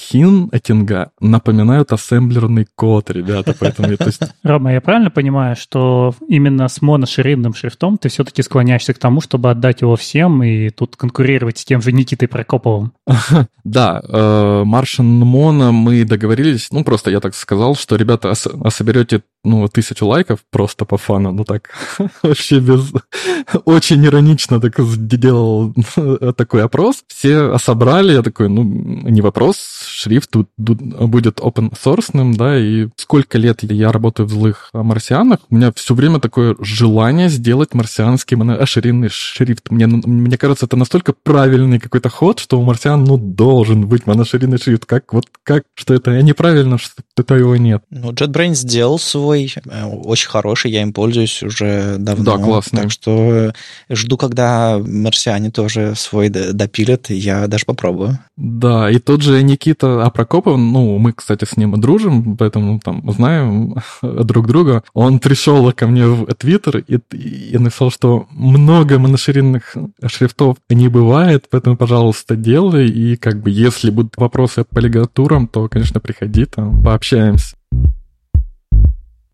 [0.69, 3.55] Хинтинга напоминают ассемблерный код, ребята.
[3.59, 8.95] Поэтому, то есть, Рома, я правильно понимаю, что именно с моноширинным шрифтом ты все-таки склоняешься
[8.95, 12.93] к тому, чтобы отдать его всем и тут конкурировать с тем же Никитой Прокоповым?
[13.65, 18.35] да, э, Martian Mono мы договорились, ну, просто я так сказал, что, ребята, а
[18.65, 21.71] а соберете, ну, тысячу лайков просто по фану, ну, так,
[22.23, 22.93] вообще без...
[23.65, 25.75] Очень иронично так сделал
[26.37, 27.05] такой опрос.
[27.09, 29.57] Все собрали, я такой, ну, не вопрос,
[29.87, 35.41] шрифт тут тут будет open source, да, и сколько лет я работаю в злых марсианах,
[35.51, 39.71] у меня все время такое желание сделать марсианский моноширинный шрифт.
[39.71, 44.59] Мне, мне кажется, это настолько правильный какой-то ход, что у марсиан, ну, должен быть моноширинный
[44.59, 44.87] шрифт.
[44.87, 47.83] Как, вот как, что это неправильно, что это его нет.
[47.91, 52.37] Ну, JetBrains сделал свой, э, очень хороший, я им пользуюсь уже давно.
[52.37, 52.83] Да, классный.
[52.83, 53.53] Так что
[53.89, 58.19] жду, когда марсиане тоже свой допилят, я даже попробую.
[58.37, 63.77] Да, и тот же Никита Апрокопов, ну, мы, кстати, с ним дружим, поэтому там знаем
[64.03, 64.83] друг друга.
[64.95, 69.77] Он пришел ко мне в Твиттер и, и написал, что много моноширинных
[70.07, 72.89] шрифтов не бывает, поэтому, пожалуйста, делай.
[72.89, 77.58] И как бы, если будут вопросы по лигатурам, то, конечно, приходи, там, пообщаемся.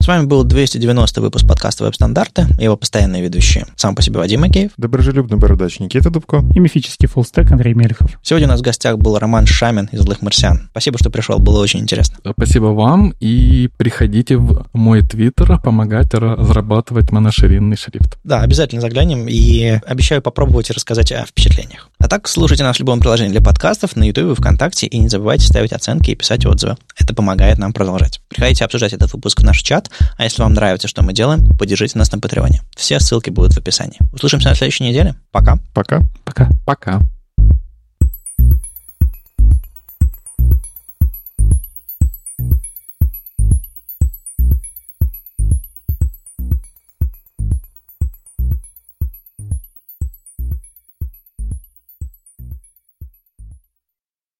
[0.05, 3.65] С вами был 290 выпуск подкаста «Веб-стандарты», его постоянные ведущие.
[3.75, 4.73] Сам по себе Вадим Макеев.
[4.77, 6.45] Доброжелюбный бородач Никита Дубко.
[6.55, 8.11] И мифический фуллстек Андрей Мелехов.
[8.23, 10.69] Сегодня у нас в гостях был Роман Шамин из «Злых марсиан».
[10.73, 12.19] Спасибо, что пришел, было очень интересно.
[12.33, 18.19] Спасибо вам, и приходите в мой Твиттер помогать разрабатывать моноширинный шрифт.
[18.25, 21.89] Да, обязательно заглянем и обещаю попробовать и рассказать о впечатлениях.
[22.05, 25.47] А так, слушайте нас в любом приложении для подкастов, на YouTube, ВКонтакте, и не забывайте
[25.47, 26.77] ставить оценки и писать отзывы.
[26.99, 28.21] Это помогает нам продолжать.
[28.29, 31.97] Приходите обсуждать этот выпуск в наш чат, а если вам нравится, что мы делаем, поддержите
[31.97, 32.61] нас на Патреоне.
[32.77, 33.99] Все ссылки будут в описании.
[34.13, 35.15] Услышимся на следующей неделе.
[35.33, 35.57] Пока.
[35.73, 36.03] Пока.
[36.27, 36.51] Пока.
[36.67, 37.01] Пока.